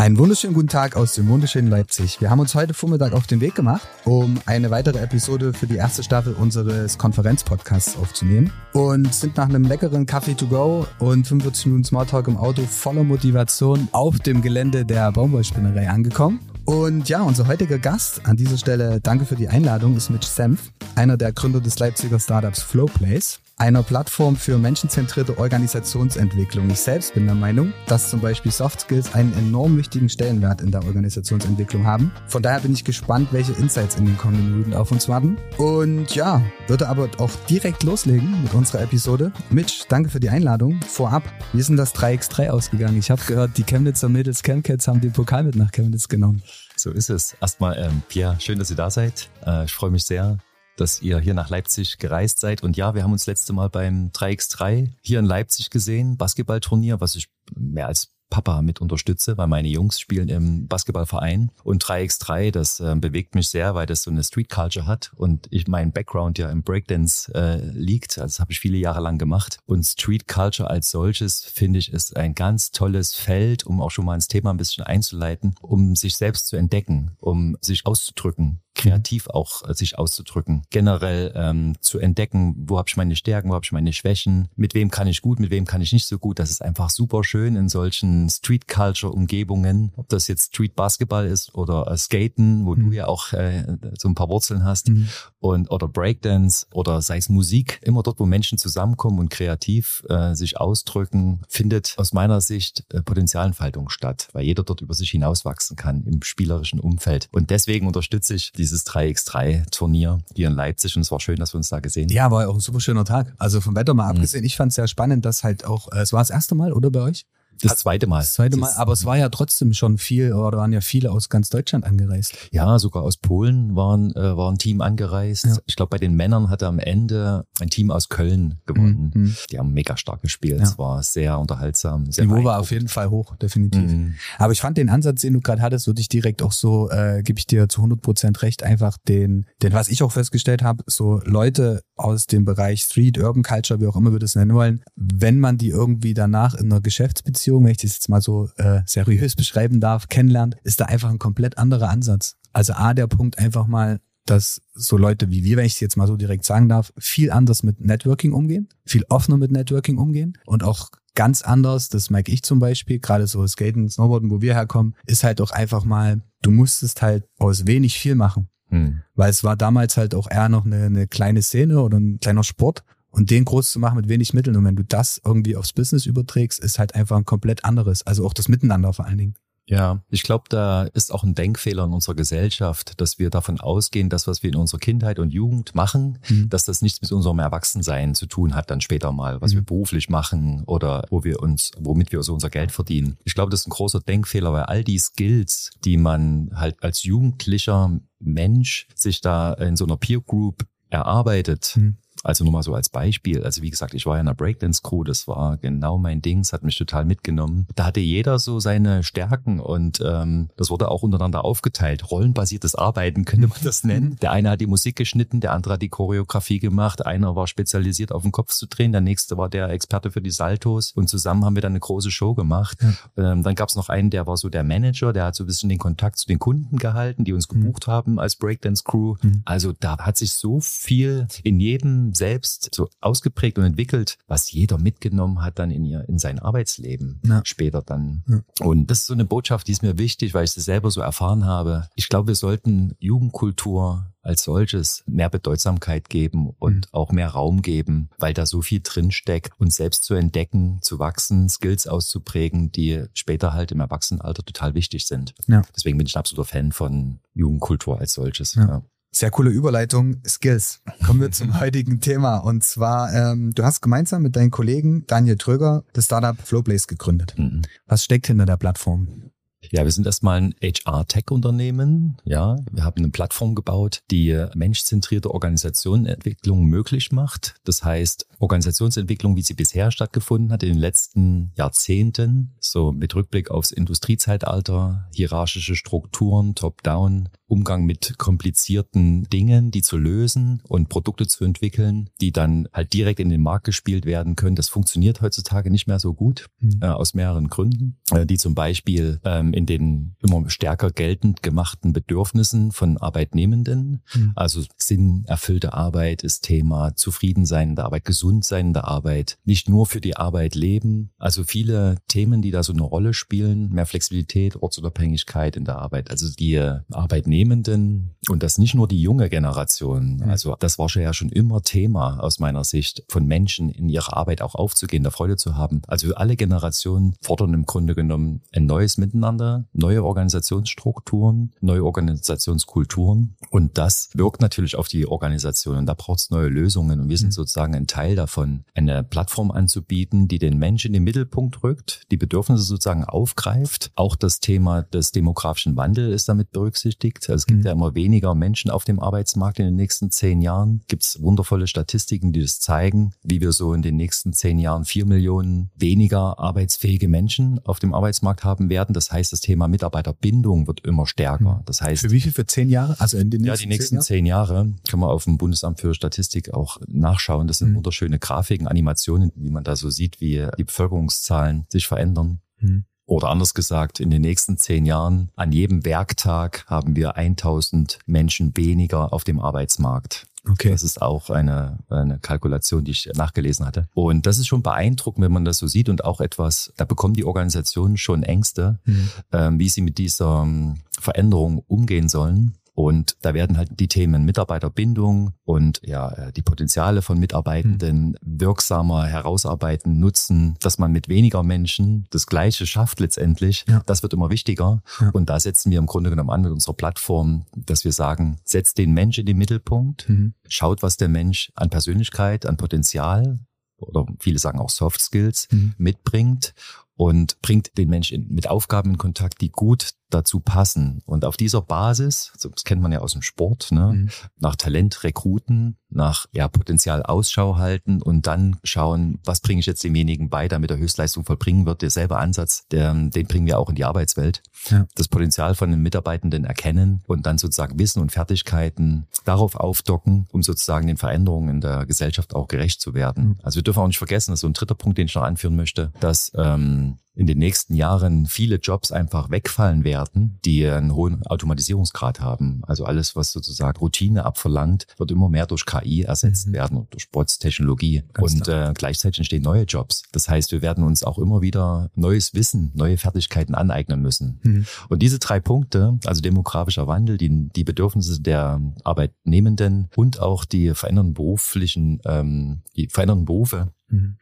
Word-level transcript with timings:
Einen 0.00 0.16
wunderschönen 0.16 0.54
guten 0.54 0.68
Tag 0.68 0.96
aus 0.96 1.12
dem 1.12 1.28
wunderschönen 1.28 1.68
Leipzig. 1.68 2.22
Wir 2.22 2.30
haben 2.30 2.40
uns 2.40 2.54
heute 2.54 2.72
Vormittag 2.72 3.12
auf 3.12 3.26
den 3.26 3.42
Weg 3.42 3.54
gemacht, 3.54 3.86
um 4.06 4.40
eine 4.46 4.70
weitere 4.70 4.98
Episode 4.98 5.52
für 5.52 5.66
die 5.66 5.76
erste 5.76 6.02
Staffel 6.02 6.32
unseres 6.32 6.96
Konferenzpodcasts 6.96 7.98
aufzunehmen 7.98 8.50
und 8.72 9.12
sind 9.12 9.36
nach 9.36 9.48
einem 9.48 9.64
leckeren 9.64 10.06
Kaffee 10.06 10.34
to 10.34 10.46
go 10.46 10.86
und 11.00 11.26
45 11.26 11.66
Minuten 11.66 11.84
Smalltalk 11.84 12.28
im 12.28 12.38
Auto 12.38 12.62
voller 12.62 13.04
Motivation 13.04 13.88
auf 13.92 14.18
dem 14.20 14.40
Gelände 14.40 14.86
der 14.86 15.12
Baumwollspinnerei 15.12 15.90
angekommen. 15.90 16.40
Und 16.64 17.10
ja, 17.10 17.20
unser 17.20 17.46
heutiger 17.46 17.78
Gast 17.78 18.22
an 18.24 18.38
dieser 18.38 18.56
Stelle, 18.56 19.00
danke 19.02 19.26
für 19.26 19.36
die 19.36 19.48
Einladung, 19.48 19.98
ist 19.98 20.08
Mitch 20.08 20.28
Senf, 20.28 20.72
einer 20.94 21.18
der 21.18 21.32
Gründer 21.32 21.60
des 21.60 21.78
Leipziger 21.78 22.18
Startups 22.18 22.62
Flowplace 22.62 23.38
einer 23.60 23.82
Plattform 23.82 24.36
für 24.36 24.56
menschenzentrierte 24.56 25.38
Organisationsentwicklung. 25.38 26.70
Ich 26.70 26.80
selbst 26.80 27.12
bin 27.12 27.26
der 27.26 27.34
Meinung, 27.34 27.74
dass 27.86 28.08
zum 28.08 28.20
Beispiel 28.20 28.50
Soft 28.50 28.80
Skills 28.80 29.14
einen 29.14 29.34
enorm 29.34 29.76
wichtigen 29.76 30.08
Stellenwert 30.08 30.62
in 30.62 30.70
der 30.70 30.82
Organisationsentwicklung 30.86 31.84
haben. 31.84 32.10
Von 32.26 32.42
daher 32.42 32.60
bin 32.60 32.72
ich 32.72 32.84
gespannt, 32.84 33.28
welche 33.32 33.52
Insights 33.52 33.96
in 33.96 34.06
den 34.06 34.16
kommenden 34.16 34.50
Minuten 34.50 34.72
auf 34.72 34.90
uns 34.90 35.10
warten. 35.10 35.36
Und 35.58 36.14
ja, 36.14 36.42
würde 36.68 36.88
aber 36.88 37.10
auch 37.18 37.30
direkt 37.50 37.82
loslegen 37.82 38.42
mit 38.42 38.54
unserer 38.54 38.80
Episode. 38.80 39.30
Mitch, 39.50 39.84
danke 39.90 40.08
für 40.08 40.20
die 40.20 40.30
Einladung. 40.30 40.80
Vorab, 40.88 41.22
wie 41.52 41.60
ist 41.60 41.68
denn 41.68 41.76
das 41.76 41.94
3x3 41.94 42.48
ausgegangen? 42.48 42.98
Ich 42.98 43.10
habe 43.10 43.20
gehört, 43.26 43.58
die 43.58 43.64
Chemnitzer 43.64 44.08
Mädels 44.08 44.42
Chemcats 44.42 44.88
haben 44.88 45.02
den 45.02 45.12
Pokal 45.12 45.44
mit 45.44 45.56
nach 45.56 45.70
Chemnitz 45.70 46.08
genommen. 46.08 46.42
So 46.76 46.92
ist 46.92 47.10
es. 47.10 47.36
Erstmal, 47.42 47.76
ähm, 47.76 48.00
Pierre, 48.08 48.36
schön, 48.40 48.58
dass 48.58 48.70
ihr 48.70 48.76
da 48.76 48.90
seid. 48.90 49.28
Äh, 49.46 49.66
ich 49.66 49.74
freue 49.74 49.90
mich 49.90 50.04
sehr, 50.04 50.38
dass 50.76 51.02
ihr 51.02 51.18
hier 51.18 51.34
nach 51.34 51.50
Leipzig 51.50 51.98
gereist 51.98 52.40
seid. 52.40 52.62
Und 52.62 52.76
ja, 52.76 52.94
wir 52.94 53.02
haben 53.02 53.12
uns 53.12 53.26
letzte 53.26 53.52
Mal 53.52 53.68
beim 53.68 54.10
3x3 54.12 54.90
hier 55.02 55.18
in 55.18 55.26
Leipzig 55.26 55.70
gesehen, 55.70 56.16
Basketballturnier, 56.16 57.00
was 57.00 57.14
ich 57.14 57.28
mehr 57.54 57.86
als 57.86 58.12
Papa 58.30 58.62
mit 58.62 58.80
unterstütze, 58.80 59.36
weil 59.36 59.48
meine 59.48 59.68
Jungs 59.68 60.00
spielen 60.00 60.28
im 60.28 60.68
Basketballverein. 60.68 61.50
Und 61.64 61.84
3x3, 61.84 62.52
das 62.52 62.80
äh, 62.80 62.94
bewegt 62.96 63.34
mich 63.34 63.48
sehr, 63.48 63.74
weil 63.74 63.86
das 63.86 64.04
so 64.04 64.10
eine 64.10 64.22
Street 64.22 64.48
Culture 64.48 64.86
hat 64.86 65.10
und 65.16 65.48
ich 65.50 65.66
mein 65.66 65.92
Background 65.92 66.38
ja 66.38 66.48
im 66.50 66.62
Breakdance 66.62 67.30
äh, 67.34 67.56
liegt, 67.72 68.18
also 68.18 68.26
das 68.26 68.40
habe 68.40 68.52
ich 68.52 68.60
viele 68.60 68.78
Jahre 68.78 69.00
lang 69.00 69.18
gemacht. 69.18 69.58
Und 69.66 69.84
Street 69.84 70.28
Culture 70.28 70.70
als 70.70 70.90
solches 70.90 71.44
finde 71.44 71.80
ich 71.80 71.92
ist 71.92 72.16
ein 72.16 72.34
ganz 72.34 72.70
tolles 72.70 73.14
Feld, 73.14 73.66
um 73.66 73.82
auch 73.82 73.90
schon 73.90 74.04
mal 74.04 74.14
ins 74.14 74.28
Thema 74.28 74.50
ein 74.50 74.56
bisschen 74.56 74.84
einzuleiten, 74.84 75.54
um 75.60 75.96
sich 75.96 76.16
selbst 76.16 76.46
zu 76.46 76.56
entdecken, 76.56 77.16
um 77.18 77.56
sich 77.60 77.84
auszudrücken, 77.84 78.60
kreativ 78.74 79.28
auch 79.28 79.68
äh, 79.68 79.74
sich 79.74 79.98
auszudrücken, 79.98 80.62
generell 80.70 81.32
ähm, 81.34 81.74
zu 81.80 81.98
entdecken, 81.98 82.54
wo 82.56 82.78
habe 82.78 82.88
ich 82.88 82.96
meine 82.96 83.16
Stärken, 83.16 83.50
wo 83.50 83.54
habe 83.54 83.64
ich 83.64 83.72
meine 83.72 83.92
Schwächen, 83.92 84.48
mit 84.56 84.74
wem 84.74 84.90
kann 84.90 85.06
ich 85.06 85.22
gut, 85.22 85.40
mit 85.40 85.50
wem 85.50 85.64
kann 85.64 85.80
ich 85.80 85.92
nicht 85.92 86.06
so 86.06 86.18
gut. 86.18 86.38
Das 86.38 86.50
ist 86.50 86.62
einfach 86.62 86.90
super 86.90 87.24
schön 87.24 87.56
in 87.56 87.68
solchen 87.68 88.28
Street 88.30 88.68
Culture 88.68 89.12
Umgebungen, 89.12 89.92
ob 89.96 90.08
das 90.08 90.28
jetzt 90.28 90.54
Street 90.54 90.74
Basketball 90.74 91.26
ist 91.26 91.54
oder 91.54 91.90
äh, 91.90 91.96
Skaten, 91.96 92.64
wo 92.66 92.74
mhm. 92.74 92.86
du 92.86 92.92
ja 92.92 93.06
auch 93.06 93.32
äh, 93.32 93.64
so 93.98 94.08
ein 94.08 94.14
paar 94.14 94.28
Wurzeln 94.28 94.64
hast 94.64 94.88
mhm. 94.88 95.08
und 95.40 95.70
oder 95.70 95.88
Breakdance 95.88 96.66
oder 96.72 97.02
sei 97.02 97.18
es 97.18 97.28
Musik, 97.28 97.80
immer 97.82 98.02
dort, 98.02 98.20
wo 98.20 98.26
Menschen 98.26 98.58
zusammenkommen 98.58 99.18
und 99.18 99.30
kreativ 99.30 100.02
äh, 100.08 100.34
sich 100.34 100.58
ausdrücken, 100.58 101.40
findet 101.48 101.94
aus 101.98 102.12
meiner 102.12 102.40
Sicht 102.40 102.84
äh, 102.92 103.02
Potenzialentfaltung 103.02 103.88
statt, 103.88 104.28
weil 104.32 104.44
jeder 104.44 104.62
dort 104.62 104.80
über 104.80 104.94
sich 104.94 105.10
hinauswachsen 105.10 105.76
kann 105.76 106.04
im 106.04 106.22
spielerischen 106.22 106.80
Umfeld. 106.80 107.28
Und 107.32 107.50
deswegen 107.50 107.86
unterstütze 107.86 108.34
ich 108.34 108.52
dieses 108.70 108.86
3x3-Turnier 108.86 110.20
hier 110.34 110.48
in 110.48 110.54
Leipzig 110.54 110.96
und 110.96 111.02
es 111.02 111.10
war 111.10 111.20
schön, 111.20 111.36
dass 111.36 111.52
wir 111.52 111.58
uns 111.58 111.68
da 111.68 111.80
gesehen 111.80 112.04
haben. 112.04 112.14
Ja, 112.14 112.30
war 112.30 112.42
ja 112.42 112.48
auch 112.48 112.54
ein 112.54 112.60
super 112.60 112.80
schöner 112.80 113.04
Tag. 113.04 113.34
Also 113.38 113.60
vom 113.60 113.76
Wetter 113.76 113.94
mal 113.94 114.04
mhm. 114.04 114.16
abgesehen, 114.16 114.44
ich 114.44 114.56
fand 114.56 114.70
es 114.70 114.76
sehr 114.76 114.88
spannend, 114.88 115.24
dass 115.24 115.44
halt 115.44 115.64
auch, 115.64 115.90
äh, 115.92 116.00
es 116.00 116.12
war 116.12 116.20
das 116.20 116.30
erste 116.30 116.54
Mal, 116.54 116.72
oder 116.72 116.90
bei 116.90 117.00
euch? 117.00 117.26
Das 117.62 117.78
zweite 117.78 118.06
Mal. 118.06 118.20
Das 118.20 118.34
zweite 118.34 118.56
Mal, 118.56 118.72
aber 118.74 118.92
es 118.92 119.04
war 119.04 119.16
ja 119.16 119.28
trotzdem 119.28 119.72
schon 119.72 119.98
viel, 119.98 120.32
oder 120.32 120.58
waren 120.58 120.72
ja 120.72 120.80
viele 120.80 121.10
aus 121.10 121.28
ganz 121.28 121.50
Deutschland 121.50 121.84
angereist. 121.84 122.34
Ja, 122.50 122.78
sogar 122.78 123.02
aus 123.02 123.16
Polen 123.16 123.76
waren, 123.76 124.14
äh, 124.14 124.36
war 124.36 124.50
ein 124.50 124.58
Team 124.58 124.80
angereist. 124.80 125.46
Ja. 125.46 125.56
Ich 125.66 125.76
glaube, 125.76 125.90
bei 125.90 125.98
den 125.98 126.14
Männern 126.14 126.50
hatte 126.50 126.66
am 126.66 126.78
Ende 126.78 127.46
ein 127.60 127.70
Team 127.70 127.90
aus 127.90 128.08
Köln 128.08 128.60
gewonnen. 128.66 129.10
Mhm. 129.14 129.36
Die 129.50 129.58
haben 129.58 129.72
mega 129.72 129.96
stark 129.96 130.22
gespielt. 130.22 130.58
Ja. 130.58 130.64
Es 130.64 130.78
war 130.78 131.02
sehr 131.02 131.38
unterhaltsam. 131.38 132.10
Sehr 132.10 132.26
Niveau 132.26 132.44
war 132.44 132.60
auf 132.60 132.70
jeden 132.70 132.88
Fall 132.88 133.10
hoch, 133.10 133.36
definitiv. 133.36 133.90
Mhm. 133.90 134.14
Aber 134.38 134.52
ich 134.52 134.60
fand 134.60 134.78
den 134.78 134.88
Ansatz, 134.88 135.22
den 135.22 135.34
du 135.34 135.40
gerade 135.40 135.62
hattest, 135.62 135.86
würde 135.86 136.00
ich 136.00 136.08
direkt 136.08 136.42
auch 136.42 136.52
so, 136.52 136.90
äh, 136.90 137.22
gebe 137.22 137.38
ich 137.38 137.46
dir 137.46 137.68
zu 137.68 137.80
100 137.80 138.00
Prozent 138.00 138.42
recht, 138.42 138.62
einfach 138.62 138.96
den, 139.08 139.46
den, 139.62 139.72
was 139.72 139.88
ich 139.88 140.02
auch 140.02 140.12
festgestellt 140.12 140.62
habe, 140.62 140.82
so 140.86 141.20
Leute 141.24 141.82
aus 141.96 142.26
dem 142.26 142.44
Bereich 142.44 142.82
Street, 142.82 143.18
Urban 143.18 143.42
Culture, 143.42 143.80
wie 143.80 143.86
auch 143.86 143.96
immer 143.96 144.12
wir 144.12 144.18
das 144.18 144.34
nennen 144.34 144.54
wollen, 144.54 144.82
wenn 144.96 145.38
man 145.38 145.58
die 145.58 145.68
irgendwie 145.68 146.14
danach 146.14 146.54
in 146.54 146.70
einer 146.70 146.80
Geschäftsbeziehung, 146.80 147.49
wenn 147.58 147.72
ich 147.72 147.78
das 147.78 147.94
jetzt 147.94 148.08
mal 148.08 148.20
so 148.20 148.48
äh, 148.56 148.80
seriös 148.86 149.34
beschreiben 149.36 149.80
darf, 149.80 150.08
kennenlernt, 150.08 150.56
ist 150.62 150.80
da 150.80 150.86
einfach 150.86 151.10
ein 151.10 151.18
komplett 151.18 151.58
anderer 151.58 151.88
Ansatz. 151.88 152.36
Also 152.52 152.74
A, 152.74 152.94
der 152.94 153.06
Punkt 153.06 153.38
einfach 153.38 153.66
mal, 153.66 154.00
dass 154.26 154.62
so 154.74 154.96
Leute 154.96 155.30
wie 155.30 155.44
wir, 155.44 155.56
wenn 155.56 155.66
ich 155.66 155.74
es 155.74 155.80
jetzt 155.80 155.96
mal 155.96 156.06
so 156.06 156.16
direkt 156.16 156.44
sagen 156.44 156.68
darf, 156.68 156.92
viel 156.98 157.30
anders 157.30 157.62
mit 157.62 157.80
Networking 157.80 158.32
umgehen, 158.32 158.68
viel 158.84 159.04
offener 159.08 159.36
mit 159.36 159.50
Networking 159.50 159.98
umgehen 159.98 160.38
und 160.46 160.62
auch 160.62 160.90
ganz 161.14 161.42
anders, 161.42 161.88
das 161.88 162.10
merke 162.10 162.32
ich 162.32 162.42
zum 162.42 162.60
Beispiel, 162.60 163.00
gerade 163.00 163.26
so 163.26 163.46
Skaten, 163.46 163.88
Snowboarden, 163.88 164.30
wo 164.30 164.40
wir 164.40 164.54
herkommen, 164.54 164.94
ist 165.06 165.24
halt 165.24 165.40
auch 165.40 165.50
einfach 165.50 165.84
mal, 165.84 166.22
du 166.42 166.50
musstest 166.50 167.02
halt 167.02 167.24
aus 167.38 167.66
wenig 167.66 167.98
viel 167.98 168.14
machen. 168.14 168.48
Hm. 168.68 169.02
Weil 169.14 169.30
es 169.30 169.42
war 169.42 169.56
damals 169.56 169.96
halt 169.96 170.14
auch 170.14 170.30
eher 170.30 170.48
noch 170.48 170.64
eine, 170.64 170.84
eine 170.84 171.06
kleine 171.08 171.42
Szene 171.42 171.80
oder 171.80 171.98
ein 171.98 172.20
kleiner 172.20 172.44
Sport. 172.44 172.84
Und 173.10 173.30
den 173.30 173.44
groß 173.44 173.72
zu 173.72 173.78
machen 173.78 173.96
mit 173.96 174.08
wenig 174.08 174.32
Mitteln. 174.34 174.56
Und 174.56 174.64
wenn 174.64 174.76
du 174.76 174.84
das 174.84 175.20
irgendwie 175.24 175.56
aufs 175.56 175.72
Business 175.72 176.06
überträgst, 176.06 176.60
ist 176.60 176.78
halt 176.78 176.94
einfach 176.94 177.16
ein 177.16 177.24
komplett 177.24 177.64
anderes. 177.64 178.06
Also 178.06 178.24
auch 178.24 178.32
das 178.32 178.48
Miteinander 178.48 178.92
vor 178.92 179.06
allen 179.06 179.18
Dingen. 179.18 179.34
Ja, 179.70 180.02
ich 180.10 180.24
glaube, 180.24 180.46
da 180.48 180.82
ist 180.82 181.14
auch 181.14 181.22
ein 181.22 181.36
Denkfehler 181.36 181.84
in 181.84 181.92
unserer 181.92 182.16
Gesellschaft, 182.16 183.00
dass 183.00 183.20
wir 183.20 183.30
davon 183.30 183.60
ausgehen, 183.60 184.08
dass 184.08 184.26
was 184.26 184.42
wir 184.42 184.50
in 184.50 184.56
unserer 184.56 184.80
Kindheit 184.80 185.20
und 185.20 185.32
Jugend 185.32 185.76
machen, 185.76 186.18
mhm. 186.28 186.48
dass 186.48 186.64
das 186.64 186.82
nichts 186.82 187.00
mit 187.00 187.12
unserem 187.12 187.38
Erwachsensein 187.38 188.16
zu 188.16 188.26
tun 188.26 188.56
hat, 188.56 188.68
dann 188.72 188.80
später 188.80 189.12
mal, 189.12 189.40
was 189.40 189.52
mhm. 189.52 189.58
wir 189.58 189.62
beruflich 189.62 190.08
machen 190.08 190.64
oder 190.66 191.04
wo 191.10 191.22
wir 191.22 191.40
uns, 191.40 191.70
womit 191.78 192.10
wir 192.10 192.20
so 192.24 192.34
unser 192.34 192.50
Geld 192.50 192.72
verdienen. 192.72 193.16
Ich 193.22 193.36
glaube, 193.36 193.50
das 193.50 193.60
ist 193.60 193.68
ein 193.68 193.70
großer 193.70 194.00
Denkfehler, 194.00 194.52
weil 194.52 194.64
all 194.64 194.82
die 194.82 194.98
Skills, 194.98 195.70
die 195.84 195.98
man 195.98 196.50
halt 196.52 196.82
als 196.82 197.04
jugendlicher 197.04 197.96
Mensch 198.18 198.88
sich 198.96 199.20
da 199.20 199.52
in 199.52 199.76
so 199.76 199.84
einer 199.84 199.96
Peer 199.96 200.20
Group 200.20 200.66
erarbeitet, 200.88 201.74
mhm 201.76 201.96
also 202.22 202.44
nur 202.44 202.52
mal 202.52 202.62
so 202.62 202.74
als 202.74 202.88
Beispiel. 202.88 203.42
Also 203.44 203.62
wie 203.62 203.70
gesagt, 203.70 203.94
ich 203.94 204.06
war 204.06 204.16
ja 204.16 204.20
in 204.20 204.28
einer 204.28 204.34
Breakdance-Crew, 204.34 205.04
das 205.04 205.26
war 205.26 205.56
genau 205.56 205.98
mein 205.98 206.22
Ding, 206.22 206.40
es 206.40 206.52
hat 206.52 206.62
mich 206.62 206.76
total 206.76 207.04
mitgenommen. 207.04 207.66
Da 207.74 207.86
hatte 207.86 208.00
jeder 208.00 208.38
so 208.38 208.60
seine 208.60 209.02
Stärken 209.02 209.60
und 209.60 210.00
ähm, 210.04 210.50
das 210.56 210.70
wurde 210.70 210.90
auch 210.90 211.02
untereinander 211.02 211.44
aufgeteilt. 211.44 212.10
Rollenbasiertes 212.10 212.74
Arbeiten 212.74 213.24
könnte 213.24 213.48
man 213.48 213.58
das 213.62 213.84
nennen. 213.84 214.16
Der 214.22 214.32
eine 214.32 214.50
hat 214.50 214.60
die 214.60 214.66
Musik 214.66 214.96
geschnitten, 214.96 215.40
der 215.40 215.52
andere 215.52 215.74
hat 215.74 215.82
die 215.82 215.88
Choreografie 215.88 216.58
gemacht, 216.58 217.06
einer 217.06 217.36
war 217.36 217.46
spezialisiert 217.46 218.12
auf 218.12 218.22
den 218.22 218.32
Kopf 218.32 218.52
zu 218.52 218.66
drehen, 218.66 218.92
der 218.92 219.00
nächste 219.00 219.36
war 219.36 219.48
der 219.48 219.68
Experte 219.70 220.10
für 220.10 220.20
die 220.20 220.30
Saltos 220.30 220.92
und 220.92 221.08
zusammen 221.08 221.44
haben 221.44 221.54
wir 221.54 221.62
dann 221.62 221.72
eine 221.72 221.80
große 221.80 222.10
Show 222.10 222.34
gemacht. 222.34 222.78
Ja. 222.82 223.32
Ähm, 223.32 223.42
dann 223.42 223.54
gab 223.54 223.68
es 223.68 223.76
noch 223.76 223.88
einen, 223.88 224.10
der 224.10 224.26
war 224.26 224.36
so 224.36 224.48
der 224.48 224.64
Manager, 224.64 225.12
der 225.12 225.26
hat 225.26 225.34
so 225.34 225.44
ein 225.44 225.46
bisschen 225.46 225.68
den 225.68 225.78
Kontakt 225.78 226.18
zu 226.18 226.26
den 226.26 226.38
Kunden 226.38 226.76
gehalten, 226.76 227.24
die 227.24 227.32
uns 227.32 227.50
mhm. 227.50 227.62
gebucht 227.62 227.86
mhm. 227.86 227.92
haben 227.92 228.18
als 228.20 228.36
Breakdance-Crew. 228.36 229.16
Mhm. 229.22 229.42
Also 229.44 229.72
da 229.78 229.98
hat 229.98 230.16
sich 230.16 230.32
so 230.32 230.60
viel 230.60 231.26
in 231.42 231.60
jedem 231.60 232.09
selbst 232.14 232.70
so 232.74 232.88
ausgeprägt 233.00 233.58
und 233.58 233.64
entwickelt, 233.64 234.18
was 234.26 234.50
jeder 234.52 234.78
mitgenommen 234.78 235.42
hat 235.42 235.58
dann 235.58 235.70
in 235.70 235.84
ihr, 235.84 236.08
in 236.08 236.18
sein 236.18 236.38
Arbeitsleben 236.38 237.20
ja. 237.24 237.42
später 237.44 237.82
dann. 237.82 238.24
Ja. 238.28 238.66
Und 238.66 238.90
das 238.90 239.00
ist 239.00 239.06
so 239.06 239.14
eine 239.14 239.24
Botschaft, 239.24 239.68
die 239.68 239.72
ist 239.72 239.82
mir 239.82 239.98
wichtig, 239.98 240.34
weil 240.34 240.44
ich 240.44 240.56
es 240.56 240.64
selber 240.64 240.90
so 240.90 241.00
erfahren 241.00 241.44
habe. 241.44 241.88
Ich 241.94 242.08
glaube, 242.08 242.28
wir 242.28 242.34
sollten 242.34 242.94
Jugendkultur 242.98 244.06
als 244.22 244.42
solches 244.42 245.02
mehr 245.06 245.30
Bedeutsamkeit 245.30 246.08
geben 246.08 246.50
und 246.58 246.76
mhm. 246.76 246.82
auch 246.92 247.12
mehr 247.12 247.28
Raum 247.28 247.62
geben, 247.62 248.10
weil 248.18 248.34
da 248.34 248.46
so 248.46 248.62
viel 248.62 248.80
drinsteckt, 248.82 249.58
uns 249.58 249.76
selbst 249.76 250.04
zu 250.04 250.14
entdecken, 250.14 250.78
zu 250.82 250.98
wachsen, 250.98 251.48
Skills 251.48 251.86
auszuprägen, 251.86 252.70
die 252.70 253.04
später 253.14 253.52
halt 253.52 253.72
im 253.72 253.80
Erwachsenenalter 253.80 254.44
total 254.44 254.74
wichtig 254.74 255.06
sind. 255.06 255.34
Ja. 255.46 255.62
Deswegen 255.74 255.98
bin 255.98 256.06
ich 256.06 256.16
ein 256.16 256.20
absoluter 256.20 256.48
Fan 256.48 256.72
von 256.72 257.20
Jugendkultur 257.34 257.98
als 257.98 258.12
solches. 258.12 258.54
Ja. 258.54 258.66
Ja. 258.66 258.82
Sehr 259.12 259.30
coole 259.30 259.50
Überleitung. 259.50 260.22
Skills. 260.26 260.82
Kommen 261.04 261.20
wir 261.20 261.32
zum 261.32 261.60
heutigen 261.60 262.00
Thema. 262.00 262.38
Und 262.38 262.62
zwar, 262.62 263.12
ähm, 263.12 263.52
du 263.54 263.64
hast 263.64 263.80
gemeinsam 263.80 264.22
mit 264.22 264.36
deinen 264.36 264.50
Kollegen 264.50 265.04
Daniel 265.06 265.36
Tröger 265.36 265.84
das 265.92 266.04
Startup 266.04 266.36
Flowplace 266.40 266.86
gegründet. 266.86 267.34
Mhm. 267.36 267.62
Was 267.86 268.04
steckt 268.04 268.28
hinter 268.28 268.46
der 268.46 268.56
Plattform? 268.56 269.30
Ja, 269.70 269.84
wir 269.84 269.92
sind 269.92 270.06
erstmal 270.06 270.40
ein 270.40 270.54
HR-Tech-Unternehmen. 270.62 272.16
Ja, 272.24 272.56
wir 272.70 272.84
haben 272.84 272.98
eine 272.98 273.10
Plattform 273.10 273.54
gebaut, 273.54 274.02
die 274.10 274.46
menschzentrierte 274.54 275.30
Organisationenentwicklung 275.30 276.64
möglich 276.64 277.12
macht. 277.12 277.54
Das 277.64 277.84
heißt, 277.84 278.26
Organisationsentwicklung, 278.38 279.36
wie 279.36 279.42
sie 279.42 279.54
bisher 279.54 279.90
stattgefunden 279.90 280.50
hat 280.50 280.62
in 280.62 280.70
den 280.70 280.78
letzten 280.78 281.52
Jahrzehnten, 281.56 282.54
so 282.58 282.90
mit 282.92 283.14
Rückblick 283.14 283.50
aufs 283.50 283.70
Industriezeitalter, 283.70 285.08
hierarchische 285.14 285.76
Strukturen, 285.76 286.54
Top-Down, 286.54 287.28
Umgang 287.46 287.84
mit 287.84 288.16
komplizierten 288.16 289.24
Dingen, 289.24 289.70
die 289.72 289.82
zu 289.82 289.98
lösen 289.98 290.62
und 290.68 290.88
Produkte 290.88 291.26
zu 291.26 291.44
entwickeln, 291.44 292.08
die 292.20 292.32
dann 292.32 292.68
halt 292.72 292.92
direkt 292.92 293.18
in 293.18 293.28
den 293.28 293.42
Markt 293.42 293.64
gespielt 293.64 294.06
werden 294.06 294.36
können. 294.36 294.54
Das 294.54 294.68
funktioniert 294.68 295.20
heutzutage 295.20 295.70
nicht 295.70 295.88
mehr 295.88 295.98
so 295.98 296.14
gut, 296.14 296.46
mhm. 296.60 296.78
äh, 296.80 296.86
aus 296.86 297.12
mehreren 297.12 297.48
Gründen, 297.48 297.98
äh, 298.12 298.24
die 298.24 298.38
zum 298.38 298.54
Beispiel 298.54 299.20
ähm, 299.24 299.49
in 299.52 299.66
den 299.66 300.14
immer 300.20 300.48
stärker 300.48 300.90
geltend 300.90 301.42
gemachten 301.42 301.92
Bedürfnissen 301.92 302.72
von 302.72 302.96
Arbeitnehmenden, 302.98 304.02
mhm. 304.14 304.32
also 304.36 304.62
sinnerfüllte 304.76 305.74
Arbeit 305.74 306.22
ist 306.22 306.42
Thema, 306.44 306.94
Zufriedensein 306.94 307.70
in 307.70 307.76
der 307.76 307.86
Arbeit, 307.86 308.04
Gesundsein 308.04 308.68
in 308.68 308.72
der 308.74 308.86
Arbeit, 308.86 309.38
nicht 309.44 309.68
nur 309.68 309.86
für 309.86 310.00
die 310.00 310.16
Arbeit 310.16 310.54
leben, 310.54 311.10
also 311.18 311.44
viele 311.44 311.96
Themen, 312.08 312.42
die 312.42 312.50
da 312.50 312.62
so 312.62 312.72
eine 312.72 312.82
Rolle 312.82 313.12
spielen, 313.12 313.70
mehr 313.70 313.86
Flexibilität, 313.86 314.56
Ortsunabhängigkeit 314.56 315.56
in 315.56 315.64
der 315.64 315.78
Arbeit, 315.78 316.10
also 316.10 316.28
die 316.32 316.58
Arbeitnehmer 316.90 317.40
Unternehmenden 317.40 318.10
und 318.28 318.42
das 318.42 318.58
nicht 318.58 318.74
nur 318.74 318.86
die 318.86 319.00
junge 319.00 319.28
Generation. 319.28 320.22
Also 320.22 320.56
das 320.58 320.78
war 320.78 320.88
schon 320.88 321.02
ja 321.02 321.12
schon 321.12 321.30
immer 321.30 321.62
Thema 321.62 322.20
aus 322.20 322.38
meiner 322.38 322.64
Sicht 322.64 323.04
von 323.08 323.26
Menschen 323.26 323.70
in 323.70 323.88
ihrer 323.88 324.16
Arbeit 324.16 324.42
auch 324.42 324.54
aufzugehen, 324.54 325.02
da 325.02 325.10
Freude 325.10 325.36
zu 325.36 325.56
haben. 325.56 325.82
Also 325.86 326.14
alle 326.14 326.36
Generationen 326.36 327.14
fordern 327.20 327.54
im 327.54 327.66
Grunde 327.66 327.94
genommen 327.94 328.42
ein 328.54 328.66
neues 328.66 328.98
Miteinander, 328.98 329.39
neue 329.72 330.04
Organisationsstrukturen, 330.04 331.52
neue 331.60 331.84
Organisationskulturen 331.84 333.36
und 333.50 333.78
das 333.78 334.10
wirkt 334.14 334.40
natürlich 334.40 334.76
auf 334.76 334.88
die 334.88 335.06
Organisation 335.06 335.76
und 335.76 335.86
da 335.86 335.94
braucht 335.94 336.20
es 336.20 336.30
neue 336.30 336.48
Lösungen 336.48 337.00
und 337.00 337.08
wir 337.08 337.18
sind 337.18 337.28
mhm. 337.28 337.32
sozusagen 337.32 337.74
ein 337.74 337.86
Teil 337.86 338.16
davon, 338.16 338.64
eine 338.74 339.02
Plattform 339.02 339.50
anzubieten, 339.50 340.28
die 340.28 340.38
den 340.38 340.58
Menschen 340.58 340.88
in 340.88 340.94
den 340.94 341.04
Mittelpunkt 341.04 341.62
rückt, 341.62 342.02
die 342.10 342.16
Bedürfnisse 342.16 342.62
sozusagen 342.62 343.04
aufgreift. 343.04 343.90
Auch 343.94 344.16
das 344.16 344.40
Thema 344.40 344.82
des 344.82 345.12
demografischen 345.12 345.76
Wandels 345.76 346.14
ist 346.14 346.28
damit 346.28 346.50
berücksichtigt. 346.52 347.28
Also 347.28 347.34
es 347.34 347.46
gibt 347.46 347.60
mhm. 347.60 347.66
ja 347.66 347.72
immer 347.72 347.94
weniger 347.94 348.34
Menschen 348.34 348.70
auf 348.70 348.84
dem 348.84 349.00
Arbeitsmarkt 349.00 349.58
in 349.58 349.66
den 349.66 349.76
nächsten 349.76 350.10
zehn 350.10 350.42
Jahren. 350.42 350.82
Gibt 350.88 351.04
es 351.04 351.20
wundervolle 351.22 351.66
Statistiken, 351.66 352.32
die 352.32 352.42
das 352.42 352.60
zeigen, 352.60 353.12
wie 353.22 353.40
wir 353.40 353.52
so 353.52 353.74
in 353.74 353.82
den 353.82 353.96
nächsten 353.96 354.32
zehn 354.32 354.58
Jahren 354.58 354.84
vier 354.84 355.06
Millionen 355.06 355.70
weniger 355.76 356.38
arbeitsfähige 356.38 357.08
Menschen 357.08 357.60
auf 357.64 357.78
dem 357.78 357.94
Arbeitsmarkt 357.94 358.44
haben 358.44 358.70
werden. 358.70 358.92
Das 358.94 359.10
heißt, 359.10 359.29
das 359.32 359.40
Thema 359.40 359.68
Mitarbeiterbindung 359.68 360.66
wird 360.66 360.84
immer 360.84 361.06
stärker. 361.06 361.58
Mhm. 361.58 361.64
Das 361.66 361.80
heißt. 361.80 362.02
Für 362.02 362.10
wie 362.10 362.20
viel? 362.20 362.32
Für 362.32 362.46
zehn 362.46 362.68
Jahre? 362.68 362.96
Also 362.98 363.18
in 363.18 363.30
den 363.30 363.42
nächsten, 363.42 363.46
ja, 363.46 363.56
die 363.56 363.66
nächsten 363.66 364.00
zehn 364.00 364.26
Jahre? 364.26 364.40
Jahre 364.40 364.72
können 364.88 365.02
wir 365.02 365.10
auf 365.10 365.24
dem 365.24 365.38
Bundesamt 365.38 365.80
für 365.80 365.94
Statistik 365.94 366.52
auch 366.54 366.78
nachschauen. 366.86 367.46
Das 367.46 367.58
sind 367.58 367.70
mhm. 367.70 367.76
wunderschöne 367.76 368.18
Grafiken, 368.18 368.66
Animationen, 368.66 369.32
wie 369.34 369.50
man 369.50 369.64
da 369.64 369.76
so 369.76 369.90
sieht, 369.90 370.20
wie 370.20 370.46
die 370.58 370.64
Bevölkerungszahlen 370.64 371.66
sich 371.68 371.86
verändern. 371.86 372.40
Mhm. 372.60 372.84
Oder 373.06 373.28
anders 373.28 373.54
gesagt, 373.54 373.98
in 373.98 374.10
den 374.10 374.22
nächsten 374.22 374.56
zehn 374.56 374.86
Jahren, 374.86 375.30
an 375.34 375.50
jedem 375.50 375.84
Werktag 375.84 376.64
haben 376.68 376.94
wir 376.94 377.16
1000 377.16 377.98
Menschen 378.06 378.56
weniger 378.56 379.12
auf 379.12 379.24
dem 379.24 379.40
Arbeitsmarkt. 379.40 380.26
Okay. 380.48 380.70
Das 380.70 380.82
ist 380.82 381.02
auch 381.02 381.30
eine, 381.30 381.78
eine 381.88 382.18
Kalkulation, 382.18 382.84
die 382.84 382.92
ich 382.92 383.10
nachgelesen 383.14 383.66
hatte. 383.66 383.88
Und 383.94 384.26
das 384.26 384.38
ist 384.38 384.46
schon 384.46 384.62
beeindruckend, 384.62 385.24
wenn 385.24 385.32
man 385.32 385.44
das 385.44 385.58
so 385.58 385.66
sieht 385.66 385.88
und 385.88 386.04
auch 386.04 386.20
etwas, 386.20 386.72
da 386.76 386.84
bekommen 386.84 387.14
die 387.14 387.24
Organisationen 387.24 387.96
schon 387.96 388.22
Ängste, 388.22 388.78
mhm. 388.84 389.10
ähm, 389.32 389.58
wie 389.58 389.68
sie 389.68 389.82
mit 389.82 389.98
dieser 389.98 390.42
ähm, 390.42 390.76
Veränderung 390.98 391.62
umgehen 391.66 392.08
sollen. 392.08 392.54
Und 392.80 393.18
da 393.20 393.34
werden 393.34 393.58
halt 393.58 393.78
die 393.78 393.88
Themen 393.88 394.24
Mitarbeiterbindung 394.24 395.34
und 395.44 395.82
ja, 395.84 396.08
äh, 396.12 396.32
die 396.32 396.40
Potenziale 396.40 397.02
von 397.02 397.18
Mitarbeitenden 397.18 398.12
mhm. 398.12 398.16
wirksamer 398.22 399.04
herausarbeiten, 399.04 400.00
nutzen, 400.00 400.56
dass 400.60 400.78
man 400.78 400.90
mit 400.90 401.10
weniger 401.10 401.42
Menschen 401.42 402.06
das 402.08 402.26
Gleiche 402.26 402.64
schafft 402.64 402.98
letztendlich. 403.00 403.66
Ja. 403.68 403.82
Das 403.84 404.02
wird 404.02 404.14
immer 404.14 404.30
wichtiger. 404.30 404.82
Ja. 404.98 405.10
Und 405.10 405.28
da 405.28 405.38
setzen 405.38 405.70
wir 405.70 405.76
im 405.76 405.84
Grunde 405.84 406.08
genommen 406.08 406.30
an 406.30 406.40
mit 406.40 406.52
unserer 406.52 406.72
Plattform, 406.72 407.44
dass 407.54 407.84
wir 407.84 407.92
sagen, 407.92 408.38
setzt 408.44 408.78
den 408.78 408.94
Mensch 408.94 409.18
in 409.18 409.26
den 409.26 409.36
Mittelpunkt, 409.36 410.08
mhm. 410.08 410.32
schaut, 410.48 410.82
was 410.82 410.96
der 410.96 411.10
Mensch 411.10 411.52
an 411.56 411.68
Persönlichkeit, 411.68 412.46
an 412.46 412.56
Potenzial 412.56 413.40
oder 413.76 414.06
viele 414.20 414.38
sagen 414.38 414.58
auch 414.58 414.70
Soft 414.70 415.02
Skills 415.02 415.48
mhm. 415.50 415.74
mitbringt 415.76 416.54
und 416.94 417.40
bringt 417.42 417.76
den 417.76 417.90
Menschen 417.90 418.26
mit 418.30 418.48
Aufgaben 418.48 418.92
in 418.92 418.98
Kontakt, 418.98 419.42
die 419.42 419.50
gut 419.50 419.90
dazu 420.10 420.40
passen. 420.40 421.02
Und 421.06 421.24
auf 421.24 421.36
dieser 421.36 421.62
Basis, 421.62 422.32
das 422.40 422.64
kennt 422.64 422.82
man 422.82 422.92
ja 422.92 423.00
aus 423.00 423.12
dem 423.12 423.22
Sport, 423.22 423.72
ne, 423.72 423.92
mhm. 423.92 424.10
nach 424.38 424.56
Talent 424.56 425.02
rekruten, 425.04 425.76
nach 425.90 426.26
ja, 426.32 426.48
Potenzial 426.48 427.02
Ausschau 427.02 427.56
halten 427.56 428.00
und 428.00 428.26
dann 428.26 428.56
schauen, 428.62 429.18
was 429.24 429.40
bringe 429.40 429.60
ich 429.60 429.66
jetzt 429.66 429.82
demjenigen 429.82 430.28
bei, 430.28 430.48
damit 430.48 430.70
er 430.70 430.78
Höchstleistung 430.78 431.24
vollbringen 431.24 431.66
wird. 431.66 431.82
Derselbe 431.82 432.16
Ansatz, 432.18 432.66
der, 432.70 432.94
den 432.94 433.26
bringen 433.26 433.46
wir 433.46 433.58
auch 433.58 433.68
in 433.68 433.74
die 433.74 433.84
Arbeitswelt. 433.84 434.42
Ja. 434.68 434.86
Das 434.94 435.08
Potenzial 435.08 435.54
von 435.54 435.70
den 435.70 435.82
Mitarbeitenden 435.82 436.44
erkennen 436.44 437.02
und 437.06 437.26
dann 437.26 437.38
sozusagen 437.38 437.78
Wissen 437.78 438.00
und 438.00 438.12
Fertigkeiten 438.12 439.06
darauf 439.24 439.56
aufdocken, 439.56 440.26
um 440.32 440.42
sozusagen 440.42 440.86
den 440.86 440.96
Veränderungen 440.96 441.48
in 441.48 441.60
der 441.60 441.86
Gesellschaft 441.86 442.34
auch 442.34 442.48
gerecht 442.48 442.80
zu 442.80 442.94
werden. 442.94 443.28
Mhm. 443.28 443.36
Also 443.42 443.56
wir 443.56 443.62
dürfen 443.62 443.80
auch 443.80 443.86
nicht 443.86 443.98
vergessen, 443.98 444.30
das 444.30 444.38
ist 444.38 444.42
so 444.42 444.48
ein 444.48 444.54
dritter 444.54 444.74
Punkt, 444.74 444.98
den 444.98 445.06
ich 445.06 445.14
noch 445.14 445.22
anführen 445.22 445.56
möchte, 445.56 445.92
dass 446.00 446.32
ähm, 446.36 446.98
in 447.14 447.26
den 447.26 447.38
nächsten 447.38 447.74
Jahren 447.74 448.26
viele 448.26 448.56
Jobs 448.56 448.92
einfach 448.92 449.30
wegfallen 449.30 449.84
werden, 449.84 450.38
die 450.44 450.66
einen 450.66 450.94
hohen 450.94 451.26
Automatisierungsgrad 451.26 452.20
haben. 452.20 452.62
Also 452.66 452.84
alles, 452.84 453.16
was 453.16 453.32
sozusagen 453.32 453.78
Routine 453.78 454.24
abverlangt, 454.24 454.86
wird 454.96 455.10
immer 455.10 455.28
mehr 455.28 455.46
durch 455.46 455.66
KI 455.66 456.02
ersetzt 456.02 456.48
mhm. 456.48 456.52
werden 456.52 456.78
und 456.78 456.92
durch 456.94 457.10
Bots, 457.10 457.38
Technologie. 457.38 458.04
Ganz 458.12 458.34
und 458.34 458.48
äh, 458.48 458.72
gleichzeitig 458.74 459.18
entstehen 459.18 459.42
neue 459.42 459.64
Jobs. 459.64 460.04
Das 460.12 460.28
heißt, 460.28 460.52
wir 460.52 460.62
werden 460.62 460.84
uns 460.84 461.02
auch 461.02 461.18
immer 461.18 461.42
wieder 461.42 461.90
neues 461.94 462.34
Wissen, 462.34 462.70
neue 462.74 462.96
Fertigkeiten 462.96 463.54
aneignen 463.54 464.00
müssen. 464.00 464.40
Mhm. 464.42 464.66
Und 464.88 465.02
diese 465.02 465.18
drei 465.18 465.40
Punkte, 465.40 465.98
also 466.04 466.20
demografischer 466.20 466.86
Wandel, 466.86 467.18
die, 467.18 467.48
die 467.54 467.64
Bedürfnisse 467.64 468.20
der 468.20 468.60
Arbeitnehmenden 468.84 469.88
und 469.96 470.20
auch 470.20 470.44
die 470.44 470.74
verändernden 470.74 471.14
beruflichen, 471.14 472.00
ähm, 472.04 472.62
die 472.76 472.88
verändernden 472.88 473.26
Berufe. 473.26 473.72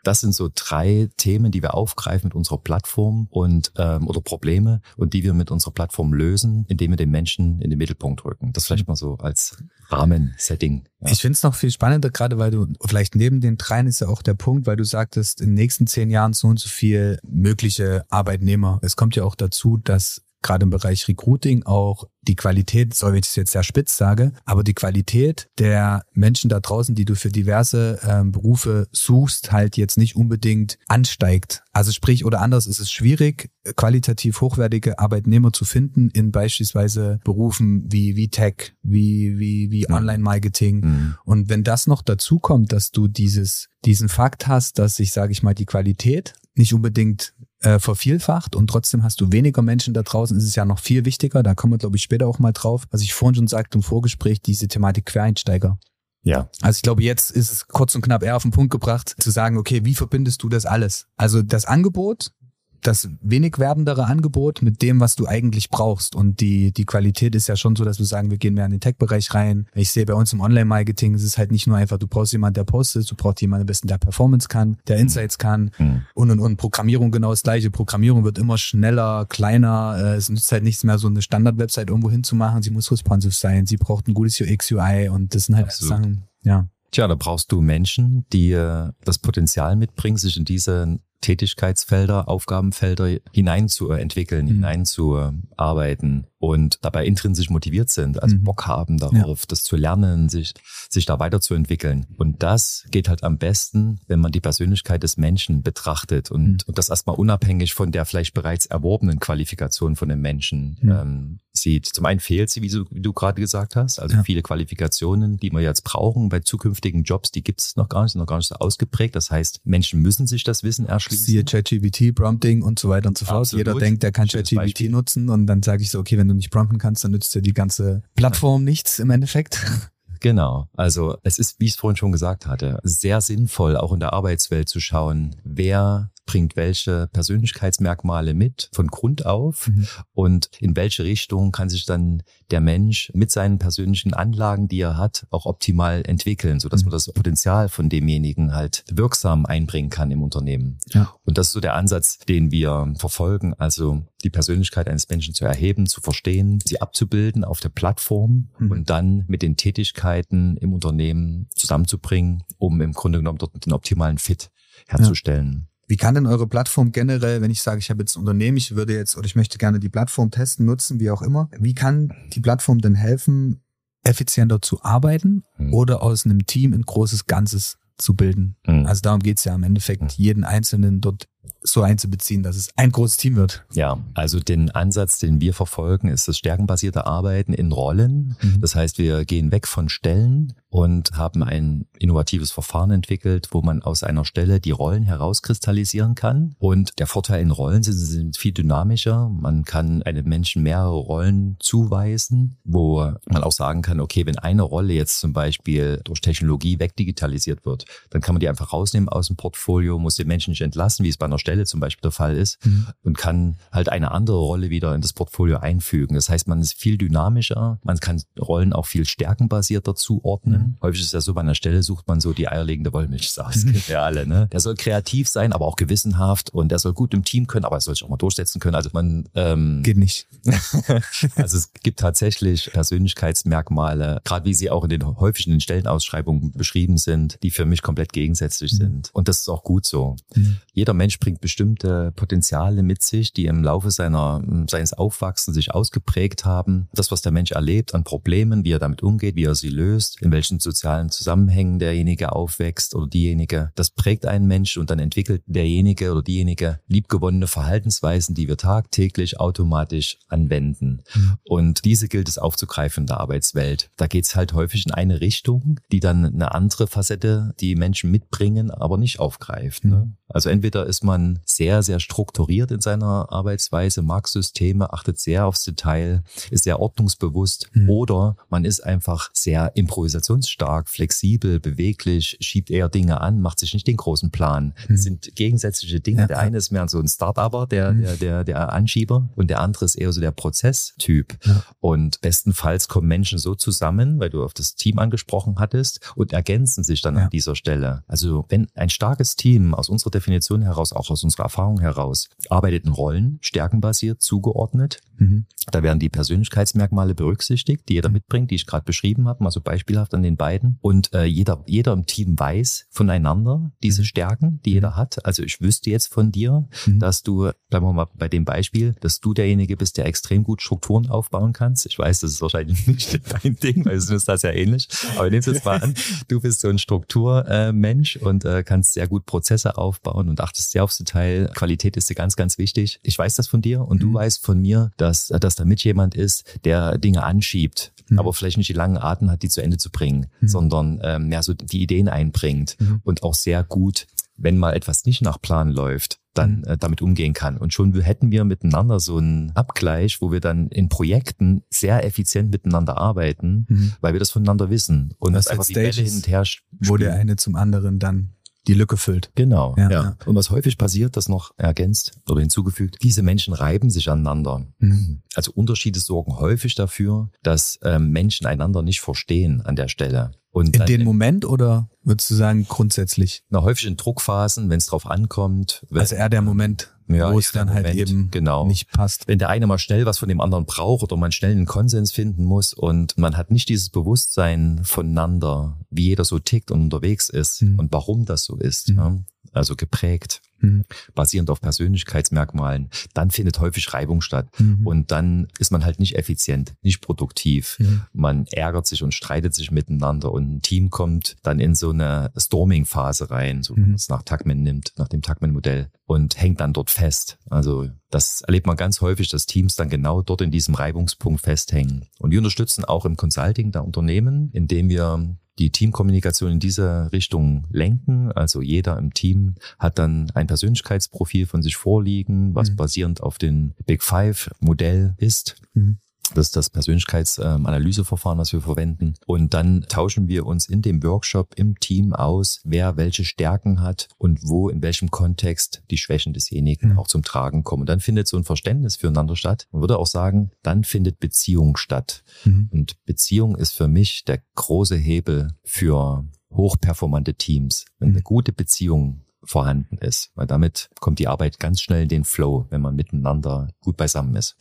Das 0.02 0.20
sind 0.20 0.34
so 0.34 0.50
drei 0.54 1.08
Themen, 1.16 1.52
die 1.52 1.62
wir 1.62 1.74
aufgreifen 1.74 2.28
mit 2.28 2.34
unserer 2.34 2.58
Plattform 2.58 3.26
und 3.30 3.72
ähm, 3.76 4.06
oder 4.06 4.20
Probleme 4.20 4.80
und 4.96 5.12
die 5.12 5.22
wir 5.22 5.34
mit 5.34 5.50
unserer 5.50 5.72
Plattform 5.72 6.12
lösen, 6.12 6.64
indem 6.68 6.92
wir 6.92 6.96
den 6.96 7.10
Menschen 7.10 7.60
in 7.60 7.70
den 7.70 7.78
Mittelpunkt 7.78 8.24
rücken. 8.24 8.52
Das 8.52 8.66
vielleicht 8.66 8.86
mhm. 8.86 8.92
mal 8.92 8.96
so 8.96 9.16
als 9.18 9.56
Rahmensetting. 9.88 10.84
Ja. 11.00 11.10
Ich 11.10 11.20
finde 11.20 11.34
es 11.34 11.42
noch 11.42 11.54
viel 11.54 11.70
spannender, 11.70 12.10
gerade 12.10 12.38
weil 12.38 12.50
du 12.50 12.66
vielleicht 12.84 13.14
neben 13.14 13.40
den 13.40 13.56
dreien 13.56 13.86
ist 13.86 14.00
ja 14.00 14.08
auch 14.08 14.22
der 14.22 14.34
Punkt, 14.34 14.66
weil 14.66 14.76
du 14.76 14.84
sagtest, 14.84 15.40
in 15.40 15.48
den 15.48 15.54
nächsten 15.54 15.86
zehn 15.86 16.10
Jahren 16.10 16.32
so 16.32 16.48
und 16.48 16.58
so 16.58 16.68
viel 16.68 17.18
mögliche 17.22 18.04
Arbeitnehmer. 18.10 18.78
Es 18.82 18.96
kommt 18.96 19.16
ja 19.16 19.24
auch 19.24 19.34
dazu, 19.34 19.76
dass 19.76 20.22
gerade 20.42 20.64
im 20.64 20.70
Bereich 20.70 21.08
Recruiting 21.08 21.64
auch 21.64 22.04
die 22.22 22.36
Qualität, 22.36 23.00
wenn 23.02 23.14
ich 23.14 23.26
es 23.26 23.36
jetzt 23.36 23.52
sehr 23.52 23.62
spitz 23.62 23.96
sage, 23.96 24.32
aber 24.44 24.62
die 24.62 24.74
Qualität 24.74 25.48
der 25.58 26.02
Menschen 26.12 26.48
da 26.48 26.60
draußen, 26.60 26.94
die 26.94 27.04
du 27.04 27.14
für 27.14 27.30
diverse 27.30 27.98
ähm, 28.06 28.32
Berufe 28.32 28.86
suchst, 28.92 29.50
halt 29.50 29.76
jetzt 29.76 29.96
nicht 29.96 30.14
unbedingt 30.14 30.78
ansteigt. 30.86 31.62
Also 31.72 31.90
sprich, 31.92 32.24
oder 32.24 32.40
anders 32.40 32.66
ist 32.66 32.80
es 32.80 32.90
schwierig, 32.92 33.50
qualitativ 33.76 34.40
hochwertige 34.40 34.98
Arbeitnehmer 34.98 35.52
zu 35.52 35.64
finden 35.64 36.10
in 36.10 36.30
beispielsweise 36.30 37.20
Berufen 37.24 37.84
wie, 37.90 38.16
wie 38.16 38.28
Tech, 38.28 38.74
wie, 38.82 39.38
wie, 39.38 39.70
wie 39.70 39.90
Online-Marketing. 39.90 40.80
Mhm. 40.80 41.14
Und 41.24 41.48
wenn 41.48 41.64
das 41.64 41.86
noch 41.86 42.02
dazu 42.02 42.38
kommt, 42.38 42.72
dass 42.72 42.90
du 42.90 43.08
dieses, 43.08 43.68
diesen 43.84 44.08
Fakt 44.08 44.46
hast, 44.46 44.78
dass 44.78 44.96
sich, 44.96 45.12
sage 45.12 45.32
ich 45.32 45.42
mal, 45.42 45.54
die 45.54 45.66
Qualität 45.66 46.34
nicht 46.54 46.74
unbedingt 46.74 47.32
äh, 47.60 47.78
vervielfacht 47.78 48.54
und 48.54 48.68
trotzdem 48.68 49.02
hast 49.02 49.20
du 49.20 49.32
weniger 49.32 49.62
Menschen 49.62 49.94
da 49.94 50.02
draußen, 50.02 50.36
ist 50.36 50.44
es 50.44 50.54
ja 50.54 50.64
noch 50.64 50.78
viel 50.78 51.04
wichtiger, 51.04 51.42
da 51.42 51.54
kommen 51.54 51.72
wir, 51.72 51.78
glaube 51.78 51.96
ich, 51.96 52.02
später 52.02 52.26
auch 52.26 52.38
mal 52.38 52.52
drauf, 52.52 52.84
was 52.90 53.02
ich 53.02 53.14
vorhin 53.14 53.34
schon 53.34 53.48
sagte 53.48 53.78
im 53.78 53.82
Vorgespräch, 53.82 54.40
diese 54.40 54.68
Thematik 54.68 55.06
Quereinsteiger. 55.06 55.78
Ja. 56.22 56.50
Also 56.60 56.78
ich 56.78 56.82
glaube, 56.82 57.02
jetzt 57.02 57.30
ist 57.30 57.50
es 57.50 57.68
kurz 57.68 57.94
und 57.94 58.02
knapp 58.02 58.22
eher 58.22 58.36
auf 58.36 58.42
den 58.42 58.50
Punkt 58.50 58.70
gebracht, 58.70 59.14
zu 59.18 59.30
sagen, 59.30 59.56
okay, 59.56 59.84
wie 59.84 59.94
verbindest 59.94 60.42
du 60.42 60.48
das 60.48 60.66
alles? 60.66 61.06
Also 61.16 61.42
das 61.42 61.64
Angebot, 61.64 62.32
das 62.82 63.08
wenig 63.20 63.58
werdendere 63.58 64.06
Angebot 64.06 64.62
mit 64.62 64.82
dem, 64.82 65.00
was 65.00 65.16
du 65.16 65.26
eigentlich 65.26 65.70
brauchst. 65.70 66.14
Und 66.14 66.40
die, 66.40 66.72
die 66.72 66.84
Qualität 66.84 67.34
ist 67.34 67.48
ja 67.48 67.56
schon 67.56 67.76
so, 67.76 67.84
dass 67.84 67.98
wir 67.98 68.06
sagen, 68.06 68.30
wir 68.30 68.38
gehen 68.38 68.54
mehr 68.54 68.64
in 68.64 68.70
den 68.70 68.80
Tech-Bereich 68.80 69.34
rein. 69.34 69.66
Ich 69.74 69.90
sehe 69.90 70.06
bei 70.06 70.14
uns 70.14 70.32
im 70.32 70.40
Online-Marketing, 70.40 71.14
es 71.14 71.22
ist 71.22 71.38
halt 71.38 71.52
nicht 71.52 71.66
nur 71.66 71.76
einfach, 71.76 71.98
du 71.98 72.06
brauchst 72.06 72.32
jemanden, 72.32 72.54
der 72.54 72.64
postet, 72.64 73.10
du 73.10 73.14
brauchst 73.16 73.40
jemanden, 73.40 73.66
der 73.66 73.72
besten 73.72 73.88
der 73.88 73.98
Performance 73.98 74.48
kann, 74.48 74.76
der 74.86 74.96
mhm. 74.96 75.02
Insights 75.02 75.38
kann 75.38 75.70
mhm. 75.78 76.02
und, 76.14 76.30
und, 76.30 76.40
und 76.40 76.56
Programmierung 76.56 77.10
genau 77.10 77.30
das 77.30 77.42
gleiche. 77.42 77.70
Programmierung 77.70 78.24
wird 78.24 78.38
immer 78.38 78.58
schneller, 78.58 79.26
kleiner. 79.26 79.96
Äh, 79.98 80.16
es 80.16 80.28
nützt 80.28 80.50
halt 80.52 80.62
nichts 80.62 80.84
mehr, 80.84 80.98
so 80.98 81.08
eine 81.08 81.22
Standard-Website 81.22 81.88
irgendwo 81.88 82.10
hinzumachen. 82.10 82.62
Sie 82.62 82.70
muss 82.70 82.90
responsive 82.90 83.34
sein, 83.34 83.66
sie 83.66 83.76
braucht 83.76 84.08
ein 84.08 84.14
gutes 84.14 84.40
UX, 84.40 84.70
UI 84.70 85.08
und 85.08 85.34
das 85.34 85.44
sind 85.44 85.56
halt. 85.56 85.68
Sachen, 85.72 86.24
ja. 86.42 86.68
Tja, 86.90 87.06
da 87.06 87.14
brauchst 87.14 87.52
du 87.52 87.60
Menschen, 87.60 88.24
die 88.32 88.52
äh, 88.52 88.90
das 89.04 89.18
Potenzial 89.18 89.76
mitbringen, 89.76 90.16
sich 90.16 90.36
in 90.36 90.44
diese 90.44 90.98
Tätigkeitsfelder, 91.20 92.28
Aufgabenfelder 92.28 93.18
hineinzuentwickeln, 93.32 94.46
mhm. 94.46 94.50
hineinzuarbeiten 94.50 96.26
und 96.38 96.78
dabei 96.82 97.06
intrinsisch 97.06 97.50
motiviert 97.50 97.90
sind, 97.90 98.22
also 98.22 98.36
mhm. 98.36 98.44
Bock 98.44 98.66
haben 98.66 98.98
darauf, 98.98 99.40
ja. 99.40 99.46
das 99.48 99.64
zu 99.64 99.76
lernen, 99.76 100.28
sich, 100.28 100.54
sich 100.88 101.06
da 101.06 101.18
weiterzuentwickeln. 101.18 102.06
Und 102.16 102.42
das 102.44 102.86
geht 102.92 103.08
halt 103.08 103.24
am 103.24 103.38
besten, 103.38 103.98
wenn 104.06 104.20
man 104.20 104.30
die 104.30 104.40
Persönlichkeit 104.40 105.02
des 105.02 105.16
Menschen 105.16 105.62
betrachtet 105.62 106.30
und, 106.30 106.46
mhm. 106.46 106.58
und 106.66 106.78
das 106.78 106.88
erstmal 106.88 107.16
unabhängig 107.16 107.74
von 107.74 107.90
der 107.90 108.04
vielleicht 108.04 108.34
bereits 108.34 108.66
erworbenen 108.66 109.18
Qualifikation 109.18 109.96
von 109.96 110.08
dem 110.08 110.20
Menschen 110.20 110.78
ähm, 110.82 111.40
sieht. 111.58 111.86
Zum 111.86 112.06
einen 112.06 112.20
fehlt 112.20 112.50
sie, 112.50 112.62
wie 112.62 112.68
du, 112.68 112.84
wie 112.90 113.00
du 113.00 113.12
gerade 113.12 113.40
gesagt 113.40 113.76
hast, 113.76 113.98
also 113.98 114.16
ja. 114.16 114.22
viele 114.22 114.42
Qualifikationen, 114.42 115.38
die 115.38 115.50
wir 115.50 115.60
jetzt 115.60 115.84
brauchen 115.84 116.28
bei 116.28 116.40
zukünftigen 116.40 117.02
Jobs, 117.02 117.30
die 117.30 117.42
gibt 117.42 117.60
es 117.60 117.76
noch 117.76 117.88
gar 117.88 118.02
nicht, 118.02 118.12
sind 118.12 118.20
noch 118.20 118.26
gar 118.26 118.38
nicht 118.38 118.48
so 118.48 118.56
ausgeprägt. 118.56 119.16
Das 119.16 119.30
heißt, 119.30 119.60
Menschen 119.64 120.00
müssen 120.00 120.26
sich 120.26 120.44
das 120.44 120.62
Wissen 120.62 120.86
erschließen. 120.86 121.26
Siehe 121.26 121.44
ChatGPT, 121.44 122.14
Prompting 122.14 122.62
und 122.62 122.78
so 122.78 122.88
weiter 122.88 123.08
und 123.08 123.18
so 123.18 123.24
fort. 123.24 123.40
Absolut. 123.40 123.66
Jeder 123.66 123.78
denkt, 123.78 124.02
der 124.02 124.12
kann 124.12 124.28
ChatGPT 124.28 124.90
nutzen 124.90 125.28
und 125.28 125.46
dann 125.46 125.62
sage 125.62 125.82
ich 125.82 125.90
so, 125.90 125.98
okay, 125.98 126.18
wenn 126.18 126.28
du 126.28 126.34
nicht 126.34 126.50
prompten 126.50 126.78
kannst, 126.78 127.04
dann 127.04 127.12
nützt 127.12 127.34
dir 127.34 127.42
die 127.42 127.54
ganze 127.54 128.02
Plattform 128.14 128.64
nichts 128.64 128.98
im 128.98 129.10
Endeffekt. 129.10 129.64
Genau. 130.20 130.68
Also 130.76 131.16
es 131.22 131.38
ist, 131.38 131.60
wie 131.60 131.66
ich 131.66 131.72
es 131.72 131.76
vorhin 131.76 131.96
schon 131.96 132.12
gesagt 132.12 132.46
hatte, 132.46 132.80
sehr 132.82 133.20
sinnvoll, 133.20 133.76
auch 133.76 133.92
in 133.92 134.00
der 134.00 134.12
Arbeitswelt 134.12 134.68
zu 134.68 134.80
schauen, 134.80 135.36
wer 135.44 136.10
bringt 136.28 136.56
welche 136.56 137.08
Persönlichkeitsmerkmale 137.10 138.34
mit 138.34 138.68
von 138.74 138.88
Grund 138.88 139.24
auf 139.24 139.68
mhm. 139.68 139.86
und 140.12 140.50
in 140.60 140.76
welche 140.76 141.02
Richtung 141.02 141.52
kann 141.52 141.70
sich 141.70 141.86
dann 141.86 142.22
der 142.50 142.60
Mensch 142.60 143.10
mit 143.14 143.30
seinen 143.30 143.58
persönlichen 143.58 144.12
Anlagen, 144.12 144.68
die 144.68 144.78
er 144.78 144.98
hat, 144.98 145.26
auch 145.30 145.46
optimal 145.46 146.02
entwickeln, 146.06 146.60
sodass 146.60 146.82
mhm. 146.82 146.88
man 146.88 146.92
das 146.92 147.10
Potenzial 147.12 147.70
von 147.70 147.88
demjenigen 147.88 148.54
halt 148.54 148.84
wirksam 148.90 149.46
einbringen 149.46 149.88
kann 149.88 150.10
im 150.10 150.22
Unternehmen. 150.22 150.78
Ja. 150.90 151.14
Und 151.24 151.38
das 151.38 151.46
ist 151.46 151.54
so 151.54 151.60
der 151.60 151.74
Ansatz, 151.74 152.18
den 152.18 152.50
wir 152.50 152.92
verfolgen, 152.98 153.54
also 153.54 154.02
die 154.22 154.30
Persönlichkeit 154.30 154.86
eines 154.86 155.08
Menschen 155.08 155.32
zu 155.32 155.46
erheben, 155.46 155.86
zu 155.86 156.02
verstehen, 156.02 156.58
sie 156.62 156.82
abzubilden 156.82 157.42
auf 157.42 157.60
der 157.60 157.70
Plattform 157.70 158.50
mhm. 158.58 158.70
und 158.70 158.90
dann 158.90 159.24
mit 159.28 159.40
den 159.40 159.56
Tätigkeiten 159.56 160.58
im 160.58 160.74
Unternehmen 160.74 161.48
zusammenzubringen, 161.54 162.44
um 162.58 162.82
im 162.82 162.92
Grunde 162.92 163.20
genommen 163.20 163.38
dort 163.38 163.64
den 163.64 163.72
optimalen 163.72 164.18
Fit 164.18 164.50
herzustellen. 164.86 165.68
Ja. 165.70 165.77
Wie 165.88 165.96
kann 165.96 166.14
denn 166.14 166.26
eure 166.26 166.46
Plattform 166.46 166.92
generell, 166.92 167.40
wenn 167.40 167.50
ich 167.50 167.62
sage, 167.62 167.78
ich 167.78 167.88
habe 167.88 168.02
jetzt 168.02 168.14
ein 168.14 168.20
Unternehmen, 168.20 168.58
ich 168.58 168.76
würde 168.76 168.94
jetzt 168.94 169.16
oder 169.16 169.24
ich 169.24 169.34
möchte 169.34 169.56
gerne 169.56 169.80
die 169.80 169.88
Plattform 169.88 170.30
testen, 170.30 170.66
nutzen, 170.66 171.00
wie 171.00 171.10
auch 171.10 171.22
immer, 171.22 171.48
wie 171.58 171.74
kann 171.74 172.12
die 172.34 172.40
Plattform 172.40 172.80
denn 172.80 172.94
helfen, 172.94 173.62
effizienter 174.04 174.60
zu 174.60 174.82
arbeiten 174.82 175.44
mhm. 175.56 175.72
oder 175.72 176.02
aus 176.02 176.26
einem 176.26 176.46
Team 176.46 176.74
ein 176.74 176.82
großes 176.82 177.26
Ganzes 177.26 177.78
zu 177.96 178.14
bilden? 178.14 178.56
Mhm. 178.66 178.84
Also 178.84 179.00
darum 179.00 179.20
geht's 179.20 179.44
ja 179.44 179.54
im 179.54 179.62
Endeffekt, 179.62 180.02
mhm. 180.02 180.08
jeden 180.16 180.44
Einzelnen 180.44 181.00
dort 181.00 181.26
so 181.62 181.82
einzubeziehen, 181.82 182.42
dass 182.42 182.56
es 182.56 182.70
ein 182.76 182.92
großes 182.92 183.16
Team 183.16 183.36
wird. 183.36 183.64
Ja, 183.72 183.98
also 184.14 184.40
den 184.40 184.70
Ansatz, 184.70 185.18
den 185.18 185.40
wir 185.40 185.54
verfolgen, 185.54 186.08
ist 186.08 186.28
das 186.28 186.38
stärkenbasierte 186.38 187.06
Arbeiten 187.06 187.52
in 187.52 187.72
Rollen. 187.72 188.36
Mhm. 188.40 188.60
Das 188.60 188.74
heißt, 188.74 188.98
wir 188.98 189.24
gehen 189.24 189.52
weg 189.52 189.66
von 189.66 189.88
Stellen 189.88 190.54
und 190.70 191.12
haben 191.12 191.42
ein 191.42 191.86
innovatives 191.98 192.50
Verfahren 192.50 192.90
entwickelt, 192.90 193.48
wo 193.52 193.62
man 193.62 193.82
aus 193.82 194.02
einer 194.02 194.24
Stelle 194.24 194.60
die 194.60 194.70
Rollen 194.70 195.02
herauskristallisieren 195.02 196.14
kann. 196.14 196.54
Und 196.58 196.98
der 196.98 197.06
Vorteil 197.06 197.40
in 197.40 197.50
Rollen 197.50 197.82
sind, 197.82 197.94
sie 197.94 198.04
sind 198.04 198.36
viel 198.36 198.52
dynamischer. 198.52 199.30
Man 199.30 199.64
kann 199.64 200.02
einem 200.02 200.28
Menschen 200.28 200.62
mehrere 200.62 200.96
Rollen 200.96 201.56
zuweisen, 201.60 202.58
wo 202.64 203.12
man 203.26 203.42
auch 203.42 203.52
sagen 203.52 203.82
kann, 203.82 204.00
okay, 204.00 204.26
wenn 204.26 204.38
eine 204.38 204.62
Rolle 204.62 204.92
jetzt 204.92 205.20
zum 205.20 205.32
Beispiel 205.32 206.00
durch 206.04 206.20
Technologie 206.20 206.78
wegdigitalisiert 206.78 207.64
wird, 207.64 207.86
dann 208.10 208.20
kann 208.20 208.34
man 208.34 208.40
die 208.40 208.48
einfach 208.48 208.72
rausnehmen 208.72 209.08
aus 209.08 209.28
dem 209.28 209.36
Portfolio, 209.36 209.98
muss 209.98 210.16
den 210.16 210.28
Menschen 210.28 210.50
nicht 210.50 210.62
entlassen, 210.62 211.04
wie 211.04 211.08
es 211.08 211.16
bei 211.16 211.27
einer 211.28 211.38
Stelle 211.38 211.64
zum 211.66 211.80
Beispiel 211.80 212.02
der 212.02 212.12
Fall 212.12 212.36
ist, 212.36 212.64
mhm. 212.64 212.86
und 213.02 213.18
kann 213.18 213.56
halt 213.72 213.88
eine 213.88 214.10
andere 214.10 214.38
Rolle 214.38 214.70
wieder 214.70 214.94
in 214.94 215.00
das 215.00 215.12
Portfolio 215.12 215.58
einfügen. 215.58 216.14
Das 216.14 216.28
heißt, 216.28 216.48
man 216.48 216.60
ist 216.60 216.74
viel 216.74 216.98
dynamischer, 216.98 217.78
man 217.82 217.98
kann 217.98 218.22
Rollen 218.38 218.72
auch 218.72 218.86
viel 218.86 219.04
stärkenbasierter 219.04 219.94
zuordnen. 219.94 220.60
Mhm. 220.60 220.76
Häufig 220.82 221.00
ist 221.00 221.06
es 221.08 221.12
ja 221.12 221.20
so, 221.20 221.34
bei 221.34 221.40
einer 221.40 221.54
Stelle 221.54 221.82
sucht 221.82 222.08
man 222.08 222.20
so 222.20 222.32
die 222.32 222.48
eierlegende 222.48 222.92
Wollmilchsau. 222.92 223.46
Das 223.46 223.64
mhm. 223.64 223.82
ja 223.88 224.02
alle, 224.02 224.26
ne? 224.26 224.48
Der 224.52 224.60
soll 224.60 224.74
kreativ 224.74 225.28
sein, 225.28 225.52
aber 225.52 225.66
auch 225.66 225.76
gewissenhaft 225.76 226.50
und 226.50 226.70
der 226.70 226.78
soll 226.78 226.92
gut 226.92 227.14
im 227.14 227.24
Team 227.24 227.46
können, 227.46 227.64
aber 227.64 227.76
er 227.76 227.80
soll 227.80 227.94
sich 227.94 228.04
auch 228.04 228.08
mal 228.08 228.16
durchsetzen 228.16 228.60
können. 228.60 228.74
Also 228.74 228.90
man 228.92 229.28
ähm, 229.34 229.82
geht 229.82 229.96
nicht. 229.96 230.28
also 231.36 231.56
es 231.56 231.72
gibt 231.82 232.00
tatsächlich 232.00 232.70
Persönlichkeitsmerkmale, 232.72 234.20
gerade 234.24 234.44
wie 234.44 234.54
sie 234.54 234.70
auch 234.70 234.84
in 234.84 234.90
den 234.90 235.04
häufigen 235.04 235.52
in 235.52 235.60
Stellenausschreibungen 235.60 236.52
beschrieben 236.52 236.98
sind, 236.98 237.38
die 237.42 237.50
für 237.50 237.64
mich 237.64 237.82
komplett 237.82 238.12
gegensätzlich 238.12 238.72
mhm. 238.72 238.76
sind. 238.76 239.10
Und 239.12 239.28
das 239.28 239.40
ist 239.40 239.48
auch 239.48 239.62
gut 239.62 239.86
so. 239.86 240.16
Mhm. 240.34 240.58
Jeder 240.72 240.94
Mensch 240.94 241.17
bringt 241.18 241.40
bestimmte 241.40 242.12
Potenziale 242.12 242.82
mit 242.82 243.02
sich, 243.02 243.32
die 243.32 243.46
im 243.46 243.62
Laufe 243.62 243.90
seiner, 243.90 244.42
seines 244.68 244.92
Aufwachsens 244.92 245.54
sich 245.54 245.74
ausgeprägt 245.74 246.44
haben. 246.44 246.88
Das, 246.92 247.10
was 247.10 247.22
der 247.22 247.32
Mensch 247.32 247.52
erlebt 247.52 247.94
an 247.94 248.04
Problemen, 248.04 248.64
wie 248.64 248.72
er 248.72 248.78
damit 248.78 249.02
umgeht, 249.02 249.36
wie 249.36 249.44
er 249.44 249.54
sie 249.54 249.68
löst, 249.68 250.20
in 250.22 250.32
welchen 250.32 250.60
sozialen 250.60 251.10
Zusammenhängen 251.10 251.78
derjenige 251.78 252.32
aufwächst 252.32 252.94
oder 252.94 253.06
diejenige, 253.06 253.72
das 253.74 253.90
prägt 253.90 254.26
einen 254.26 254.46
Mensch 254.46 254.76
und 254.76 254.90
dann 254.90 254.98
entwickelt 254.98 255.42
derjenige 255.46 256.12
oder 256.12 256.22
diejenige 256.22 256.80
liebgewonnene 256.86 257.46
Verhaltensweisen, 257.46 258.34
die 258.34 258.48
wir 258.48 258.56
tagtäglich 258.56 259.40
automatisch 259.40 260.18
anwenden. 260.28 261.02
Mhm. 261.14 261.38
Und 261.44 261.84
diese 261.84 262.08
gilt 262.08 262.28
es 262.28 262.38
aufzugreifen 262.38 263.02
in 263.02 263.06
der 263.06 263.20
Arbeitswelt. 263.20 263.90
Da 263.96 264.06
geht 264.06 264.26
es 264.26 264.36
halt 264.36 264.52
häufig 264.52 264.86
in 264.86 264.92
eine 264.92 265.20
Richtung, 265.20 265.80
die 265.92 266.00
dann 266.00 266.24
eine 266.24 266.54
andere 266.54 266.86
Facette, 266.86 267.54
die 267.60 267.74
Menschen 267.74 268.10
mitbringen, 268.10 268.70
aber 268.70 268.98
nicht 268.98 269.20
aufgreift. 269.20 269.84
Ne? 269.84 270.12
Also 270.28 270.50
entweder 270.50 270.86
ist 270.86 271.02
man 271.02 271.40
sehr, 271.44 271.82
sehr 271.82 272.00
strukturiert 272.00 272.70
in 272.70 272.80
seiner 272.80 273.32
Arbeitsweise, 273.32 274.02
mag 274.02 274.28
Systeme, 274.28 274.92
achtet 274.92 275.18
sehr 275.18 275.46
aufs 275.46 275.64
Detail, 275.64 276.22
ist 276.50 276.64
sehr 276.64 276.80
ordnungsbewusst 276.80 277.70
mhm. 277.72 277.88
oder 277.88 278.36
man 278.50 278.64
ist 278.64 278.80
einfach 278.80 279.30
sehr 279.32 279.72
improvisationsstark, 279.74 280.88
flexibel, 280.88 281.60
beweglich, 281.60 282.36
schiebt 282.40 282.70
eher 282.70 282.88
Dinge 282.88 283.20
an, 283.20 283.40
macht 283.40 283.58
sich 283.58 283.72
nicht 283.72 283.86
den 283.86 283.96
großen 283.96 284.30
Plan. 284.30 284.74
Mhm. 284.88 284.92
Das 284.92 285.02
sind 285.02 285.34
gegensätzliche 285.34 286.00
Dinge. 286.00 286.22
Ja. 286.22 286.26
Der 286.26 286.38
eine 286.38 286.58
ist 286.58 286.70
mehr 286.70 286.86
so 286.88 286.98
ein 286.98 287.08
Start-Upper, 287.08 287.66
der, 287.66 287.92
mhm. 287.92 288.02
der, 288.02 288.16
der, 288.16 288.44
der 288.44 288.72
Anschieber 288.72 289.28
und 289.36 289.48
der 289.48 289.60
andere 289.60 289.84
ist 289.84 289.94
eher 289.94 290.12
so 290.12 290.20
der 290.20 290.30
Prozesstyp. 290.30 291.38
Ja. 291.44 291.62
Und 291.80 292.20
bestenfalls 292.20 292.88
kommen 292.88 293.08
Menschen 293.08 293.38
so 293.38 293.54
zusammen, 293.54 294.20
weil 294.20 294.30
du 294.30 294.44
auf 294.44 294.54
das 294.54 294.74
Team 294.74 294.98
angesprochen 294.98 295.56
hattest 295.58 296.00
und 296.16 296.32
ergänzen 296.32 296.84
sich 296.84 297.00
dann 297.00 297.16
ja. 297.16 297.24
an 297.24 297.30
dieser 297.30 297.56
Stelle. 297.56 298.04
Also 298.06 298.44
wenn 298.48 298.68
ein 298.74 298.90
starkes 298.90 299.36
Team 299.36 299.74
aus 299.74 299.88
unserer 299.88 300.10
Definition 300.18 300.62
heraus, 300.62 300.92
auch 300.92 301.10
aus 301.10 301.22
unserer 301.22 301.44
Erfahrung 301.44 301.80
heraus, 301.80 302.28
arbeitet 302.50 302.84
in 302.84 302.92
Rollen, 302.92 303.38
stärkenbasiert, 303.40 304.20
zugeordnet. 304.20 305.00
Mhm. 305.18 305.46
Da 305.70 305.82
werden 305.82 305.98
die 305.98 306.08
Persönlichkeitsmerkmale 306.08 307.14
berücksichtigt, 307.14 307.88
die 307.88 307.94
jeder 307.94 308.08
mitbringt, 308.08 308.50
die 308.50 308.54
ich 308.54 308.66
gerade 308.66 308.84
beschrieben 308.84 309.28
habe, 309.28 309.42
mal 309.44 309.50
so 309.50 309.60
beispielhaft 309.60 310.14
an 310.14 310.22
den 310.22 310.36
beiden. 310.36 310.78
Und 310.80 311.12
äh, 311.12 311.24
jeder, 311.24 311.62
jeder 311.66 311.92
im 311.92 312.06
Team 312.06 312.38
weiß 312.38 312.86
voneinander 312.90 313.70
diese 313.82 314.02
mhm. 314.02 314.06
Stärken, 314.06 314.60
die 314.64 314.72
jeder 314.72 314.90
mhm. 314.90 314.96
hat. 314.96 315.26
Also 315.26 315.42
ich 315.42 315.60
wüsste 315.60 315.90
jetzt 315.90 316.12
von 316.12 316.32
dir, 316.32 316.68
mhm. 316.86 317.00
dass 317.00 317.22
du, 317.22 317.50
bleiben 317.68 317.86
wir 317.86 317.92
mal 317.92 318.08
bei 318.14 318.28
dem 318.28 318.44
Beispiel, 318.44 318.94
dass 319.00 319.20
du 319.20 319.34
derjenige 319.34 319.76
bist, 319.76 319.98
der 319.98 320.06
extrem 320.06 320.44
gut 320.44 320.62
Strukturen 320.62 321.08
aufbauen 321.08 321.52
kannst. 321.52 321.86
Ich 321.86 321.98
weiß, 321.98 322.20
das 322.20 322.32
ist 322.32 322.42
wahrscheinlich 322.42 322.86
nicht 322.86 323.20
dein 323.32 323.56
Ding, 323.56 323.84
weil 323.84 323.96
es 323.96 324.10
ist 324.10 324.28
das 324.28 324.42
ja 324.42 324.50
ähnlich. 324.50 324.88
Aber 325.16 325.30
es 325.32 325.46
jetzt 325.46 325.64
mal 325.64 325.82
an, 325.82 325.94
du 326.28 326.40
bist 326.40 326.60
so 326.60 326.68
ein 326.68 326.78
Strukturmensch 326.78 328.16
äh, 328.16 328.20
und 328.20 328.44
äh, 328.44 328.62
kannst 328.62 328.94
sehr 328.94 329.08
gut 329.08 329.26
Prozesse 329.26 329.76
aufbauen 329.76 330.07
und 330.14 330.40
achtest 330.40 330.72
sehr 330.72 330.84
aufs 330.84 330.98
Detail. 330.98 331.50
Qualität 331.54 331.96
ist 331.96 332.10
dir 332.10 332.14
ganz, 332.14 332.36
ganz 332.36 332.58
wichtig. 332.58 333.00
Ich 333.02 333.18
weiß 333.18 333.34
das 333.34 333.48
von 333.48 333.62
dir 333.62 333.82
und 333.82 334.02
mhm. 334.02 334.06
du 334.06 334.14
weißt 334.14 334.44
von 334.44 334.60
mir, 334.60 334.90
dass, 334.96 335.28
dass 335.28 335.54
da 335.54 335.64
mit 335.64 335.82
jemand 335.84 336.14
ist, 336.14 336.44
der 336.64 336.98
Dinge 336.98 337.22
anschiebt, 337.22 337.92
mhm. 338.08 338.18
aber 338.18 338.32
vielleicht 338.32 338.58
nicht 338.58 338.68
die 338.68 338.74
langen 338.74 338.98
Arten 338.98 339.30
hat, 339.30 339.42
die 339.42 339.48
zu 339.48 339.62
Ende 339.62 339.78
zu 339.78 339.90
bringen, 339.90 340.26
mhm. 340.40 340.48
sondern 340.48 341.00
ähm, 341.02 341.28
mehr 341.28 341.42
so 341.42 341.54
die 341.54 341.82
Ideen 341.82 342.08
einbringt 342.08 342.76
mhm. 342.78 343.00
und 343.04 343.22
auch 343.22 343.34
sehr 343.34 343.64
gut, 343.64 344.06
wenn 344.36 344.56
mal 344.56 344.74
etwas 344.74 345.04
nicht 345.04 345.20
nach 345.22 345.40
Plan 345.40 345.70
läuft, 345.70 346.20
dann 346.38 346.58
mhm. 346.58 346.64
äh, 346.64 346.78
damit 346.78 347.02
umgehen 347.02 347.34
kann. 347.34 347.58
Und 347.58 347.74
schon 347.74 347.92
hätten 348.00 348.30
wir 348.30 348.44
miteinander 348.44 349.00
so 349.00 349.18
einen 349.18 349.50
Abgleich, 349.52 350.22
wo 350.22 350.32
wir 350.32 350.40
dann 350.40 350.68
in 350.68 350.88
Projekten 350.88 351.62
sehr 351.68 352.04
effizient 352.04 352.50
miteinander 352.50 352.96
arbeiten, 352.96 353.66
mhm. 353.68 353.92
weil 354.00 354.12
wir 354.12 354.20
das 354.20 354.30
voneinander 354.30 354.70
wissen 354.70 355.14
und 355.18 355.32
das 355.32 355.48
einfach 355.48 355.66
die 355.66 355.74
Bälle 355.74 355.90
hin 355.90 356.14
und 356.14 356.28
her 356.28 356.44
spielen. 356.44 356.68
Wo 356.80 356.96
der 356.96 357.14
eine 357.14 357.36
zum 357.36 357.56
anderen 357.56 357.98
dann 357.98 358.30
die 358.68 358.74
Lücke 358.74 358.96
füllt. 358.96 359.30
Genau, 359.34 359.74
ja, 359.76 359.90
ja. 359.90 360.16
Und 360.26 360.36
was 360.36 360.50
häufig 360.50 360.78
passiert, 360.78 361.16
das 361.16 361.28
noch 361.28 361.52
ergänzt 361.56 362.12
oder 362.28 362.40
hinzugefügt, 362.40 362.98
diese 363.02 363.22
Menschen 363.22 363.54
reiben 363.54 363.90
sich 363.90 364.10
aneinander. 364.10 364.66
Mhm. 364.78 365.22
Also 365.34 365.52
Unterschiede 365.52 365.98
sorgen 365.98 366.36
häufig 366.38 366.74
dafür, 366.74 367.30
dass 367.42 367.78
ähm, 367.82 368.10
Menschen 368.10 368.46
einander 368.46 368.82
nicht 368.82 369.00
verstehen 369.00 369.62
an 369.62 369.74
der 369.74 369.88
Stelle. 369.88 370.32
Und 370.50 370.76
in 370.76 370.86
dem 370.86 371.04
Moment 371.04 371.44
oder 371.44 371.88
würdest 372.02 372.30
du 372.30 372.34
sagen 372.34 372.66
grundsätzlich? 372.68 373.42
Na, 373.48 373.62
häufig 373.62 373.86
in 373.86 373.96
Druckphasen, 373.96 374.70
wenn 374.70 374.78
es 374.78 374.86
drauf 374.86 375.06
ankommt. 375.06 375.86
Also 375.92 376.14
eher 376.14 376.28
der 376.28 376.42
Moment 376.42 376.90
ja, 377.08 377.32
wo 377.32 377.38
es 377.38 377.52
dann 377.52 377.70
halt 377.70 377.86
Moment, 377.86 377.98
eben 378.10 378.30
genau. 378.30 378.66
nicht 378.66 378.90
passt. 378.90 379.28
Wenn 379.28 379.38
der 379.38 379.48
eine 379.48 379.66
mal 379.66 379.78
schnell 379.78 380.06
was 380.06 380.18
von 380.18 380.28
dem 380.28 380.40
anderen 380.40 380.64
braucht 380.66 381.02
oder 381.02 381.16
man 381.16 381.32
schnell 381.32 381.52
einen 381.52 381.66
Konsens 381.66 382.12
finden 382.12 382.44
muss 382.44 382.74
und 382.74 383.16
man 383.18 383.36
hat 383.36 383.50
nicht 383.50 383.68
dieses 383.68 383.88
Bewusstsein 383.90 384.80
voneinander, 384.84 385.78
wie 385.90 386.04
jeder 386.08 386.24
so 386.24 386.38
tickt 386.38 386.70
und 386.70 386.80
unterwegs 386.82 387.28
ist 387.28 387.62
Mhm. 387.62 387.78
und 387.78 387.92
warum 387.92 388.24
das 388.24 388.44
so 388.44 388.56
ist, 388.56 388.90
Mhm. 388.90 388.96
ja, 388.96 389.16
also 389.52 389.74
geprägt, 389.76 390.40
Mhm. 390.60 390.84
basierend 391.14 391.50
auf 391.50 391.60
Persönlichkeitsmerkmalen, 391.60 392.90
dann 393.14 393.30
findet 393.30 393.60
häufig 393.60 393.92
Reibung 393.92 394.20
statt. 394.20 394.48
Mhm. 394.58 394.86
Und 394.86 395.10
dann 395.10 395.48
ist 395.58 395.70
man 395.70 395.84
halt 395.84 396.00
nicht 396.00 396.16
effizient, 396.16 396.74
nicht 396.82 397.00
produktiv. 397.00 397.76
Mhm. 397.78 398.02
Man 398.12 398.46
ärgert 398.46 398.86
sich 398.86 399.02
und 399.02 399.14
streitet 399.14 399.54
sich 399.54 399.70
miteinander 399.70 400.32
und 400.32 400.56
ein 400.56 400.62
Team 400.62 400.90
kommt 400.90 401.36
dann 401.42 401.60
in 401.60 401.74
so 401.74 401.90
eine 401.90 402.30
Storming-Phase 402.36 403.30
rein, 403.30 403.62
so 403.62 403.74
Mhm. 403.74 403.82
man 403.82 403.94
es 403.94 404.08
nach 404.08 404.22
Tuckman 404.22 404.62
nimmt, 404.62 404.92
nach 404.96 405.08
dem 405.08 405.22
Tuckman-Modell 405.22 405.90
und 406.06 406.40
hängt 406.40 406.60
dann 406.60 406.72
dort 406.72 406.90
fest. 406.90 407.38
Also 407.50 407.88
das 408.10 408.40
erlebt 408.42 408.66
man 408.66 408.76
ganz 408.76 409.00
häufig, 409.00 409.28
dass 409.28 409.46
Teams 409.46 409.76
dann 409.76 409.90
genau 409.90 410.22
dort 410.22 410.40
in 410.40 410.50
diesem 410.50 410.74
Reibungspunkt 410.74 411.40
festhängen. 411.42 412.06
Und 412.18 412.30
wir 412.30 412.38
unterstützen 412.38 412.84
auch 412.84 413.04
im 413.04 413.16
Consulting 413.16 413.72
der 413.72 413.84
Unternehmen, 413.84 414.50
indem 414.52 414.88
wir 414.88 415.36
die 415.58 415.70
Teamkommunikation 415.70 416.52
in 416.52 416.60
diese 416.60 417.10
Richtung 417.12 417.64
lenken. 417.70 418.30
Also 418.32 418.62
jeder 418.62 418.98
im 418.98 419.12
Team 419.12 419.54
hat 419.78 419.98
dann 419.98 420.30
ein 420.34 420.46
Persönlichkeitsprofil 420.46 421.46
von 421.46 421.62
sich 421.62 421.76
vorliegen, 421.76 422.54
was 422.54 422.70
Mhm. 422.70 422.76
basierend 422.76 423.22
auf 423.22 423.38
den 423.38 423.74
Big 423.86 424.02
Five 424.02 424.50
Modell 424.60 425.14
ist. 425.18 425.56
Mhm. 425.74 425.98
Das 426.34 426.48
ist 426.48 426.56
das 426.56 426.70
Persönlichkeitsanalyseverfahren, 426.70 428.38
was 428.38 428.52
wir 428.52 428.60
verwenden. 428.60 429.14
Und 429.26 429.54
dann 429.54 429.82
tauschen 429.88 430.28
wir 430.28 430.46
uns 430.46 430.68
in 430.68 430.82
dem 430.82 431.02
Workshop 431.02 431.54
im 431.56 431.78
Team 431.80 432.12
aus, 432.12 432.60
wer 432.64 432.96
welche 432.96 433.24
Stärken 433.24 433.80
hat 433.80 434.08
und 434.18 434.40
wo 434.42 434.68
in 434.68 434.82
welchem 434.82 435.10
Kontext 435.10 435.82
die 435.90 435.96
Schwächen 435.98 436.32
desjenigen 436.32 436.90
Mhm. 436.92 436.98
auch 436.98 437.08
zum 437.08 437.22
Tragen 437.22 437.64
kommen. 437.64 437.82
Und 437.82 437.88
dann 437.88 438.00
findet 438.00 438.28
so 438.28 438.36
ein 438.36 438.44
Verständnis 438.44 438.96
füreinander 438.96 439.36
statt. 439.36 439.66
Man 439.72 439.80
würde 439.82 439.98
auch 439.98 440.06
sagen, 440.06 440.50
dann 440.62 440.84
findet 440.84 441.18
Beziehung 441.18 441.76
statt. 441.76 442.22
Mhm. 442.44 442.68
Und 442.72 443.04
Beziehung 443.04 443.56
ist 443.56 443.72
für 443.72 443.88
mich 443.88 444.24
der 444.24 444.40
große 444.54 444.96
Hebel 444.96 445.52
für 445.64 446.24
hochperformante 446.50 447.34
Teams. 447.34 447.84
Wenn 447.98 448.10
eine 448.10 448.18
Mhm. 448.18 448.24
gute 448.24 448.52
Beziehung 448.52 449.24
vorhanden 449.44 449.96
ist, 449.98 450.30
weil 450.34 450.46
damit 450.46 450.90
kommt 451.00 451.20
die 451.20 451.28
Arbeit 451.28 451.58
ganz 451.58 451.80
schnell 451.80 452.02
in 452.02 452.08
den 452.08 452.24
Flow, 452.24 452.66
wenn 452.70 452.80
man 452.82 452.94
miteinander 452.96 453.70
gut 453.80 453.96
beisammen 453.96 454.34
ist. 454.36 454.56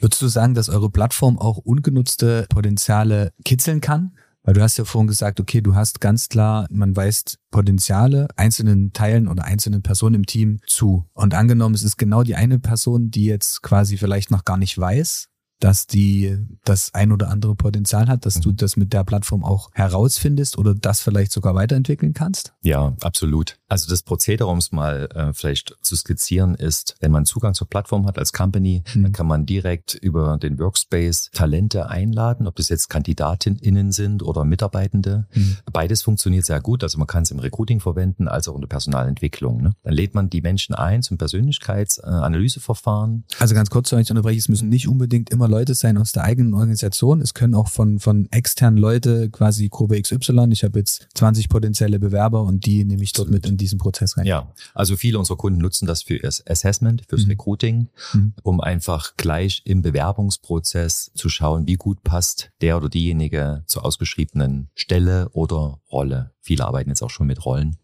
Würdest 0.00 0.22
du 0.22 0.28
sagen, 0.28 0.54
dass 0.54 0.68
eure 0.68 0.90
Plattform 0.90 1.38
auch 1.38 1.58
ungenutzte 1.58 2.46
Potenziale 2.48 3.32
kitzeln 3.44 3.80
kann? 3.80 4.16
Weil 4.44 4.54
du 4.54 4.60
hast 4.60 4.76
ja 4.76 4.84
vorhin 4.84 5.08
gesagt, 5.08 5.40
okay, 5.40 5.62
du 5.62 5.74
hast 5.74 6.02
ganz 6.02 6.28
klar, 6.28 6.66
man 6.70 6.94
weist 6.94 7.38
Potenziale 7.50 8.28
einzelnen 8.36 8.92
Teilen 8.92 9.26
oder 9.26 9.44
einzelnen 9.44 9.82
Personen 9.82 10.16
im 10.16 10.26
Team 10.26 10.60
zu. 10.66 11.06
Und 11.14 11.32
angenommen, 11.32 11.74
es 11.74 11.82
ist 11.82 11.96
genau 11.96 12.22
die 12.22 12.34
eine 12.34 12.58
Person, 12.58 13.10
die 13.10 13.24
jetzt 13.24 13.62
quasi 13.62 13.96
vielleicht 13.96 14.30
noch 14.30 14.44
gar 14.44 14.58
nicht 14.58 14.76
weiß, 14.76 15.28
dass 15.64 15.86
die 15.86 16.36
das 16.64 16.92
ein 16.92 17.10
oder 17.10 17.30
andere 17.30 17.54
Potenzial 17.54 18.06
hat, 18.08 18.26
dass 18.26 18.38
du 18.38 18.50
Mhm. 18.50 18.56
das 18.58 18.76
mit 18.76 18.92
der 18.92 19.02
Plattform 19.02 19.42
auch 19.44 19.70
herausfindest 19.72 20.58
oder 20.58 20.74
das 20.74 21.00
vielleicht 21.00 21.32
sogar 21.32 21.54
weiterentwickeln 21.54 22.12
kannst? 22.12 22.52
Ja, 22.60 22.94
absolut. 23.00 23.56
Also 23.66 23.88
das 23.88 24.02
Prozedere, 24.02 24.50
um 24.50 24.58
es 24.58 24.72
mal 24.72 25.08
äh, 25.14 25.32
vielleicht 25.32 25.74
zu 25.80 25.96
skizzieren, 25.96 26.54
ist, 26.54 26.96
wenn 27.00 27.10
man 27.10 27.24
Zugang 27.24 27.54
zur 27.54 27.66
Plattform 27.66 28.04
hat 28.06 28.18
als 28.18 28.34
Company, 28.34 28.82
Mhm. 28.94 29.02
dann 29.04 29.12
kann 29.12 29.26
man 29.26 29.46
direkt 29.46 29.94
über 29.94 30.36
den 30.36 30.58
Workspace 30.58 31.30
Talente 31.32 31.88
einladen, 31.88 32.46
ob 32.46 32.56
das 32.56 32.68
jetzt 32.68 32.90
KandidatInnen 32.90 33.90
sind 33.90 34.22
oder 34.22 34.44
Mitarbeitende. 34.44 35.26
Mhm. 35.34 35.56
Beides 35.72 36.02
funktioniert 36.02 36.44
sehr 36.44 36.60
gut. 36.60 36.82
Also 36.82 36.98
man 36.98 37.06
kann 37.06 37.22
es 37.22 37.30
im 37.30 37.38
Recruiting 37.38 37.80
verwenden, 37.80 38.28
als 38.28 38.48
auch 38.48 38.54
in 38.54 38.60
der 38.60 38.68
Personalentwicklung. 38.68 39.62
Ne? 39.62 39.72
Dann 39.82 39.94
lädt 39.94 40.14
man 40.14 40.28
die 40.28 40.42
Menschen 40.42 40.74
ein 40.74 41.02
zum 41.02 41.16
Persönlichkeitsanalyseverfahren. 41.16 43.24
Also 43.38 43.54
ganz 43.54 43.70
kurz, 43.70 43.90
wenn 43.92 44.00
ich 44.00 44.10
unterbreche, 44.10 44.38
es 44.38 44.48
müssen 44.48 44.68
nicht 44.68 44.88
unbedingt 44.88 45.30
immer 45.30 45.48
Leute 45.54 45.74
sein 45.74 45.98
aus 45.98 46.10
der 46.10 46.24
eigenen 46.24 46.52
Organisation. 46.54 47.20
Es 47.20 47.32
können 47.32 47.54
auch 47.54 47.68
von, 47.68 48.00
von 48.00 48.26
externen 48.32 48.76
Leute 48.78 49.30
quasi 49.30 49.68
Gruppe 49.68 50.00
XY. 50.02 50.48
Ich 50.50 50.64
habe 50.64 50.80
jetzt 50.80 51.06
20 51.14 51.48
potenzielle 51.48 52.00
Bewerber 52.00 52.42
und 52.42 52.66
die 52.66 52.84
nehme 52.84 53.04
ich 53.04 53.12
dort 53.12 53.30
mit 53.30 53.46
in 53.46 53.56
diesen 53.56 53.78
Prozess 53.78 54.16
rein. 54.16 54.26
Ja, 54.26 54.52
also 54.74 54.96
viele 54.96 55.18
unserer 55.18 55.36
Kunden 55.36 55.60
nutzen 55.60 55.86
das 55.86 56.02
für 56.02 56.18
das 56.18 56.44
Assessment, 56.46 57.04
fürs 57.08 57.24
Mhm. 57.24 57.30
Recruiting, 57.30 57.88
Mhm. 58.12 58.34
um 58.42 58.60
einfach 58.60 59.16
gleich 59.16 59.62
im 59.64 59.82
Bewerbungsprozess 59.82 61.12
zu 61.14 61.28
schauen, 61.28 61.66
wie 61.68 61.74
gut 61.76 62.02
passt 62.02 62.50
der 62.60 62.76
oder 62.76 62.88
diejenige 62.88 63.62
zur 63.66 63.84
ausgeschriebenen 63.84 64.70
Stelle 64.74 65.28
oder 65.30 65.78
Rolle. 65.90 66.32
Viele 66.40 66.64
arbeiten 66.66 66.90
jetzt 66.90 67.02
auch 67.02 67.10
schon 67.10 67.26
mit 67.28 67.44
Rollen 67.44 67.76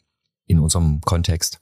in 0.47 0.59
unserem 0.59 1.01
Kontext. 1.03 1.61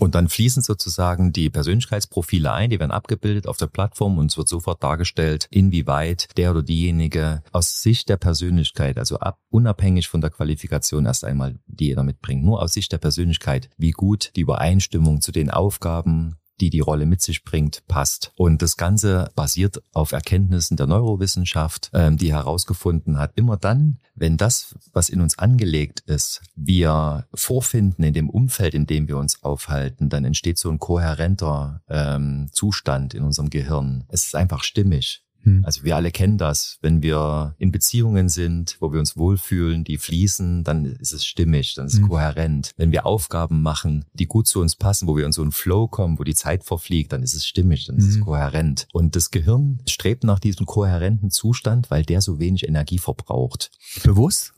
Und 0.00 0.14
dann 0.14 0.30
fließen 0.30 0.62
sozusagen 0.62 1.30
die 1.30 1.50
Persönlichkeitsprofile 1.50 2.50
ein, 2.50 2.70
die 2.70 2.80
werden 2.80 2.90
abgebildet 2.90 3.46
auf 3.46 3.58
der 3.58 3.66
Plattform 3.66 4.16
und 4.16 4.30
es 4.30 4.38
wird 4.38 4.48
sofort 4.48 4.82
dargestellt, 4.82 5.46
inwieweit 5.50 6.28
der 6.38 6.52
oder 6.52 6.62
diejenige 6.62 7.42
aus 7.52 7.82
Sicht 7.82 8.08
der 8.08 8.16
Persönlichkeit, 8.16 8.96
also 8.96 9.18
ab, 9.18 9.38
unabhängig 9.50 10.08
von 10.08 10.22
der 10.22 10.30
Qualifikation 10.30 11.04
erst 11.04 11.26
einmal, 11.26 11.58
die 11.66 11.88
jeder 11.88 12.02
mitbringt, 12.02 12.42
nur 12.42 12.62
aus 12.62 12.72
Sicht 12.72 12.92
der 12.92 12.98
Persönlichkeit, 12.98 13.68
wie 13.76 13.90
gut 13.90 14.32
die 14.36 14.40
Übereinstimmung 14.40 15.20
zu 15.20 15.32
den 15.32 15.50
Aufgaben 15.50 16.36
die 16.60 16.70
die 16.70 16.80
Rolle 16.80 17.06
mit 17.06 17.22
sich 17.22 17.44
bringt, 17.44 17.82
passt. 17.88 18.32
Und 18.36 18.62
das 18.62 18.76
Ganze 18.76 19.30
basiert 19.34 19.82
auf 19.92 20.12
Erkenntnissen 20.12 20.76
der 20.76 20.86
Neurowissenschaft, 20.86 21.90
ähm, 21.92 22.16
die 22.16 22.32
herausgefunden 22.32 23.18
hat, 23.18 23.32
immer 23.36 23.56
dann, 23.56 23.98
wenn 24.14 24.36
das, 24.36 24.74
was 24.92 25.08
in 25.08 25.20
uns 25.20 25.38
angelegt 25.38 26.00
ist, 26.00 26.42
wir 26.54 27.26
vorfinden 27.34 28.04
in 28.04 28.12
dem 28.12 28.28
Umfeld, 28.28 28.74
in 28.74 28.86
dem 28.86 29.08
wir 29.08 29.16
uns 29.16 29.42
aufhalten, 29.42 30.08
dann 30.10 30.24
entsteht 30.24 30.58
so 30.58 30.70
ein 30.70 30.78
kohärenter 30.78 31.82
ähm, 31.88 32.48
Zustand 32.52 33.14
in 33.14 33.22
unserem 33.22 33.50
Gehirn. 33.50 34.04
Es 34.08 34.26
ist 34.26 34.36
einfach 34.36 34.62
stimmig. 34.62 35.22
Hm. 35.42 35.62
Also 35.64 35.84
wir 35.84 35.96
alle 35.96 36.10
kennen 36.10 36.38
das, 36.38 36.78
wenn 36.82 37.02
wir 37.02 37.54
in 37.58 37.72
Beziehungen 37.72 38.28
sind, 38.28 38.76
wo 38.80 38.92
wir 38.92 39.00
uns 39.00 39.16
wohlfühlen, 39.16 39.84
die 39.84 39.98
fließen, 39.98 40.64
dann 40.64 40.84
ist 40.84 41.12
es 41.12 41.24
stimmig, 41.24 41.74
dann 41.74 41.86
ist 41.86 41.94
es 41.94 42.00
Mhm. 42.00 42.08
kohärent. 42.08 42.72
Wenn 42.76 42.92
wir 42.92 43.06
Aufgaben 43.06 43.62
machen, 43.62 44.04
die 44.12 44.26
gut 44.26 44.46
zu 44.46 44.60
uns 44.60 44.76
passen, 44.76 45.08
wo 45.08 45.16
wir 45.16 45.24
in 45.26 45.32
so 45.32 45.42
einen 45.42 45.52
Flow 45.52 45.88
kommen, 45.88 46.18
wo 46.18 46.24
die 46.24 46.34
Zeit 46.34 46.64
verfliegt, 46.64 47.12
dann 47.12 47.22
ist 47.22 47.34
es 47.34 47.46
stimmig, 47.46 47.86
dann 47.86 47.96
ist 47.96 48.06
es 48.08 48.16
Mhm. 48.16 48.24
kohärent. 48.24 48.86
Und 48.92 49.16
das 49.16 49.30
Gehirn 49.30 49.80
strebt 49.88 50.24
nach 50.24 50.40
diesem 50.40 50.66
kohärenten 50.66 51.30
Zustand, 51.30 51.90
weil 51.90 52.04
der 52.04 52.20
so 52.20 52.38
wenig 52.38 52.66
Energie 52.68 52.98
verbraucht. 52.98 53.70
Bewusst? 54.04 54.52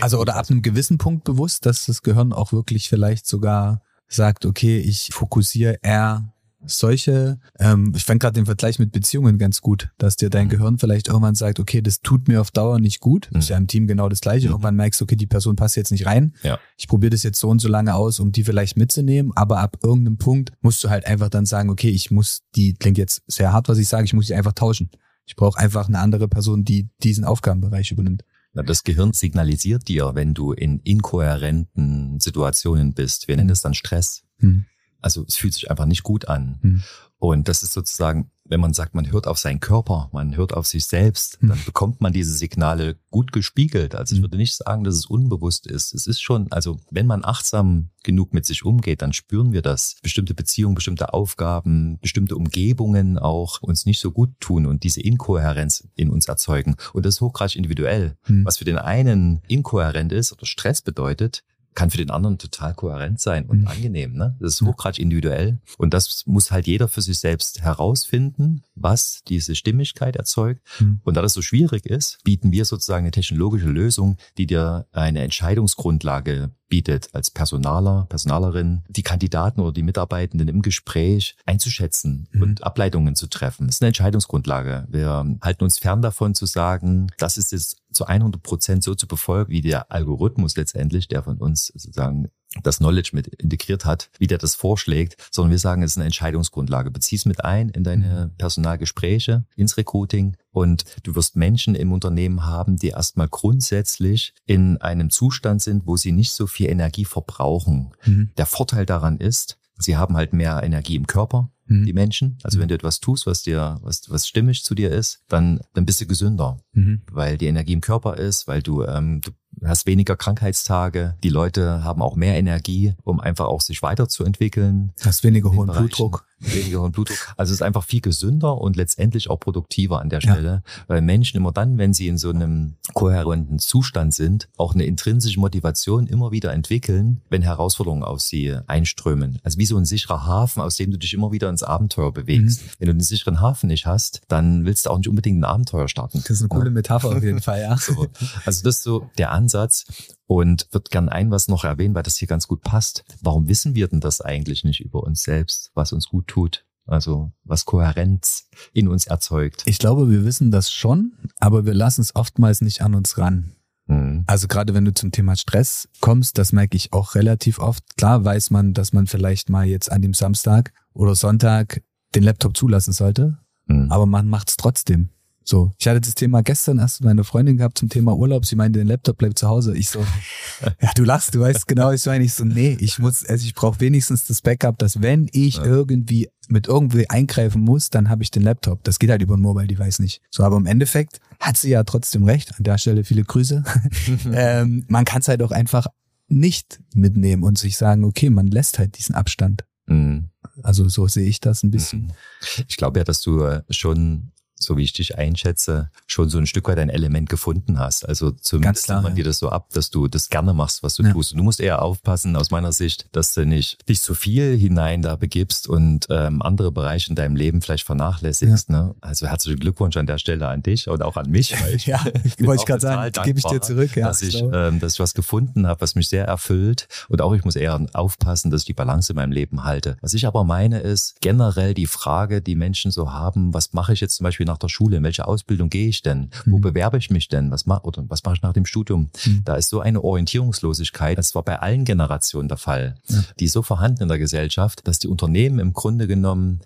Also 0.00 0.18
oder 0.18 0.36
ab 0.36 0.50
einem 0.50 0.62
gewissen 0.62 0.98
Punkt 0.98 1.24
bewusst, 1.24 1.66
dass 1.66 1.86
das 1.86 2.02
Gehirn 2.02 2.32
auch 2.32 2.52
wirklich 2.52 2.88
vielleicht 2.88 3.26
sogar 3.26 3.82
sagt, 4.08 4.46
okay, 4.46 4.78
ich 4.78 5.08
fokussiere 5.12 5.78
eher 5.82 6.32
solche, 6.66 7.38
ähm, 7.58 7.92
ich 7.94 8.04
fand 8.04 8.20
gerade 8.20 8.34
den 8.34 8.46
Vergleich 8.46 8.78
mit 8.78 8.92
Beziehungen 8.92 9.38
ganz 9.38 9.60
gut, 9.60 9.90
dass 9.98 10.16
dir 10.16 10.30
dein 10.30 10.46
Mhm. 10.46 10.50
Gehirn 10.50 10.78
vielleicht 10.78 11.08
irgendwann 11.08 11.34
sagt, 11.34 11.60
okay, 11.60 11.82
das 11.82 12.00
tut 12.00 12.28
mir 12.28 12.40
auf 12.40 12.50
Dauer 12.50 12.80
nicht 12.80 13.00
gut. 13.00 13.28
Mhm. 13.32 13.38
Ist 13.38 13.48
ja 13.48 13.56
im 13.56 13.66
Team 13.66 13.86
genau 13.86 14.08
das 14.08 14.20
gleiche. 14.20 14.46
Mhm. 14.46 14.52
Irgendwann 14.52 14.76
merkst 14.76 15.00
du, 15.00 15.04
okay, 15.04 15.16
die 15.16 15.26
Person 15.26 15.56
passt 15.56 15.76
jetzt 15.76 15.90
nicht 15.92 16.06
rein. 16.06 16.34
Ja. 16.42 16.58
Ich 16.76 16.88
probiere 16.88 17.10
das 17.10 17.22
jetzt 17.22 17.38
so 17.40 17.48
und 17.48 17.60
so 17.60 17.68
lange 17.68 17.94
aus, 17.94 18.20
um 18.20 18.32
die 18.32 18.44
vielleicht 18.44 18.76
mitzunehmen, 18.76 19.32
aber 19.34 19.60
ab 19.60 19.76
irgendeinem 19.82 20.18
Punkt 20.18 20.52
musst 20.60 20.82
du 20.84 20.90
halt 20.90 21.06
einfach 21.06 21.28
dann 21.28 21.46
sagen, 21.46 21.70
okay, 21.70 21.90
ich 21.90 22.10
muss 22.10 22.42
die, 22.56 22.74
klingt 22.74 22.98
jetzt 22.98 23.22
sehr 23.26 23.52
hart, 23.52 23.68
was 23.68 23.78
ich 23.78 23.88
sage, 23.88 24.04
ich 24.04 24.12
muss 24.12 24.26
die 24.26 24.34
einfach 24.34 24.52
tauschen. 24.52 24.90
Ich 25.26 25.36
brauche 25.36 25.58
einfach 25.58 25.88
eine 25.88 25.98
andere 26.00 26.28
Person, 26.28 26.64
die 26.64 26.88
diesen 27.02 27.24
Aufgabenbereich 27.24 27.90
übernimmt. 27.90 28.24
Na, 28.52 28.62
Das 28.62 28.84
Gehirn 28.84 29.12
signalisiert 29.12 29.88
dir, 29.88 30.12
wenn 30.14 30.34
du 30.34 30.52
in 30.52 30.80
inkohärenten 30.80 32.20
Situationen 32.20 32.94
bist. 32.94 33.28
Wir 33.28 33.36
nennen 33.36 33.50
es 33.50 33.62
dann 33.62 33.74
Stress. 33.74 34.22
Hm. 34.38 34.66
Also 35.04 35.22
es 35.28 35.36
fühlt 35.36 35.52
sich 35.52 35.70
einfach 35.70 35.84
nicht 35.84 36.02
gut 36.02 36.28
an. 36.28 36.58
Hm. 36.62 36.82
Und 37.18 37.48
das 37.48 37.62
ist 37.62 37.72
sozusagen, 37.72 38.30
wenn 38.44 38.60
man 38.60 38.74
sagt, 38.74 38.94
man 38.94 39.10
hört 39.10 39.26
auf 39.26 39.38
seinen 39.38 39.60
Körper, 39.60 40.08
man 40.12 40.36
hört 40.36 40.52
auf 40.54 40.66
sich 40.66 40.84
selbst, 40.86 41.38
Hm. 41.40 41.48
dann 41.50 41.58
bekommt 41.66 42.00
man 42.00 42.12
diese 42.14 42.32
Signale 42.32 42.96
gut 43.10 43.30
gespiegelt. 43.32 43.94
Also 43.94 44.14
ich 44.14 44.18
Hm. 44.18 44.24
würde 44.24 44.36
nicht 44.38 44.56
sagen, 44.56 44.82
dass 44.82 44.94
es 44.94 45.04
unbewusst 45.06 45.66
ist. 45.66 45.92
Es 45.94 46.06
ist 46.06 46.22
schon, 46.22 46.50
also 46.52 46.80
wenn 46.90 47.06
man 47.06 47.22
achtsam 47.22 47.90
genug 48.02 48.32
mit 48.32 48.46
sich 48.46 48.64
umgeht, 48.64 49.02
dann 49.02 49.12
spüren 49.12 49.52
wir 49.52 49.60
das. 49.60 49.96
Bestimmte 50.02 50.32
Beziehungen, 50.34 50.74
bestimmte 50.74 51.12
Aufgaben, 51.12 51.98
bestimmte 52.00 52.34
Umgebungen 52.36 53.18
auch 53.18 53.60
uns 53.60 53.84
nicht 53.84 54.00
so 54.00 54.10
gut 54.10 54.30
tun 54.40 54.64
und 54.64 54.84
diese 54.84 55.02
Inkohärenz 55.02 55.86
in 55.96 56.08
uns 56.10 56.28
erzeugen. 56.28 56.76
Und 56.94 57.04
das 57.04 57.16
ist 57.16 57.20
hochgradig 57.20 57.56
individuell. 57.56 58.16
Hm. 58.22 58.44
Was 58.46 58.56
für 58.58 58.64
den 58.64 58.78
einen 58.78 59.42
inkohärent 59.48 60.12
ist 60.12 60.32
oder 60.32 60.46
Stress 60.46 60.80
bedeutet, 60.80 61.44
kann 61.74 61.90
für 61.90 61.96
den 61.98 62.10
anderen 62.10 62.38
total 62.38 62.74
kohärent 62.74 63.20
sein 63.20 63.46
und 63.46 63.60
Mhm. 63.62 63.66
angenehm. 63.68 64.12
Ne? 64.14 64.36
Das 64.40 64.54
ist 64.54 64.62
hochgradig 64.62 65.00
individuell. 65.00 65.58
Und 65.78 65.92
das 65.92 66.22
muss 66.26 66.50
halt 66.50 66.66
jeder 66.66 66.86
für 66.88 67.02
sich 67.02 67.18
selbst 67.18 67.62
herausfinden, 67.62 68.62
was 68.74 69.22
diese 69.26 69.54
Stimmigkeit 69.56 70.16
erzeugt. 70.16 70.60
Mhm. 70.78 71.00
Und 71.04 71.16
da 71.16 71.22
das 71.22 71.32
so 71.32 71.42
schwierig 71.42 71.86
ist, 71.86 72.18
bieten 72.24 72.52
wir 72.52 72.64
sozusagen 72.64 73.04
eine 73.04 73.10
technologische 73.10 73.68
Lösung, 73.68 74.16
die 74.38 74.46
dir 74.46 74.86
eine 74.92 75.22
Entscheidungsgrundlage 75.22 76.50
bietet, 76.68 77.08
als 77.12 77.30
Personaler, 77.30 78.06
Personalerin, 78.08 78.82
die 78.88 79.02
Kandidaten 79.02 79.60
oder 79.60 79.72
die 79.72 79.82
Mitarbeitenden 79.82 80.48
im 80.48 80.62
Gespräch 80.62 81.36
einzuschätzen 81.46 82.28
Mhm. 82.32 82.42
und 82.42 82.64
Ableitungen 82.64 83.14
zu 83.16 83.26
treffen. 83.28 83.66
Das 83.66 83.76
ist 83.76 83.82
eine 83.82 83.88
Entscheidungsgrundlage. 83.88 84.86
Wir 84.88 85.24
halten 85.42 85.64
uns 85.64 85.78
fern 85.78 86.02
davon 86.02 86.34
zu 86.34 86.46
sagen, 86.46 87.08
das 87.18 87.36
ist 87.36 87.52
jetzt 87.52 87.76
zu 87.92 88.06
100 88.06 88.42
Prozent 88.42 88.82
so 88.82 88.94
zu 88.94 89.06
befolgen, 89.06 89.50
wie 89.50 89.60
der 89.60 89.92
Algorithmus 89.92 90.56
letztendlich, 90.56 91.06
der 91.08 91.22
von 91.22 91.38
uns 91.38 91.66
sozusagen 91.68 92.28
das 92.62 92.78
Knowledge 92.78 93.10
mit 93.12 93.26
integriert 93.26 93.84
hat, 93.84 94.10
wie 94.18 94.26
der 94.26 94.38
das 94.38 94.54
vorschlägt, 94.54 95.16
sondern 95.30 95.50
wir 95.50 95.58
sagen, 95.58 95.82
es 95.82 95.92
ist 95.92 95.96
eine 95.98 96.06
Entscheidungsgrundlage. 96.06 96.90
Bezieh 96.90 97.16
es 97.16 97.26
mit 97.26 97.44
ein 97.44 97.68
in 97.68 97.84
deine 97.84 98.26
mhm. 98.26 98.36
Personalgespräche, 98.36 99.44
ins 99.56 99.76
Recruiting 99.76 100.36
und 100.50 100.84
du 101.02 101.14
wirst 101.14 101.36
Menschen 101.36 101.74
im 101.74 101.92
Unternehmen 101.92 102.46
haben, 102.46 102.76
die 102.76 102.88
erstmal 102.88 103.28
grundsätzlich 103.28 104.34
in 104.46 104.80
einem 104.80 105.10
Zustand 105.10 105.62
sind, 105.62 105.86
wo 105.86 105.96
sie 105.96 106.12
nicht 106.12 106.32
so 106.32 106.46
viel 106.46 106.70
Energie 106.70 107.04
verbrauchen. 107.04 107.92
Mhm. 108.04 108.30
Der 108.36 108.46
Vorteil 108.46 108.86
daran 108.86 109.18
ist, 109.18 109.58
sie 109.78 109.96
haben 109.96 110.16
halt 110.16 110.32
mehr 110.32 110.62
Energie 110.62 110.96
im 110.96 111.06
Körper, 111.06 111.50
mhm. 111.66 111.84
die 111.84 111.92
Menschen. 111.92 112.38
Also 112.42 112.58
wenn 112.58 112.68
du 112.68 112.74
etwas 112.74 113.00
tust, 113.00 113.26
was 113.26 113.42
dir, 113.42 113.78
was, 113.82 114.02
was 114.08 114.26
stimmig 114.26 114.64
zu 114.64 114.74
dir 114.74 114.90
ist, 114.90 115.22
dann, 115.28 115.60
dann 115.74 115.86
bist 115.86 116.00
du 116.00 116.06
gesünder, 116.06 116.58
mhm. 116.72 117.02
weil 117.10 117.38
die 117.38 117.46
Energie 117.46 117.72
im 117.72 117.80
Körper 117.80 118.16
ist, 118.16 118.46
weil 118.46 118.62
du, 118.62 118.84
ähm, 118.84 119.20
du 119.20 119.30
hast 119.64 119.86
weniger 119.86 120.16
Krankheitstage, 120.16 121.16
die 121.22 121.28
Leute 121.28 121.84
haben 121.84 122.02
auch 122.02 122.16
mehr 122.16 122.36
Energie, 122.36 122.94
um 123.02 123.20
einfach 123.20 123.46
auch 123.46 123.60
sich 123.60 123.82
weiterzuentwickeln. 123.82 124.92
Hast 125.00 125.24
weniger 125.24 125.52
hohen 125.52 125.70
Blutdruck 125.70 126.26
weniger 126.52 126.80
hohen 126.80 126.92
Blutdruck. 126.92 127.34
Also 127.36 127.52
es 127.52 127.58
ist 127.58 127.62
einfach 127.62 127.84
viel 127.84 128.00
gesünder 128.00 128.58
und 128.58 128.76
letztendlich 128.76 129.30
auch 129.30 129.40
produktiver 129.40 130.00
an 130.00 130.08
der 130.08 130.20
Stelle, 130.20 130.62
ja. 130.66 130.84
weil 130.86 131.00
Menschen 131.00 131.36
immer 131.36 131.52
dann, 131.52 131.78
wenn 131.78 131.92
sie 131.92 132.08
in 132.08 132.18
so 132.18 132.30
einem 132.30 132.74
kohärenten 132.92 133.58
Zustand 133.58 134.14
sind, 134.14 134.48
auch 134.56 134.74
eine 134.74 134.84
intrinsische 134.84 135.40
Motivation 135.40 136.06
immer 136.06 136.32
wieder 136.32 136.52
entwickeln, 136.52 137.22
wenn 137.30 137.42
Herausforderungen 137.42 138.02
auf 138.02 138.20
sie 138.20 138.56
einströmen. 138.66 139.38
Also 139.42 139.58
wie 139.58 139.66
so 139.66 139.76
ein 139.76 139.84
sicherer 139.84 140.26
Hafen, 140.26 140.60
aus 140.60 140.76
dem 140.76 140.90
du 140.90 140.98
dich 140.98 141.14
immer 141.14 141.32
wieder 141.32 141.48
ins 141.54 141.62
Abenteuer 141.62 142.12
bewegst. 142.12 142.62
Mhm. 142.62 142.70
Wenn 142.78 142.86
du 142.86 142.90
einen 142.92 143.00
sicheren 143.00 143.40
Hafen 143.40 143.68
nicht 143.68 143.86
hast, 143.86 144.22
dann 144.28 144.64
willst 144.64 144.86
du 144.86 144.90
auch 144.90 144.98
nicht 144.98 145.08
unbedingt 145.08 145.40
ein 145.40 145.44
Abenteuer 145.44 145.88
starten. 145.88 146.18
Das 146.18 146.30
ist 146.30 146.40
eine 146.40 146.48
coole 146.48 146.70
Metapher 146.70 147.08
auf 147.08 147.22
jeden 147.22 147.40
Fall, 147.40 147.60
ja. 147.60 147.76
So. 147.84 148.06
Also 148.44 148.62
das 148.62 148.76
ist 148.76 148.82
so 148.82 149.10
der 149.18 149.30
Ansatz 149.32 149.84
und 150.26 150.68
wird 150.72 150.90
gern 150.90 151.08
ein 151.08 151.30
was 151.30 151.48
noch 151.48 151.64
erwähnen, 151.64 151.94
weil 151.94 152.02
das 152.02 152.16
hier 152.16 152.28
ganz 152.28 152.48
gut 152.48 152.62
passt. 152.62 153.04
Warum 153.20 153.48
wissen 153.48 153.74
wir 153.74 153.88
denn 153.88 154.00
das 154.00 154.20
eigentlich 154.20 154.64
nicht 154.64 154.80
über 154.80 155.02
uns 155.02 155.22
selbst, 155.22 155.70
was 155.74 155.92
uns 155.92 156.08
gut 156.08 156.26
tut? 156.28 156.64
Also 156.86 157.32
was 157.44 157.64
Kohärenz 157.64 158.48
in 158.72 158.88
uns 158.88 159.06
erzeugt. 159.06 159.62
Ich 159.66 159.78
glaube, 159.78 160.10
wir 160.10 160.24
wissen 160.24 160.50
das 160.50 160.70
schon, 160.70 161.12
aber 161.38 161.64
wir 161.64 161.74
lassen 161.74 162.02
es 162.02 162.14
oftmals 162.14 162.60
nicht 162.60 162.82
an 162.82 162.94
uns 162.94 163.16
ran. 163.16 163.52
Mhm. 163.86 164.24
Also 164.26 164.48
gerade 164.48 164.74
wenn 164.74 164.84
du 164.84 164.94
zum 164.94 165.12
Thema 165.12 165.36
Stress 165.36 165.88
kommst, 166.00 166.38
das 166.38 166.52
merke 166.52 166.76
ich 166.76 166.92
auch 166.92 167.14
relativ 167.14 167.58
oft. 167.58 167.96
Klar 167.96 168.24
weiß 168.24 168.50
man, 168.50 168.74
dass 168.74 168.92
man 168.92 169.06
vielleicht 169.06 169.50
mal 169.50 169.66
jetzt 169.66 169.90
an 169.90 170.02
dem 170.02 170.14
Samstag 170.14 170.72
oder 170.92 171.14
Sonntag 171.14 171.82
den 172.14 172.22
Laptop 172.22 172.56
zulassen 172.56 172.92
sollte, 172.92 173.38
mhm. 173.66 173.90
aber 173.90 174.06
man 174.06 174.28
macht 174.28 174.48
es 174.48 174.56
trotzdem. 174.56 175.10
So, 175.46 175.72
ich 175.78 175.86
hatte 175.86 176.00
das 176.00 176.14
Thema 176.14 176.42
gestern 176.42 176.78
erst 176.78 177.02
mit 177.02 177.08
meiner 177.08 177.24
Freundin 177.24 177.58
gehabt 177.58 177.76
zum 177.76 177.90
Thema 177.90 178.16
Urlaub. 178.16 178.46
Sie 178.46 178.56
meinte, 178.56 178.78
der 178.78 178.86
Laptop 178.86 179.18
bleibt 179.18 179.38
zu 179.38 179.46
Hause. 179.46 179.76
Ich 179.76 179.90
so, 179.90 180.00
ja, 180.80 180.90
du 180.94 181.04
lachst, 181.04 181.34
du 181.34 181.40
weißt 181.40 181.68
genau, 181.68 181.92
ich 181.92 182.04
meine, 182.06 182.24
ich 182.24 182.32
so, 182.32 182.44
nee, 182.44 182.76
ich 182.80 182.98
muss, 182.98 183.24
also 183.26 183.44
ich 183.44 183.54
brauche 183.54 183.78
wenigstens 183.80 184.24
das 184.24 184.40
Backup, 184.40 184.78
dass 184.78 185.02
wenn 185.02 185.28
ich 185.32 185.56
ja. 185.56 185.64
irgendwie 185.64 186.30
mit 186.48 186.66
irgendwie 186.66 187.08
eingreifen 187.10 187.62
muss, 187.62 187.90
dann 187.90 188.08
habe 188.08 188.22
ich 188.22 188.30
den 188.30 188.42
Laptop. 188.42 188.82
Das 188.84 188.98
geht 188.98 189.10
halt 189.10 189.20
über 189.20 189.36
ein 189.36 189.40
Mobile 189.40 189.66
Device 189.66 189.98
nicht. 189.98 190.22
So, 190.30 190.44
aber 190.44 190.56
im 190.56 190.66
Endeffekt 190.66 191.20
hat 191.40 191.58
sie 191.58 191.70
ja 191.70 191.84
trotzdem 191.84 192.24
recht. 192.24 192.54
An 192.56 192.64
der 192.64 192.78
Stelle 192.78 193.04
viele 193.04 193.24
Grüße. 193.24 193.62
ähm, 194.32 194.84
man 194.88 195.04
kann 195.04 195.20
es 195.20 195.28
halt 195.28 195.42
auch 195.42 195.52
einfach 195.52 195.86
nicht 196.28 196.80
mitnehmen 196.94 197.42
und 197.42 197.58
sich 197.58 197.76
sagen, 197.76 198.04
okay, 198.04 198.30
man 198.30 198.46
lässt 198.46 198.78
halt 198.78 198.96
diesen 198.98 199.14
Abstand. 199.14 199.64
Mhm. 199.86 200.30
Also 200.62 200.88
so 200.88 201.06
sehe 201.06 201.26
ich 201.26 201.40
das 201.40 201.62
ein 201.62 201.70
bisschen. 201.70 202.02
Mhm. 202.02 202.64
Ich 202.68 202.76
glaube 202.76 202.98
ja, 202.98 203.04
dass 203.04 203.20
du 203.20 203.42
äh, 203.42 203.62
schon 203.70 204.32
so 204.58 204.76
wie 204.76 204.82
ich 204.82 204.92
dich 204.92 205.18
einschätze, 205.18 205.90
schon 206.06 206.28
so 206.28 206.38
ein 206.38 206.46
Stück 206.46 206.68
weit 206.68 206.78
ein 206.78 206.88
Element 206.88 207.28
gefunden 207.28 207.78
hast. 207.78 208.08
Also 208.08 208.30
zumindest 208.30 208.86
klar, 208.86 209.02
man 209.02 209.12
ja. 209.12 209.16
dir 209.16 209.24
das 209.24 209.38
so 209.38 209.50
ab, 209.50 209.68
dass 209.72 209.90
du 209.90 210.08
das 210.08 210.30
gerne 210.30 210.54
machst, 210.54 210.82
was 210.82 210.94
du 210.94 211.02
ja. 211.02 211.12
tust. 211.12 211.32
Und 211.32 211.38
du 211.38 211.44
musst 211.44 211.60
eher 211.60 211.82
aufpassen, 211.82 212.36
aus 212.36 212.50
meiner 212.50 212.72
Sicht, 212.72 213.06
dass 213.12 213.34
du 213.34 213.44
nicht 213.44 213.88
dich 213.88 214.00
zu 214.00 214.14
viel 214.14 214.56
hinein 214.56 215.02
da 215.02 215.16
begibst 215.16 215.68
und 215.68 216.06
ähm, 216.10 216.42
andere 216.42 216.72
Bereiche 216.72 217.10
in 217.10 217.16
deinem 217.16 217.36
Leben 217.36 217.62
vielleicht 217.62 217.84
vernachlässigst. 217.84 218.70
Ja. 218.70 218.84
Ne? 218.84 218.94
Also 219.00 219.26
herzlichen 219.26 219.60
Glückwunsch 219.60 219.96
an 219.96 220.06
der 220.06 220.18
Stelle 220.18 220.48
an 220.48 220.62
dich 220.62 220.88
und 220.88 221.02
auch 221.02 221.16
an 221.16 221.30
mich. 221.30 221.54
Ich 221.74 221.86
ja, 221.86 221.98
wollte 222.40 222.62
ich 222.62 222.66
gerade 222.66 222.80
sagen, 222.80 223.24
gebe 223.24 223.38
ich 223.38 223.44
dir 223.44 223.60
zurück. 223.60 223.96
Ja, 223.96 224.06
dass, 224.06 224.22
ich, 224.22 224.40
ähm, 224.40 224.78
dass 224.80 224.94
ich 224.94 225.00
was 225.00 225.14
gefunden 225.14 225.66
habe, 225.66 225.80
was 225.80 225.94
mich 225.94 226.08
sehr 226.08 226.24
erfüllt. 226.24 226.86
Und 227.08 227.20
auch 227.20 227.32
ich 227.32 227.44
muss 227.44 227.56
eher 227.56 227.84
aufpassen, 227.94 228.50
dass 228.50 228.62
ich 228.62 228.66
die 228.66 228.74
Balance 228.74 229.12
in 229.12 229.16
meinem 229.16 229.32
Leben 229.32 229.64
halte. 229.64 229.96
Was 230.02 230.14
ich 230.14 230.26
aber 230.26 230.44
meine 230.44 230.80
ist, 230.80 231.16
generell 231.20 231.74
die 231.74 231.86
Frage, 231.86 232.42
die 232.42 232.54
Menschen 232.54 232.90
so 232.90 233.12
haben, 233.12 233.54
was 233.54 233.72
mache 233.72 233.92
ich 233.92 234.00
jetzt 234.00 234.16
zum 234.16 234.24
Beispiel 234.24 234.43
nach 234.44 234.54
nach 234.54 234.58
der 234.58 234.68
Schule? 234.68 234.96
In 234.98 235.02
welche 235.02 235.26
Ausbildung 235.26 235.68
gehe 235.68 235.88
ich 235.88 236.02
denn? 236.02 236.30
Wo 236.46 236.58
mhm. 236.58 236.62
bewerbe 236.62 236.96
ich 236.96 237.10
mich 237.10 237.28
denn? 237.28 237.50
Was 237.50 237.66
mache 237.66 237.84
oder 237.84 238.04
was 238.08 238.22
mache 238.22 238.36
ich 238.36 238.42
nach 238.42 238.52
dem 238.52 238.66
Studium? 238.66 239.10
Mhm. 239.24 239.42
Da 239.44 239.56
ist 239.56 239.68
so 239.68 239.80
eine 239.80 240.02
Orientierungslosigkeit. 240.02 241.18
Das 241.18 241.34
war 241.34 241.42
bei 241.42 241.58
allen 241.58 241.84
Generationen 241.84 242.48
der 242.48 242.56
Fall. 242.56 242.94
Ja. 243.08 243.24
Die 243.40 243.48
so 243.48 243.62
vorhanden 243.62 244.04
in 244.04 244.08
der 244.08 244.18
Gesellschaft, 244.18 244.86
dass 244.86 245.00
die 245.00 245.08
Unternehmen 245.08 245.58
im 245.58 245.72
Grunde 245.72 246.06
genommen 246.06 246.60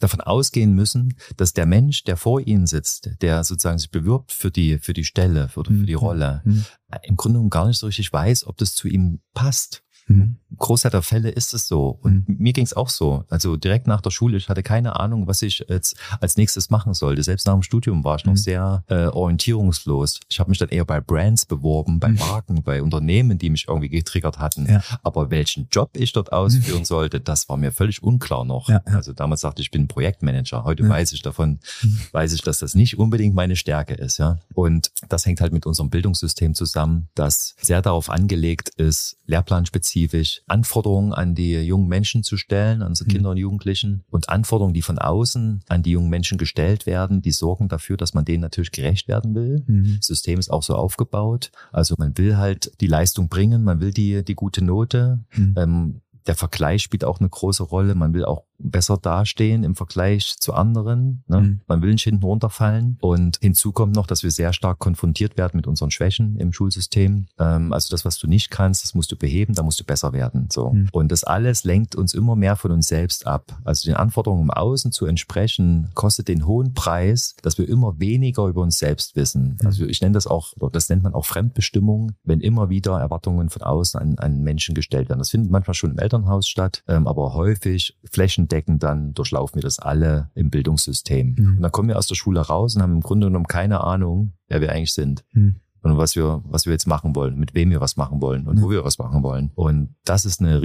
davon 0.00 0.20
ausgehen 0.20 0.74
müssen, 0.74 1.14
dass 1.36 1.52
der 1.52 1.66
Mensch, 1.66 2.04
der 2.04 2.16
vor 2.16 2.40
ihnen 2.40 2.66
sitzt, 2.66 3.10
der 3.20 3.44
sozusagen 3.44 3.78
sich 3.78 3.90
bewirbt 3.90 4.32
für 4.32 4.50
die, 4.50 4.78
für 4.78 4.92
die 4.92 5.04
Stelle 5.04 5.48
oder 5.54 5.70
für 5.70 5.86
die 5.86 5.92
mhm. 5.92 5.98
Rolle, 5.98 6.42
mhm. 6.44 6.64
im 7.02 7.16
Grunde 7.16 7.34
genommen 7.34 7.50
gar 7.50 7.66
nicht 7.66 7.78
so 7.78 7.86
richtig 7.86 8.12
weiß, 8.12 8.46
ob 8.46 8.56
das 8.56 8.74
zu 8.74 8.88
ihm 8.88 9.20
passt. 9.34 9.82
Mhm. 10.16 10.36
Großteil 10.56 10.90
der 10.90 11.02
Fälle 11.02 11.30
ist 11.30 11.54
es 11.54 11.66
so. 11.66 11.98
Und 12.02 12.28
mhm. 12.28 12.36
mir 12.38 12.52
ging 12.52 12.64
es 12.64 12.74
auch 12.74 12.88
so. 12.88 13.24
Also 13.28 13.56
direkt 13.56 13.86
nach 13.86 14.00
der 14.00 14.10
Schule, 14.10 14.36
ich 14.36 14.48
hatte 14.48 14.62
keine 14.62 14.98
Ahnung, 14.98 15.26
was 15.26 15.42
ich 15.42 15.64
jetzt 15.68 15.96
als 16.20 16.36
nächstes 16.36 16.70
machen 16.70 16.94
sollte. 16.94 17.22
Selbst 17.22 17.46
nach 17.46 17.54
dem 17.54 17.62
Studium 17.62 18.04
war 18.04 18.16
ich 18.16 18.24
mhm. 18.24 18.32
noch 18.32 18.36
sehr 18.38 18.84
äh, 18.88 19.06
orientierungslos. 19.06 20.20
Ich 20.28 20.40
habe 20.40 20.50
mich 20.50 20.58
dann 20.58 20.68
eher 20.68 20.84
bei 20.84 21.00
Brands 21.00 21.46
beworben, 21.46 21.98
bei 21.98 22.08
mhm. 22.08 22.18
Marken, 22.18 22.62
bei 22.62 22.82
Unternehmen, 22.82 23.38
die 23.38 23.50
mich 23.50 23.66
irgendwie 23.68 23.88
getriggert 23.88 24.38
hatten. 24.38 24.66
Ja. 24.66 24.82
Aber 25.02 25.30
welchen 25.30 25.68
Job 25.70 25.90
ich 25.94 26.12
dort 26.12 26.32
ausführen 26.32 26.80
mhm. 26.80 26.84
sollte, 26.84 27.20
das 27.20 27.48
war 27.48 27.56
mir 27.56 27.72
völlig 27.72 28.02
unklar 28.02 28.44
noch. 28.44 28.68
Ja, 28.68 28.80
ja. 28.86 28.94
Also 28.94 29.12
damals 29.12 29.40
dachte 29.40 29.60
ich, 29.60 29.64
ich 29.64 29.70
bin 29.70 29.88
Projektmanager. 29.88 30.64
Heute 30.64 30.86
weiß 30.88 31.12
ich 31.12 31.22
davon, 31.22 31.58
mhm. 31.82 32.00
weiß 32.12 32.32
ich, 32.34 32.42
dass 32.42 32.58
das 32.58 32.74
nicht 32.74 32.98
unbedingt 32.98 33.34
meine 33.34 33.56
Stärke 33.56 33.94
ist. 33.94 34.18
Ja. 34.18 34.38
Und 34.54 34.90
das 35.08 35.26
hängt 35.26 35.40
halt 35.40 35.52
mit 35.52 35.66
unserem 35.66 35.90
Bildungssystem 35.90 36.54
zusammen, 36.54 37.08
das 37.14 37.54
sehr 37.60 37.80
darauf 37.82 38.10
angelegt 38.10 38.68
ist, 38.76 39.16
lehrplanspezifisch 39.26 40.03
spezifisch 40.04 40.42
Anforderungen 40.46 41.12
an 41.12 41.34
die 41.34 41.54
jungen 41.60 41.88
Menschen 41.88 42.22
zu 42.22 42.36
stellen, 42.36 42.82
an 42.82 42.88
unsere 42.88 43.08
mhm. 43.08 43.12
Kinder 43.12 43.30
und 43.30 43.36
Jugendlichen 43.36 44.04
und 44.10 44.28
Anforderungen, 44.28 44.74
die 44.74 44.82
von 44.82 44.98
außen 44.98 45.62
an 45.68 45.82
die 45.82 45.92
jungen 45.92 46.10
Menschen 46.10 46.38
gestellt 46.38 46.86
werden, 46.86 47.22
die 47.22 47.32
sorgen 47.32 47.68
dafür, 47.68 47.96
dass 47.96 48.14
man 48.14 48.24
denen 48.24 48.40
natürlich 48.40 48.72
gerecht 48.72 49.08
werden 49.08 49.34
will. 49.34 49.64
Mhm. 49.66 49.96
Das 49.98 50.06
System 50.06 50.38
ist 50.38 50.50
auch 50.50 50.62
so 50.62 50.74
aufgebaut. 50.74 51.50
Also 51.72 51.94
man 51.98 52.16
will 52.18 52.36
halt 52.36 52.72
die 52.80 52.86
Leistung 52.86 53.28
bringen, 53.28 53.64
man 53.64 53.80
will 53.80 53.92
die, 53.92 54.24
die 54.24 54.34
gute 54.34 54.64
Note. 54.64 55.20
Mhm. 55.34 55.54
Ähm, 55.56 56.00
der 56.26 56.34
Vergleich 56.34 56.82
spielt 56.82 57.04
auch 57.04 57.20
eine 57.20 57.28
große 57.28 57.62
Rolle. 57.62 57.94
Man 57.94 58.14
will 58.14 58.24
auch 58.24 58.44
besser 58.58 58.96
dastehen 58.96 59.64
im 59.64 59.74
Vergleich 59.74 60.36
zu 60.38 60.54
anderen. 60.54 61.22
Ne? 61.26 61.40
Mhm. 61.40 61.60
Man 61.66 61.82
will 61.82 61.92
nicht 61.92 62.04
hinten 62.04 62.24
runterfallen. 62.24 62.98
Und 63.00 63.38
hinzu 63.40 63.72
kommt 63.72 63.94
noch, 63.94 64.06
dass 64.06 64.22
wir 64.22 64.30
sehr 64.30 64.52
stark 64.52 64.78
konfrontiert 64.78 65.36
werden 65.36 65.56
mit 65.56 65.66
unseren 65.66 65.90
Schwächen 65.90 66.36
im 66.36 66.52
Schulsystem. 66.52 67.26
Ähm, 67.38 67.72
also 67.72 67.90
das, 67.90 68.04
was 68.04 68.18
du 68.18 68.26
nicht 68.26 68.50
kannst, 68.50 68.84
das 68.84 68.94
musst 68.94 69.12
du 69.12 69.16
beheben, 69.16 69.54
da 69.54 69.62
musst 69.62 69.80
du 69.80 69.84
besser 69.84 70.12
werden. 70.12 70.48
So. 70.50 70.70
Mhm. 70.70 70.88
Und 70.92 71.12
das 71.12 71.24
alles 71.24 71.64
lenkt 71.64 71.94
uns 71.94 72.14
immer 72.14 72.36
mehr 72.36 72.56
von 72.56 72.70
uns 72.70 72.88
selbst 72.88 73.26
ab. 73.26 73.58
Also 73.64 73.86
den 73.86 73.96
Anforderungen 73.96 74.42
im 74.42 74.50
Außen 74.50 74.92
zu 74.92 75.06
entsprechen, 75.06 75.90
kostet 75.94 76.28
den 76.28 76.46
hohen 76.46 76.74
Preis, 76.74 77.36
dass 77.42 77.58
wir 77.58 77.68
immer 77.68 77.98
weniger 78.00 78.46
über 78.46 78.62
uns 78.62 78.78
selbst 78.78 79.16
wissen. 79.16 79.58
Mhm. 79.60 79.66
Also 79.66 79.84
ich 79.84 80.00
nenne 80.00 80.14
das 80.14 80.26
auch, 80.26 80.54
das 80.72 80.88
nennt 80.88 81.02
man 81.02 81.14
auch 81.14 81.26
Fremdbestimmung, 81.26 82.12
wenn 82.24 82.40
immer 82.40 82.70
wieder 82.70 82.98
Erwartungen 82.98 83.50
von 83.50 83.62
außen 83.62 84.00
an, 84.00 84.18
an 84.18 84.42
Menschen 84.42 84.74
gestellt 84.74 85.08
werden. 85.08 85.18
Das 85.18 85.30
findet 85.30 85.50
manchmal 85.50 85.74
schon 85.74 85.90
im 85.90 85.98
Elternhaus 86.14 86.48
statt, 86.48 86.82
ähm, 86.88 87.06
aber 87.06 87.34
häufig 87.34 87.98
Flächen 88.10 88.34
flächendeckend 88.44 88.82
dann 88.82 89.14
durchlaufen 89.14 89.56
wir 89.56 89.62
das 89.62 89.78
alle 89.78 90.30
im 90.34 90.50
Bildungssystem. 90.50 91.34
Mhm. 91.38 91.56
Und 91.56 91.62
dann 91.62 91.72
kommen 91.72 91.88
wir 91.88 91.98
aus 91.98 92.06
der 92.06 92.14
Schule 92.14 92.40
raus 92.40 92.76
und 92.76 92.82
haben 92.82 92.94
im 92.94 93.00
Grunde 93.00 93.26
genommen 93.26 93.46
keine 93.46 93.82
Ahnung, 93.82 94.32
wer 94.48 94.60
wir 94.60 94.72
eigentlich 94.72 94.92
sind. 94.92 95.24
Mhm. 95.32 95.56
Und 95.82 95.98
was 95.98 96.16
wir, 96.16 96.42
was 96.46 96.64
wir 96.64 96.72
jetzt 96.72 96.86
machen 96.86 97.14
wollen, 97.14 97.38
mit 97.38 97.54
wem 97.54 97.70
wir 97.70 97.80
was 97.80 97.96
machen 97.96 98.22
wollen 98.22 98.46
und 98.46 98.56
mhm. 98.56 98.62
wo 98.62 98.70
wir 98.70 98.84
was 98.84 98.98
machen 98.98 99.22
wollen. 99.22 99.50
Und 99.54 99.94
das 100.04 100.24
ist 100.24 100.40
eine 100.40 100.62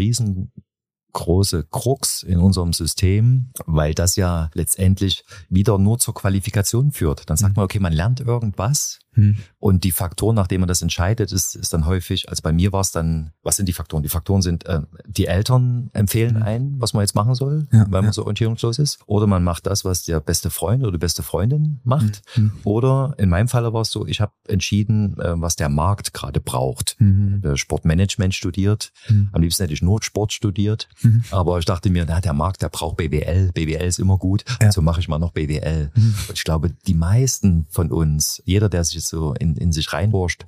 riesengroße 1.14 1.68
Krux 1.70 2.24
in 2.24 2.40
unserem 2.40 2.74
System, 2.74 3.52
weil 3.66 3.94
das 3.94 4.16
ja 4.16 4.50
letztendlich 4.54 5.24
wieder 5.50 5.78
nur 5.78 6.00
zur 6.00 6.14
Qualifikation 6.14 6.92
führt. 6.92 7.30
Dann 7.30 7.38
sagt 7.38 7.56
mhm. 7.56 7.62
man, 7.62 7.66
okay, 7.66 7.80
man 7.80 7.94
lernt 7.94 8.20
irgendwas 8.22 9.00
hm. 9.14 9.38
Und 9.60 9.84
die 9.84 9.92
Faktoren, 9.92 10.36
nachdem 10.36 10.62
man 10.62 10.68
das 10.68 10.82
entscheidet, 10.82 11.32
ist, 11.32 11.56
ist 11.56 11.74
dann 11.74 11.86
häufig, 11.86 12.30
also 12.30 12.42
bei 12.42 12.54
mir 12.54 12.72
war 12.72 12.82
es 12.82 12.92
dann, 12.92 13.32
was 13.44 13.56
sind 13.56 13.68
die 13.68 13.74
Faktoren? 13.74 14.04
Die 14.04 14.10
Faktoren 14.10 14.42
sind, 14.42 14.66
äh, 14.66 14.82
die 15.06 15.26
Eltern 15.26 15.90
empfehlen 15.94 16.36
hm. 16.36 16.44
ein, 16.44 16.76
was 16.78 16.94
man 16.94 17.02
jetzt 17.02 17.16
machen 17.16 17.36
soll, 17.36 17.68
ja, 17.72 17.82
weil 17.90 18.02
man 18.02 18.06
ja. 18.06 18.14
so 18.14 18.22
orientierungslos 18.22 18.80
ist. 18.80 19.00
Oder 19.06 19.28
man 19.28 19.44
macht 19.44 19.66
das, 19.66 19.84
was 19.84 20.04
der 20.04 20.20
beste 20.20 20.50
Freund 20.50 20.84
oder 20.84 20.94
die 20.94 20.98
beste 21.00 21.24
Freundin 21.24 21.80
macht. 21.84 22.22
Hm. 22.34 22.52
hm. 22.52 22.60
Oder 22.64 23.16
in 23.18 23.30
meinem 23.30 23.48
Fall 23.48 23.72
war 23.74 23.82
es 23.82 23.92
so, 23.92 24.06
ich 24.06 24.22
habe 24.22 24.32
entschieden, 24.48 25.20
äh, 25.20 25.34
was 25.36 25.56
der 25.56 25.70
Markt 25.70 26.14
gerade 26.14 26.40
braucht. 26.40 26.96
Mhm. 27.00 27.42
Sportmanagement 27.56 28.34
studiert. 28.34 28.92
Mhm. 29.10 29.30
Am 29.32 29.42
liebsten 29.42 29.64
hätte 29.64 29.74
ich 29.74 29.82
nur 29.82 30.02
Sport 30.02 30.34
studiert. 30.34 30.88
Mhm. 31.02 31.24
Aber 31.32 31.60
ich 31.60 31.66
dachte 31.66 31.90
mir, 31.90 32.06
na, 32.08 32.20
der 32.20 32.34
Markt, 32.34 32.62
der 32.62 32.70
braucht 32.70 32.98
BWL. 32.98 33.52
BWL 33.54 33.88
ist 33.88 34.00
immer 34.00 34.18
gut. 34.18 34.44
Ja. 34.62 34.68
Also 34.68 34.82
mache 34.82 35.00
ich 35.00 35.08
mal 35.08 35.20
noch 35.20 35.32
BWL. 35.32 35.92
Mhm. 35.96 36.16
Und 36.28 36.38
ich 36.38 36.44
glaube, 36.44 36.72
die 36.88 36.94
meisten 36.94 37.66
von 37.70 37.92
uns, 37.92 38.42
jeder, 38.46 38.70
der 38.70 38.84
sich 38.84 38.96
jetzt 38.96 39.10
so 39.10 39.34
in, 39.34 39.56
in 39.56 39.72
sich 39.72 39.92
reinwurscht, 39.94 40.46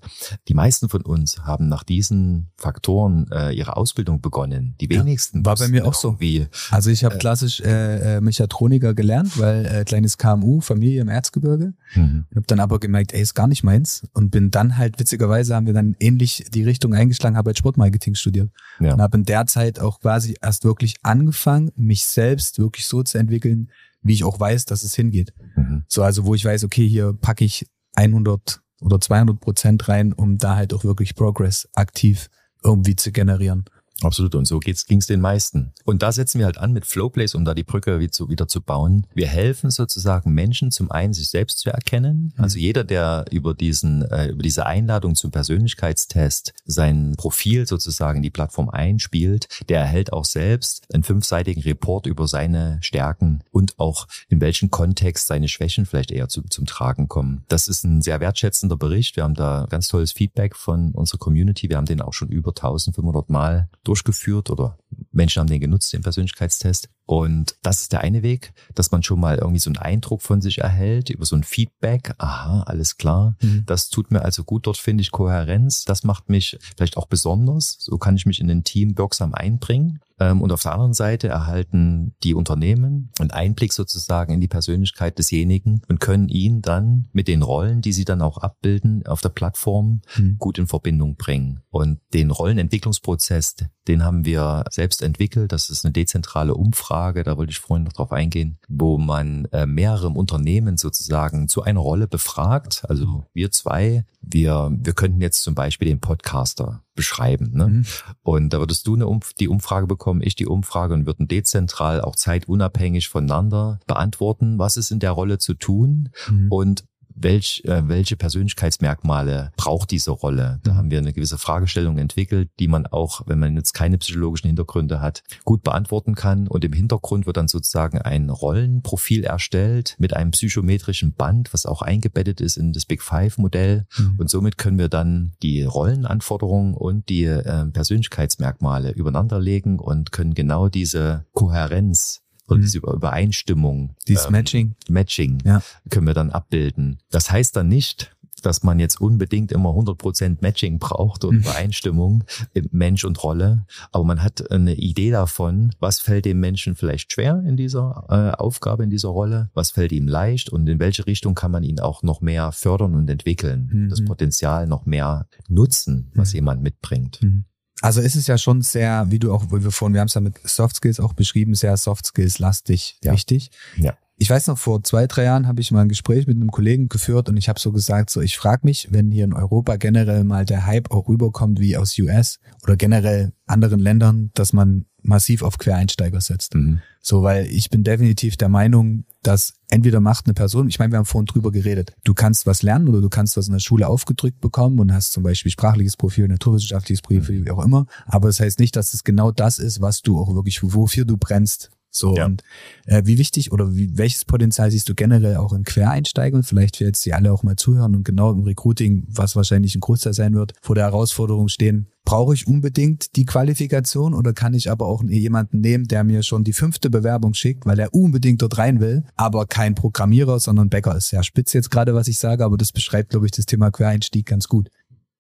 die 0.48 0.54
meisten 0.54 0.90
von 0.90 1.02
uns 1.02 1.40
haben 1.40 1.68
nach 1.68 1.84
diesen 1.84 2.52
Faktoren 2.58 3.30
äh, 3.32 3.52
ihre 3.52 3.78
Ausbildung 3.78 4.22
begonnen. 4.22 4.76
Die 4.82 4.90
wenigsten. 4.90 5.40
Ja, 5.40 5.46
war 5.46 5.56
bei 5.56 5.68
mir 5.68 5.86
auch 5.86 5.94
so. 5.94 6.20
Wie, 6.20 6.48
also 6.70 6.90
ich 6.90 7.04
habe 7.04 7.16
äh, 7.16 7.20
klassisch 7.20 7.62
äh, 7.62 8.18
äh, 8.18 8.22
Mechatroniker 8.22 8.94
gelernt, 8.94 9.40
weil 9.40 9.66
äh, 9.66 9.84
kleines 9.86 10.18
KMU, 10.18 10.62
Familie 10.62 11.02
im 11.02 11.10
Erzgebirge. 11.10 11.74
Mhm. 11.96 12.26
Habe 12.36 12.48
dann 12.48 12.60
aber 12.60 12.80
gemerkt, 12.80 13.14
ey, 13.14 13.22
ist 13.22 13.34
gar 13.34 13.48
nicht 13.48 13.64
meins. 13.64 14.04
Und 14.14 14.32
bin 14.32 14.52
dann 14.52 14.78
halt, 14.78 15.00
witzigerweise 15.00 15.56
haben 15.56 15.66
wir 15.66 15.74
dann 15.74 15.96
ähnlich 16.00 16.46
die 16.54 16.64
Richtung 16.64 16.94
eingeschlagen, 16.94 17.38
habe 17.38 17.50
halt 17.50 17.58
Sportmarketing 17.58 18.16
studiert. 18.16 18.50
Ja. 18.80 18.94
Und 18.94 19.02
habe 19.02 19.18
in 19.18 19.26
der 19.26 19.46
Zeit 19.48 19.80
auch 19.80 20.00
quasi 20.00 20.36
erst 20.42 20.64
wirklich 20.64 20.96
angefangen, 21.04 21.72
mich 21.76 22.06
selbst 22.06 22.60
wirklich 22.60 22.86
so 22.86 23.04
zu 23.04 23.18
entwickeln, 23.18 23.72
wie 24.02 24.14
ich 24.14 24.24
auch 24.24 24.40
weiß, 24.40 24.66
dass 24.66 24.84
es 24.84 24.96
hingeht. 24.96 25.34
Mhm. 25.56 25.84
So, 25.88 26.04
also 26.04 26.26
wo 26.26 26.36
ich 26.36 26.46
weiß, 26.46 26.64
okay, 26.64 26.88
hier 26.88 27.14
packe 27.14 27.46
ich 27.46 27.68
100 27.96 28.62
oder 28.82 29.00
200 29.00 29.40
Prozent 29.40 29.88
rein, 29.88 30.14
um 30.14 30.38
da 30.38 30.56
halt 30.56 30.74
auch 30.74 30.84
wirklich 30.84 31.16
Progress 31.16 31.70
aktiv 31.74 32.30
irgendwie 32.64 32.96
zu 32.96 33.12
generieren. 33.12 33.66
Absolut. 34.04 34.36
Und 34.36 34.46
so 34.46 34.60
geht's, 34.60 34.86
ging's 34.86 35.08
den 35.08 35.22
meisten. 35.22 35.74
Und 35.86 36.02
da 36.02 36.12
setzen 36.12 36.40
wir 36.40 36.46
halt 36.46 36.58
an 36.58 36.74
mit 36.74 36.86
Flowplays, 36.86 37.36
um 37.36 37.46
da 37.46 37.54
die 37.54 37.64
Brücke 37.64 38.00
wieder 38.00 38.12
zu, 38.12 38.30
wieder 38.30 38.48
zu 38.48 38.62
bauen. 38.62 39.08
Wir 39.14 39.28
helfen 39.28 39.70
sozusagen 39.70 40.34
Menschen 40.34 40.72
zum 40.72 40.92
einen, 40.92 41.14
sich 41.14 41.30
selbst 41.30 41.60
zu 41.60 41.70
erkennen. 41.70 42.34
Mhm. 42.36 42.44
Also 42.44 42.60
jeder, 42.60 42.84
der 42.84 43.26
über 43.32 43.54
diesen, 43.54 44.04
äh, 44.04 44.28
über 44.28 44.44
diese 44.44 44.66
Einladung 44.66 45.16
zum 45.16 45.32
Persönlichkeitstest 45.32 46.54
sein 46.66 47.16
Profil 47.18 47.68
sozusagen 47.68 48.18
in 48.18 48.24
die 48.24 48.30
Plattform 48.30 48.70
einspielt, 48.70 49.48
der 49.70 49.82
erhält 49.82 50.14
auch 50.14 50.26
selbst 50.26 50.86
einen 50.94 51.04
fünfseitigen 51.04 51.62
Report 51.62 52.06
über 52.06 52.28
seine 52.28 52.80
Stärken 52.82 53.44
und 53.52 53.80
auch 53.80 54.08
in 54.30 54.42
welchem 54.42 54.72
Kontext 54.72 55.28
seine 55.28 55.48
Schwächen 55.48 55.86
vielleicht 55.86 56.12
eher 56.12 56.28
zu, 56.28 56.42
zum 56.44 56.66
Tragen 56.66 57.08
kommen. 57.08 57.44
Das 57.48 57.68
ist 57.68 57.84
ein 57.84 58.02
sehr 58.02 58.20
wertschätzender 58.20 58.78
Bericht. 58.78 59.16
Wir 59.16 59.24
haben 59.24 59.36
da 59.36 59.68
ganz 59.70 59.88
tolles 59.88 60.12
Feedback 60.12 60.56
von 60.56 60.92
unserer 60.92 61.20
Community. 61.20 61.70
Wir 61.70 61.78
haben 61.78 61.86
den 61.86 62.02
auch 62.02 62.14
schon 62.14 62.30
über 62.30 62.52
1500 62.52 63.30
Mal 63.30 63.70
durchgeführt 63.92 64.50
oder 64.50 64.78
Menschen 65.12 65.42
haben 65.42 65.50
den 65.50 65.60
genutzt, 65.60 65.92
den 65.92 66.02
Persönlichkeitstest. 66.02 66.90
Und 67.06 67.58
das 67.62 67.82
ist 67.82 67.92
der 67.92 68.00
eine 68.00 68.24
Weg, 68.24 68.54
dass 68.74 68.92
man 68.92 69.04
schon 69.04 69.20
mal 69.20 69.38
irgendwie 69.38 69.60
so 69.60 69.70
einen 69.70 69.78
Eindruck 69.78 70.22
von 70.22 70.40
sich 70.40 70.60
erhält, 70.60 71.10
über 71.10 71.26
so 71.26 71.36
ein 71.36 71.44
Feedback. 71.44 72.14
Aha, 72.20 72.64
alles 72.64 72.96
klar. 72.96 73.36
Mhm. 73.42 73.64
Das 73.66 73.90
tut 73.90 74.12
mir 74.12 74.22
also 74.22 74.46
gut. 74.46 74.66
Dort 74.66 74.78
finde 74.78 75.02
ich 75.02 75.12
Kohärenz. 75.12 75.84
Das 75.84 76.06
macht 76.06 76.30
mich 76.30 76.58
vielleicht 76.78 76.96
auch 76.96 77.08
besonders. 77.08 77.76
So 77.82 77.98
kann 77.98 78.16
ich 78.16 78.26
mich 78.26 78.40
in 78.40 78.50
ein 78.50 78.64
Team 78.64 78.98
wirksam 78.98 79.34
einbringen. 79.34 80.00
Ähm, 80.22 80.42
und 80.42 80.52
auf 80.52 80.62
der 80.62 80.74
anderen 80.74 80.94
Seite 80.94 81.28
erhalten 81.28 82.14
die 82.24 82.36
Unternehmen 82.36 83.10
einen 83.20 83.32
Einblick 83.32 83.74
sozusagen 83.74 84.34
in 84.34 84.40
die 84.40 84.48
Persönlichkeit 84.48 85.18
desjenigen 85.18 85.82
und 85.90 86.00
können 86.00 86.30
ihn 86.30 86.62
dann 86.62 87.08
mit 87.12 87.28
den 87.28 87.42
Rollen, 87.42 87.82
die 87.82 87.92
sie 87.92 88.06
dann 88.06 88.22
auch 88.22 88.38
abbilden, 88.38 89.06
auf 89.06 89.22
der 89.22 89.30
Plattform 89.30 90.02
mhm. 90.16 90.38
gut 90.38 90.60
in 90.60 90.68
Verbindung 90.68 91.16
bringen. 91.16 91.62
Und 91.72 92.00
den 92.14 92.30
Rollenentwicklungsprozess, 92.32 93.56
den 93.88 94.04
haben 94.04 94.26
wir 94.26 94.66
selbst 94.70 95.02
entwickelt. 95.02 95.52
Das 95.52 95.70
ist 95.70 95.86
eine 95.86 95.92
dezentrale 95.92 96.54
Umfrage, 96.54 97.24
da 97.24 97.38
wollte 97.38 97.52
ich 97.52 97.60
vorhin 97.60 97.86
noch 97.86 97.94
drauf 97.94 98.12
eingehen, 98.12 98.58
wo 98.68 98.98
man 98.98 99.46
äh, 99.46 99.66
mehrere 99.66 100.10
Unternehmen 100.10 100.78
sozusagen 100.78 101.48
zu 101.48 101.64
einer 101.64 101.80
Rolle 101.80 102.08
befragt. 102.08 102.84
Also 102.88 103.26
wir 103.34 103.52
zwei, 103.52 104.06
wir, 104.22 104.70
wir 104.72 104.94
könnten 104.94 105.22
jetzt 105.22 105.44
zum 105.44 105.56
Beispiel 105.56 105.88
den 105.88 106.00
Podcaster 106.00 106.84
beschreiben. 106.94 107.52
Ne? 107.54 107.68
Mhm. 107.68 107.86
Und 108.22 108.54
da 108.54 108.60
würdest 108.60 108.86
du 108.86 108.96
eine 108.96 109.08
Umf 109.08 109.34
die 109.34 109.48
Umfrage 109.48 109.88
bekommen, 109.88 110.22
ich 110.22 110.36
die 110.36 110.46
Umfrage 110.46 110.94
und 110.94 111.06
würden 111.06 111.28
dezentral 111.28 112.02
auch 112.02 112.16
zeitunabhängig 112.16 113.10
voneinander 113.10 113.80
beantworten, 113.88 114.60
was 114.60 114.78
ist 114.78 114.92
in 114.92 115.00
der 115.00 115.12
Rolle 115.12 115.40
zu 115.40 115.54
tun 115.54 116.10
mhm. 116.30 116.52
und 116.52 116.84
welch, 117.24 117.64
äh, 117.66 117.88
welche 117.88 118.16
Persönlichkeitsmerkmale 118.16 119.52
braucht 119.58 119.92
diese 119.92 120.12
Rolle? 120.12 120.60
Da 120.64 120.74
mhm. 120.74 120.78
haben 120.78 120.92
wir 120.92 121.00
eine 121.00 121.14
gewisse 121.14 121.38
Fragestellung 121.38 121.98
entwickelt, 121.98 122.50
die 122.60 122.68
man 122.68 122.88
auch, 122.88 123.22
wenn 123.28 123.40
man 123.40 123.56
jetzt 123.56 123.74
keine 123.74 123.98
psychologischen 123.98 124.48
Hintergründe 124.48 125.02
hat, 125.02 125.24
gut 125.44 125.64
beantworten 125.64 126.16
kann. 126.16 126.48
Und 126.48 126.66
im 126.66 126.74
Hintergrund 126.74 127.26
wird 127.26 127.38
dann 127.38 127.48
sozusagen 127.48 128.00
ein 128.00 128.30
Rollenprofil 128.30 129.24
erstellt 129.24 129.96
mit 130.00 130.16
einem 130.16 130.32
psychometrischen 130.32 131.14
Band, 131.14 131.54
was 131.54 131.66
auch 131.66 131.82
eingebettet 131.82 132.42
ist 132.42 132.58
in 132.58 132.74
das 132.74 132.86
Big 132.86 133.02
Five 133.02 133.38
Modell. 133.38 133.86
Mhm. 133.98 134.16
Und 134.18 134.30
somit 134.30 134.58
können 134.58 134.78
wir 134.78 134.90
dann 134.90 135.34
die 135.42 135.64
Rollenanforderungen 135.64 136.74
und 136.74 137.10
die 137.10 137.26
äh, 137.26 137.66
Persönlichkeitsmerkmale 137.68 138.92
übereinanderlegen 138.92 139.80
und 139.80 140.12
können 140.12 140.34
genau 140.34 140.70
diese 140.70 141.26
Kohärenz 141.34 142.22
oder 142.52 142.60
mhm. 142.60 142.64
diese 142.64 142.78
Übereinstimmung. 142.80 143.96
Dieses 144.08 144.26
ähm, 144.26 144.34
Matching. 144.34 144.76
Matching 144.90 145.40
ja. 145.46 145.62
können 145.90 146.08
wir 146.08 146.14
dann 146.14 146.32
abbilden. 146.32 147.00
Das 147.10 147.32
heißt 147.32 147.56
dann 147.56 147.68
nicht, 147.68 148.16
dass 148.42 148.64
man 148.64 148.80
jetzt 148.80 149.00
unbedingt 149.00 149.52
immer 149.52 149.70
100% 149.70 150.38
Matching 150.42 150.80
braucht 150.80 151.24
und 151.24 151.36
mhm. 151.36 151.42
Übereinstimmung 151.42 152.24
Mensch 152.72 153.06
und 153.06 153.24
Rolle. 153.24 153.66
Aber 153.92 154.04
man 154.04 154.24
hat 154.24 154.52
eine 154.52 154.74
Idee 154.76 155.12
davon, 155.12 155.74
was 155.80 156.00
fällt 156.00 156.26
dem 156.26 156.40
Menschen 156.40 156.76
vielleicht 156.76 157.14
schwer 157.14 157.44
in 157.46 157.56
dieser 157.56 158.06
äh, 158.10 158.36
Aufgabe, 158.42 158.84
in 158.84 158.90
dieser 158.90 159.10
Rolle, 159.10 159.50
was 159.54 159.72
fällt 159.72 159.92
ihm 159.92 160.08
leicht 160.08 160.50
und 160.50 160.68
in 160.68 160.80
welche 160.80 161.06
Richtung 161.06 161.36
kann 161.36 161.52
man 161.52 161.64
ihn 161.64 161.80
auch 161.80 162.04
noch 162.04 162.22
mehr 162.22 162.52
fördern 162.52 162.96
und 162.96 163.10
entwickeln, 163.10 163.70
mhm. 163.72 163.90
das 163.90 164.04
Potenzial 164.04 164.68
noch 164.68 164.86
mehr 164.86 165.28
nutzen, 165.48 166.12
was 166.16 166.32
mhm. 166.32 166.36
jemand 166.36 166.64
mitbringt. 166.64 167.22
Mhm. 167.22 167.46
Also 167.82 168.02
ist 168.02 168.16
es 168.16 168.28
ja 168.28 168.38
schon 168.38 168.62
sehr, 168.62 169.08
wie 169.10 169.20
du 169.20 169.34
auch, 169.34 169.46
wie 169.52 169.64
wir 169.64 169.72
vorhin, 169.72 169.94
wir 169.94 170.02
haben 170.02 170.08
es 170.08 170.14
ja 170.14 170.22
mit 170.22 170.40
Soft 170.44 170.78
Skills 170.78 171.00
auch 171.00 171.14
beschrieben, 171.14 171.56
sehr 171.56 171.76
Soft 171.78 172.06
Skills 172.06 172.40
lastig, 172.40 172.98
ja. 173.04 173.12
richtig? 173.12 173.52
Ja. 173.78 173.98
Ich 174.18 174.30
weiß 174.30 174.46
noch, 174.48 174.58
vor 174.60 174.84
zwei, 174.84 175.08
drei 175.08 175.24
Jahren 175.24 175.48
habe 175.48 175.62
ich 175.62 175.72
mal 175.72 175.82
ein 175.82 175.90
Gespräch 175.90 176.28
mit 176.28 176.36
einem 176.36 176.52
Kollegen 176.52 176.90
geführt 176.90 177.28
und 177.28 177.38
ich 177.38 177.50
habe 177.50 177.60
so 177.60 177.72
gesagt, 177.72 178.12
so 178.12 178.22
ich 178.22 178.38
frage 178.38 178.62
mich, 178.66 178.90
wenn 178.92 179.10
hier 179.10 179.24
in 179.24 179.34
Europa 179.34 179.78
generell 179.78 180.24
mal 180.24 180.46
der 180.46 180.68
Hype 180.68 180.92
auch 180.92 181.08
rüberkommt 181.08 181.60
wie 181.60 181.76
aus 181.76 181.98
US 181.98 182.38
oder 182.62 182.76
generell 182.76 183.34
anderen 183.48 183.80
Ländern, 183.80 184.30
dass 184.36 184.54
man 184.54 184.86
massiv 185.02 185.44
auf 185.44 185.58
Quereinsteiger 185.58 186.22
setzt. 186.22 186.56
Mhm. 186.56 186.82
So, 187.02 187.24
weil 187.24 187.48
ich 187.48 187.70
bin 187.70 187.84
definitiv 187.84 188.38
der 188.38 188.50
Meinung, 188.50 189.06
dass 189.24 189.54
entweder 189.70 190.00
macht 190.00 190.26
eine 190.26 190.34
Person, 190.34 190.68
ich 190.68 190.78
meine, 190.78 190.92
wir 190.92 190.98
haben 190.98 191.06
vorhin 191.06 191.26
drüber 191.26 191.52
geredet, 191.52 191.94
du 192.04 192.14
kannst 192.14 192.46
was 192.46 192.62
lernen 192.62 192.88
oder 192.88 193.02
du 193.02 193.10
kannst 193.10 193.38
was 193.38 193.48
in 193.48 193.54
der 193.54 193.60
Schule 193.60 193.88
aufgedrückt 193.88 194.40
bekommen 194.40 194.80
und 194.80 194.94
hast 194.94 195.12
zum 195.12 195.24
Beispiel 195.24 195.52
sprachliches 195.52 195.98
Profil, 195.98 196.28
naturwissenschaftliches 196.28 197.02
Profil, 197.02 197.40
mhm. 197.40 197.46
wie 197.46 197.52
auch 197.52 197.64
immer. 197.64 197.88
Aber 198.06 198.28
das 198.28 198.40
heißt 198.40 198.60
nicht, 198.60 198.76
dass 198.76 198.94
es 198.94 199.04
genau 199.04 199.32
das 199.32 199.58
ist, 199.60 199.82
was 199.82 200.02
du 200.02 200.20
auch 200.20 200.34
wirklich, 200.36 200.62
wofür 200.62 201.06
du 201.06 201.18
brennst. 201.18 201.72
So 201.92 202.16
ja. 202.16 202.26
und 202.26 202.42
äh, 202.86 203.04
wie 203.06 203.18
wichtig 203.18 203.52
oder 203.52 203.76
wie, 203.76 203.98
welches 203.98 204.24
Potenzial 204.24 204.72
siehst 204.72 204.88
du 204.88 204.96
generell 204.96 205.36
auch 205.36 205.52
in 205.52 205.64
Quereinsteigern? 205.64 206.44
Vielleicht 206.44 206.78
für 206.78 206.86
jetzt 206.86 207.06
die 207.06 207.14
alle 207.14 207.32
auch 207.34 207.44
mal 207.44 207.58
zuhören 207.58 207.96
und 207.96 208.04
genau 208.04 208.32
im 208.32 208.44
Recruiting, 208.44 209.04
was 209.08 209.36
wahrscheinlich 209.36 209.76
ein 209.76 209.82
Großteil 209.82 210.14
sein 210.14 210.34
wird, 210.34 210.54
vor 210.62 210.76
der 210.76 210.86
Herausforderung 210.86 211.50
stehen. 211.50 211.88
Brauche 212.04 212.34
ich 212.34 212.48
unbedingt 212.48 213.16
die 213.16 213.26
Qualifikation 213.26 214.16
oder 214.16 214.34
kann 214.34 214.56
ich 214.56 214.72
aber 214.72 214.88
auch 214.88 215.04
jemanden 215.04 215.60
nehmen, 215.60 215.88
der 215.88 216.04
mir 216.04 216.24
schon 216.24 216.44
die 216.44 216.54
fünfte 216.54 216.90
Bewerbung 216.90 217.36
schickt, 217.36 217.66
weil 217.66 217.78
er 217.78 217.94
unbedingt 217.94 218.42
dort 218.42 218.58
rein 218.58 218.80
will, 218.80 219.04
aber 219.16 219.46
kein 219.46 219.76
Programmierer, 219.76 220.40
sondern 220.40 220.70
Bäcker 220.70 220.96
ist. 220.96 221.10
Sehr 221.10 221.24
spitz 221.24 221.54
jetzt 221.54 221.70
gerade, 221.70 221.94
was 221.94 222.08
ich 222.08 222.18
sage, 222.18 222.44
aber 222.44 222.58
das 222.58 222.72
beschreibt, 222.72 223.10
glaube 223.10 223.28
ich, 223.28 223.32
das 223.34 223.46
Thema 223.46 223.70
Quereinstieg 223.70 224.26
ganz 224.26 224.48
gut. 224.48 224.70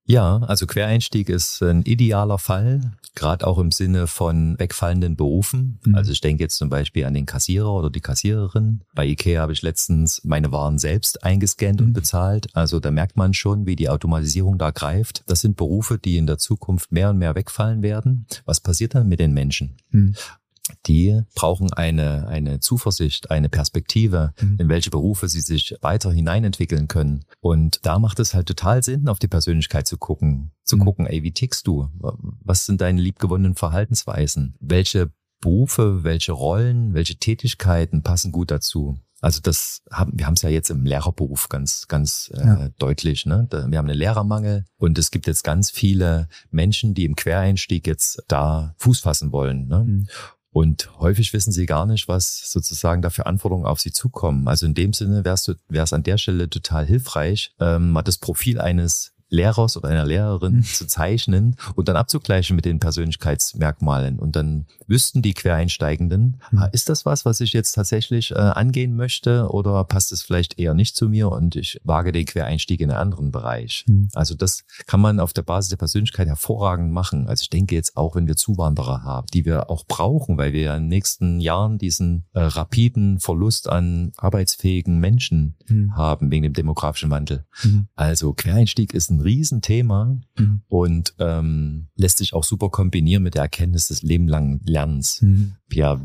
Ja, 0.05 0.37
also 0.39 0.65
Quereinstieg 0.65 1.29
ist 1.29 1.61
ein 1.61 1.83
idealer 1.83 2.37
Fall, 2.37 2.91
gerade 3.15 3.45
auch 3.45 3.59
im 3.59 3.71
Sinne 3.71 4.07
von 4.07 4.57
wegfallenden 4.57 5.15
Berufen. 5.15 5.79
Mhm. 5.85 5.95
Also 5.95 6.11
ich 6.11 6.21
denke 6.21 6.43
jetzt 6.43 6.57
zum 6.57 6.69
Beispiel 6.69 7.05
an 7.05 7.13
den 7.13 7.25
Kassierer 7.25 7.71
oder 7.71 7.89
die 7.89 8.01
Kassiererin. 8.01 8.81
Bei 8.95 9.05
Ikea 9.05 9.41
habe 9.41 9.53
ich 9.53 9.61
letztens 9.61 10.21
meine 10.23 10.51
Waren 10.51 10.79
selbst 10.79 11.23
eingescannt 11.23 11.81
mhm. 11.81 11.87
und 11.87 11.93
bezahlt. 11.93 12.47
Also 12.53 12.79
da 12.79 12.91
merkt 12.91 13.15
man 13.15 13.33
schon, 13.33 13.65
wie 13.65 13.75
die 13.75 13.89
Automatisierung 13.89 14.57
da 14.57 14.71
greift. 14.71 15.23
Das 15.27 15.41
sind 15.41 15.55
Berufe, 15.55 15.97
die 15.97 16.17
in 16.17 16.27
der 16.27 16.37
Zukunft 16.37 16.91
mehr 16.91 17.11
und 17.11 17.17
mehr 17.17 17.35
wegfallen 17.35 17.83
werden. 17.83 18.25
Was 18.45 18.59
passiert 18.59 18.95
dann 18.95 19.07
mit 19.07 19.19
den 19.19 19.33
Menschen? 19.33 19.75
Mhm 19.91 20.15
die 20.85 21.21
brauchen 21.35 21.71
eine, 21.73 22.27
eine 22.27 22.59
Zuversicht, 22.59 23.31
eine 23.31 23.49
Perspektive, 23.49 24.33
mhm. 24.39 24.57
in 24.59 24.69
welche 24.69 24.89
Berufe 24.89 25.27
sie 25.29 25.41
sich 25.41 25.75
weiter 25.81 26.11
hineinentwickeln 26.11 26.87
können. 26.87 27.25
Und 27.39 27.79
da 27.85 27.99
macht 27.99 28.19
es 28.19 28.33
halt 28.33 28.47
total 28.47 28.83
Sinn, 28.83 29.07
auf 29.07 29.19
die 29.19 29.27
Persönlichkeit 29.27 29.87
zu 29.87 29.97
gucken, 29.97 30.51
zu 30.63 30.77
mhm. 30.77 30.81
gucken, 30.81 31.05
ey, 31.07 31.23
wie 31.23 31.33
tickst 31.33 31.67
du? 31.67 31.89
Was 31.99 32.65
sind 32.65 32.81
deine 32.81 33.01
liebgewonnenen 33.01 33.55
Verhaltensweisen? 33.55 34.55
Welche 34.59 35.11
Berufe, 35.41 36.03
welche 36.03 36.31
Rollen, 36.31 36.93
welche 36.93 37.15
Tätigkeiten 37.15 38.03
passen 38.03 38.31
gut 38.31 38.51
dazu? 38.51 38.99
Also 39.21 39.39
das 39.39 39.83
haben 39.91 40.13
wir 40.15 40.25
haben 40.25 40.33
es 40.33 40.41
ja 40.41 40.49
jetzt 40.49 40.71
im 40.71 40.83
Lehrerberuf 40.83 41.47
ganz 41.47 41.87
ganz 41.87 42.31
äh, 42.33 42.39
ja. 42.39 42.69
deutlich. 42.79 43.27
Ne? 43.27 43.47
Wir 43.51 43.77
haben 43.77 43.87
einen 43.87 43.97
Lehrermangel 43.97 44.65
und 44.77 44.97
es 44.97 45.11
gibt 45.11 45.27
jetzt 45.27 45.43
ganz 45.43 45.69
viele 45.69 46.27
Menschen, 46.49 46.95
die 46.95 47.05
im 47.05 47.15
Quereinstieg 47.15 47.85
jetzt 47.85 48.23
da 48.27 48.73
Fuß 48.79 49.01
fassen 49.01 49.31
wollen. 49.31 49.67
Ne? 49.67 49.83
Mhm. 49.83 50.07
Und 50.53 50.89
häufig 50.99 51.31
wissen 51.31 51.53
sie 51.53 51.65
gar 51.65 51.85
nicht, 51.85 52.09
was 52.09 52.51
sozusagen 52.51 53.01
da 53.01 53.09
für 53.09 53.25
Anforderungen 53.25 53.65
auf 53.65 53.79
sie 53.79 53.91
zukommen. 53.91 54.47
Also 54.49 54.65
in 54.65 54.73
dem 54.73 54.91
Sinne 54.91 55.23
wäre 55.23 55.83
es 55.83 55.93
an 55.93 56.03
der 56.03 56.17
Stelle 56.17 56.49
total 56.49 56.85
hilfreich, 56.85 57.53
ähm, 57.59 57.91
mal 57.91 58.01
das 58.01 58.17
Profil 58.17 58.59
eines 58.59 59.13
Lehrers 59.31 59.77
oder 59.77 59.89
einer 59.89 60.05
Lehrerin 60.05 60.57
mhm. 60.57 60.63
zu 60.63 60.85
zeichnen 60.85 61.55
und 61.75 61.87
dann 61.87 61.95
abzugleichen 61.95 62.55
mit 62.55 62.65
den 62.65 62.79
Persönlichkeitsmerkmalen. 62.79 64.19
Und 64.19 64.35
dann 64.35 64.65
wüssten 64.87 65.21
die 65.21 65.33
Quereinsteigenden, 65.33 66.41
mhm. 66.51 66.65
ist 66.73 66.89
das 66.89 67.05
was, 67.05 67.25
was 67.25 67.39
ich 67.39 67.53
jetzt 67.53 67.71
tatsächlich 67.71 68.31
äh, 68.31 68.35
angehen 68.35 68.95
möchte 68.95 69.49
oder 69.49 69.83
passt 69.85 70.11
es 70.11 70.21
vielleicht 70.21 70.59
eher 70.59 70.73
nicht 70.73 70.95
zu 70.95 71.07
mir 71.07 71.31
und 71.31 71.55
ich 71.55 71.79
wage 71.83 72.11
den 72.11 72.25
Quereinstieg 72.25 72.81
in 72.81 72.91
einen 72.91 72.99
anderen 72.99 73.31
Bereich. 73.31 73.85
Mhm. 73.87 74.09
Also 74.13 74.35
das 74.35 74.65
kann 74.85 74.99
man 74.99 75.19
auf 75.21 75.31
der 75.31 75.43
Basis 75.43 75.69
der 75.69 75.77
Persönlichkeit 75.77 76.27
hervorragend 76.27 76.91
machen. 76.91 77.27
Also 77.27 77.43
ich 77.43 77.49
denke 77.49 77.75
jetzt 77.75 77.95
auch, 77.95 78.15
wenn 78.15 78.27
wir 78.27 78.35
Zuwanderer 78.35 79.03
haben, 79.03 79.27
die 79.33 79.45
wir 79.45 79.69
auch 79.69 79.85
brauchen, 79.85 80.37
weil 80.37 80.51
wir 80.51 80.61
ja 80.61 80.75
in 80.75 80.83
den 80.83 80.89
nächsten 80.89 81.39
Jahren 81.39 81.77
diesen 81.77 82.25
äh, 82.33 82.41
rapiden 82.41 83.19
Verlust 83.19 83.69
an 83.69 84.11
arbeitsfähigen 84.17 84.99
Menschen 84.99 85.55
mhm. 85.69 85.95
haben 85.95 86.31
wegen 86.31 86.43
dem 86.43 86.53
demografischen 86.53 87.09
Wandel. 87.09 87.45
Mhm. 87.63 87.87
Also 87.95 88.33
Quereinstieg 88.33 88.93
ist 88.93 89.09
ein 89.09 89.20
Riesenthema 89.23 90.17
mhm. 90.37 90.61
und 90.67 91.13
ähm, 91.19 91.87
lässt 91.95 92.17
sich 92.17 92.33
auch 92.33 92.43
super 92.43 92.69
kombinieren 92.69 93.23
mit 93.23 93.35
der 93.35 93.43
Erkenntnis 93.43 93.87
des 93.87 94.01
lebenlangen 94.01 94.61
Lernens. 94.65 95.21
Mhm. 95.21 95.53
Ja, 95.71 96.01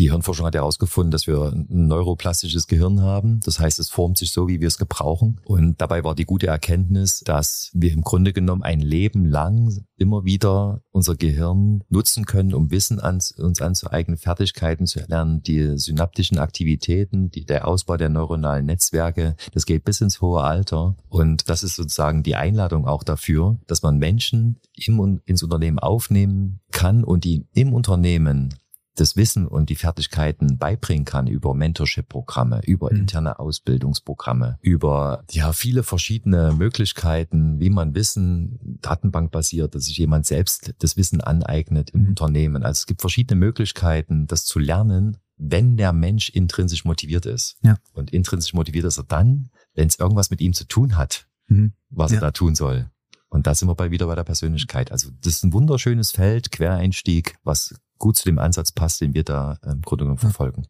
die 0.00 0.10
Hirnforschung 0.10 0.46
hat 0.46 0.54
herausgefunden, 0.54 1.10
dass 1.10 1.26
wir 1.26 1.52
ein 1.52 1.66
neuroplastisches 1.68 2.66
Gehirn 2.66 3.02
haben. 3.02 3.40
Das 3.44 3.60
heißt, 3.60 3.78
es 3.78 3.90
formt 3.90 4.16
sich 4.16 4.32
so, 4.32 4.48
wie 4.48 4.60
wir 4.60 4.68
es 4.68 4.78
gebrauchen. 4.78 5.40
Und 5.44 5.78
dabei 5.78 6.04
war 6.04 6.14
die 6.14 6.24
gute 6.24 6.46
Erkenntnis, 6.46 7.20
dass 7.20 7.70
wir 7.74 7.92
im 7.92 8.00
Grunde 8.00 8.32
genommen 8.32 8.62
ein 8.62 8.80
Leben 8.80 9.26
lang 9.26 9.84
immer 9.96 10.24
wieder 10.24 10.80
unser 10.90 11.16
Gehirn 11.16 11.84
nutzen 11.90 12.24
können, 12.24 12.54
um 12.54 12.70
Wissen 12.70 12.98
an, 12.98 13.20
uns 13.36 13.60
anzueignen, 13.60 14.16
Fertigkeiten 14.16 14.86
zu 14.86 15.00
erlernen, 15.00 15.42
die 15.42 15.76
synaptischen 15.76 16.38
Aktivitäten, 16.38 17.30
die, 17.30 17.44
der 17.44 17.68
Ausbau 17.68 17.98
der 17.98 18.08
neuronalen 18.08 18.64
Netzwerke. 18.64 19.36
Das 19.52 19.66
geht 19.66 19.84
bis 19.84 20.00
ins 20.00 20.22
hohe 20.22 20.42
Alter. 20.42 20.96
Und 21.08 21.50
das 21.50 21.62
ist 21.62 21.76
sozusagen 21.76 22.22
die 22.22 22.36
Einladung 22.36 22.86
auch 22.86 23.04
dafür, 23.04 23.58
dass 23.66 23.82
man 23.82 23.98
Menschen 23.98 24.60
im, 24.76 25.20
ins 25.26 25.42
Unternehmen 25.42 25.78
aufnehmen 25.78 26.60
kann 26.72 27.04
und 27.04 27.24
die 27.24 27.46
im 27.52 27.74
Unternehmen 27.74 28.54
das 28.96 29.16
Wissen 29.16 29.46
und 29.46 29.70
die 29.70 29.76
Fertigkeiten 29.76 30.58
beibringen 30.58 31.04
kann 31.04 31.26
über 31.26 31.54
Mentorship-Programme, 31.54 32.60
über 32.66 32.92
mhm. 32.92 33.00
interne 33.00 33.38
Ausbildungsprogramme, 33.38 34.58
über 34.60 35.24
ja 35.30 35.52
viele 35.52 35.82
verschiedene 35.82 36.52
Möglichkeiten, 36.52 37.60
wie 37.60 37.70
man 37.70 37.94
Wissen 37.94 38.78
datenbankbasiert, 38.82 39.74
dass 39.74 39.84
sich 39.84 39.98
jemand 39.98 40.26
selbst 40.26 40.74
das 40.78 40.96
Wissen 40.96 41.20
aneignet 41.20 41.90
im 41.90 42.02
mhm. 42.02 42.08
Unternehmen. 42.10 42.62
Also 42.62 42.80
es 42.80 42.86
gibt 42.86 43.00
verschiedene 43.00 43.38
Möglichkeiten, 43.38 44.26
das 44.26 44.44
zu 44.44 44.58
lernen, 44.58 45.16
wenn 45.36 45.76
der 45.76 45.92
Mensch 45.92 46.28
intrinsisch 46.28 46.84
motiviert 46.84 47.26
ist. 47.26 47.56
Ja. 47.62 47.76
Und 47.92 48.12
intrinsisch 48.12 48.52
motiviert 48.52 48.84
ist 48.84 48.98
er 48.98 49.04
dann, 49.04 49.50
wenn 49.74 49.88
es 49.88 49.98
irgendwas 49.98 50.30
mit 50.30 50.40
ihm 50.40 50.52
zu 50.52 50.64
tun 50.64 50.96
hat, 50.96 51.26
mhm. 51.48 51.72
was 51.88 52.12
ja. 52.12 52.18
er 52.18 52.20
da 52.20 52.30
tun 52.32 52.54
soll. 52.54 52.90
Und 53.30 53.46
da 53.46 53.54
sind 53.54 53.68
wir 53.68 53.74
bei 53.76 53.90
wieder 53.90 54.06
bei 54.06 54.16
der 54.16 54.24
Persönlichkeit. 54.24 54.92
Also 54.92 55.10
das 55.22 55.34
ist 55.34 55.44
ein 55.44 55.52
wunderschönes 55.52 56.10
Feld, 56.10 56.50
Quereinstieg, 56.50 57.38
was 57.44 57.74
gut 58.00 58.16
zu 58.16 58.24
dem 58.24 58.40
Ansatz 58.40 58.72
passt, 58.72 59.00
den 59.00 59.14
wir 59.14 59.22
da 59.22 59.58
ähm, 59.64 59.74
im 59.74 59.82
Grunde 59.82 60.04
genommen 60.04 60.18
verfolgen. 60.18 60.66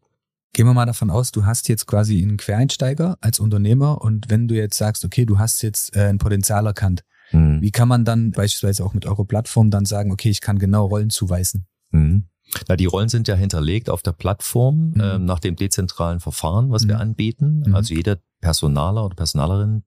Gehen 0.52 0.66
wir 0.66 0.74
mal 0.74 0.84
davon 0.84 1.10
aus, 1.10 1.30
du 1.30 1.46
hast 1.46 1.68
jetzt 1.68 1.86
quasi 1.86 2.20
einen 2.20 2.36
Quereinsteiger 2.36 3.16
als 3.20 3.40
Unternehmer 3.40 4.02
und 4.02 4.28
wenn 4.28 4.48
du 4.48 4.54
jetzt 4.56 4.76
sagst, 4.76 5.04
okay, 5.04 5.24
du 5.24 5.38
hast 5.38 5.62
jetzt 5.62 5.96
äh, 5.96 6.08
ein 6.08 6.18
Potenzial 6.18 6.66
erkannt, 6.66 7.04
mhm. 7.30 7.62
wie 7.62 7.70
kann 7.70 7.88
man 7.88 8.04
dann 8.04 8.32
beispielsweise 8.32 8.84
auch 8.84 8.92
mit 8.92 9.06
eurer 9.06 9.24
Plattform 9.24 9.70
dann 9.70 9.86
sagen, 9.86 10.12
okay, 10.12 10.28
ich 10.28 10.40
kann 10.40 10.58
genau 10.58 10.86
Rollen 10.86 11.08
zuweisen? 11.08 11.66
Mhm. 11.92 12.24
Na, 12.68 12.74
die 12.74 12.86
Rollen 12.86 13.08
sind 13.08 13.28
ja 13.28 13.36
hinterlegt 13.36 13.88
auf 13.88 14.02
der 14.02 14.10
Plattform 14.10 14.90
mhm. 14.94 15.00
äh, 15.00 15.18
nach 15.18 15.38
dem 15.38 15.54
dezentralen 15.54 16.18
Verfahren, 16.18 16.70
was 16.70 16.88
wir 16.88 16.96
mhm. 16.96 17.00
anbieten. 17.00 17.62
Mhm. 17.66 17.74
Also 17.76 17.94
jeder 17.94 18.18
Personaler 18.40 19.04
oder 19.04 19.14
Personalerin, 19.14 19.84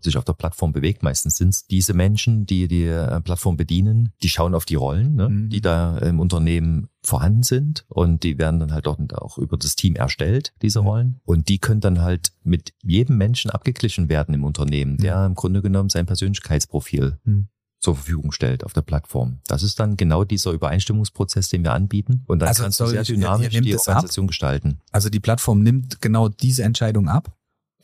sich 0.00 0.16
auf 0.16 0.24
der 0.24 0.32
Plattform 0.32 0.72
bewegt. 0.72 1.02
Meistens 1.02 1.36
sind 1.36 1.50
es 1.50 1.66
diese 1.66 1.94
Menschen, 1.94 2.46
die 2.46 2.68
die 2.68 2.84
äh, 2.84 3.20
Plattform 3.20 3.56
bedienen. 3.56 4.12
Die 4.22 4.28
schauen 4.28 4.54
auf 4.54 4.64
die 4.64 4.74
Rollen, 4.74 5.14
ne, 5.14 5.28
mhm. 5.28 5.48
die 5.50 5.60
da 5.60 5.98
im 5.98 6.20
Unternehmen 6.20 6.88
vorhanden 7.02 7.42
sind 7.42 7.84
und 7.88 8.24
die 8.24 8.38
werden 8.38 8.60
dann 8.60 8.72
halt 8.72 8.86
dort 8.86 9.14
auch 9.14 9.38
über 9.38 9.56
das 9.56 9.76
Team 9.76 9.94
erstellt, 9.94 10.52
diese 10.62 10.82
mhm. 10.82 10.86
Rollen. 10.86 11.20
Und 11.24 11.48
die 11.48 11.58
können 11.58 11.80
dann 11.80 12.02
halt 12.02 12.32
mit 12.42 12.74
jedem 12.82 13.16
Menschen 13.16 13.50
abgeglichen 13.50 14.08
werden 14.08 14.34
im 14.34 14.44
Unternehmen, 14.44 14.98
der 14.98 15.20
mhm. 15.20 15.26
im 15.26 15.34
Grunde 15.34 15.62
genommen 15.62 15.88
sein 15.88 16.06
Persönlichkeitsprofil 16.06 17.18
mhm. 17.24 17.48
zur 17.80 17.94
Verfügung 17.94 18.32
stellt 18.32 18.64
auf 18.64 18.72
der 18.72 18.82
Plattform. 18.82 19.38
Das 19.46 19.62
ist 19.62 19.78
dann 19.78 19.96
genau 19.96 20.24
dieser 20.24 20.50
Übereinstimmungsprozess, 20.50 21.48
den 21.48 21.62
wir 21.62 21.72
anbieten. 21.72 22.24
Und 22.26 22.40
dann 22.40 22.48
also 22.48 22.64
kannst 22.64 22.80
du 22.80 22.86
sehr 22.86 23.04
dynamisch 23.04 23.48
die 23.60 23.76
Organisation 23.76 24.26
gestalten. 24.26 24.80
Also 24.90 25.08
die 25.08 25.20
Plattform 25.20 25.62
nimmt 25.62 26.00
genau 26.00 26.28
diese 26.28 26.64
Entscheidung 26.64 27.08
ab 27.08 27.36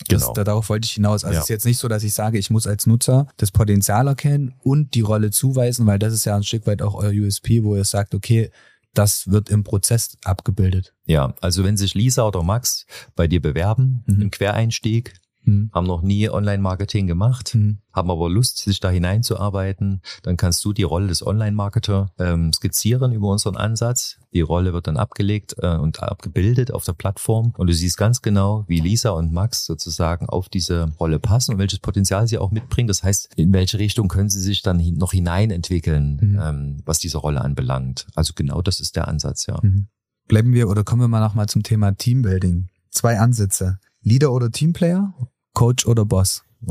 Genau. 0.09 0.33
Das, 0.33 0.45
darauf 0.45 0.69
wollte 0.69 0.87
ich 0.87 0.93
hinaus. 0.93 1.25
Also 1.25 1.35
ja. 1.35 1.39
es 1.39 1.45
ist 1.45 1.51
jetzt 1.51 1.67
nicht 1.67 1.79
so, 1.79 1.89
dass 1.89 2.03
ich 2.03 2.15
sage, 2.15 2.39
ich 2.39 2.51
muss 2.51 2.67
als 2.67 2.87
Nutzer 2.87 3.29
das 3.37 3.51
Potenzial 3.51 4.09
erkennen 4.09 4.55
und 4.63 4.95
die 4.95 5.01
Rolle 5.01 5.31
zuweisen, 5.31 5.87
weil 5.87 5.99
das 5.99 6.13
ist 6.13 6.25
ja 6.25 6.37
ein 6.37 6.43
Stück 6.43 6.67
weit 6.67 6.83
auch 6.83 6.95
euer 6.95 7.13
USP, 7.13 7.63
wo 7.63 7.77
ihr 7.77 7.85
sagt, 7.85 8.15
okay, 8.15 8.51
das 8.95 9.31
wird 9.31 9.49
im 9.49 9.65
Prozess 9.65 10.17
abgebildet. 10.25 10.93
Ja, 11.07 11.35
also 11.41 11.65
wenn 11.65 11.77
sich 11.77 11.95
Lisa 11.95 12.27
oder 12.27 12.43
Max 12.43 12.87
bei 13.17 13.27
dir 13.27 13.41
bewerben 13.41 14.05
mhm. 14.07 14.23
im 14.23 14.31
Quereinstieg, 14.31 15.15
mhm. 15.45 15.71
haben 15.73 15.87
noch 15.87 16.03
nie 16.03 16.29
Online-Marketing 16.29 17.07
gemacht, 17.07 17.55
mhm. 17.55 17.79
haben 17.93 18.11
aber 18.11 18.29
Lust, 18.29 18.59
sich 18.59 18.81
da 18.81 18.91
hineinzuarbeiten, 18.91 20.03
dann 20.23 20.37
kannst 20.37 20.65
du 20.65 20.73
die 20.73 20.83
Rolle 20.83 21.09
des 21.09 21.27
Online-Marketer 21.27 22.11
ähm, 22.19 22.53
skizzieren 22.53 23.13
über 23.13 23.29
unseren 23.29 23.57
Ansatz. 23.57 24.19
Die 24.33 24.41
Rolle 24.41 24.73
wird 24.73 24.87
dann 24.87 24.97
abgelegt 24.97 25.57
äh, 25.59 25.77
und 25.77 26.03
abgebildet 26.03 26.73
auf 26.73 26.85
der 26.85 26.95
Plattform 26.95 27.53
und 27.57 27.67
du 27.67 27.75
siehst 27.75 27.97
ganz 27.97 28.23
genau, 28.23 28.65
wie 28.69 28.81
Lisa 28.81 29.11
und 29.11 29.33
Max 29.33 29.67
sozusagen 29.67 30.29
auf 30.29 30.49
diese 30.49 30.93
Rolle 30.99 31.19
passen 31.19 31.53
und 31.53 31.59
welches 31.59 31.79
Potenzial 31.81 32.27
sie 32.27 32.39
auch 32.39 32.51
mitbringen. 32.51 32.89
Das 32.89 33.03
heißt, 33.03 33.35
in 33.37 33.53
welche 33.53 33.79
Richtung 33.79 34.09
können 34.09 34.31
sie 34.31 34.41
sich 34.41 34.63
dann 34.63 34.79
noch 34.97 35.13
hineinentwickeln, 35.13 36.19
mhm. 36.21 36.41
ähm, 36.41 36.83
was 36.85 36.99
diese 36.99 37.19
Rolle 37.19 37.41
anbelangt. 37.41 38.07
Also 38.15 38.33
genau 38.35 38.63
das 38.63 38.81
ist 38.81 38.97
der 38.97 39.09
Ansatz, 39.09 39.47
ja. 39.47 39.59
Mhm. 39.63 39.89
Bleiben 40.29 40.53
wir 40.55 40.69
oder 40.69 40.85
kommen 40.85 41.03
wir 41.03 41.09
mal 41.09 41.21
nochmal 41.21 41.47
zum 41.49 41.63
Thema 41.63 41.93
Teambuilding. 41.93 42.69
Zwei 42.91 43.19
Ansätze. 43.19 43.79
Leader 44.03 44.33
oder 44.33 44.51
Teamplayer? 44.51 45.15
Coach 45.55 45.87
oder 45.87 46.05
Boss? 46.05 46.43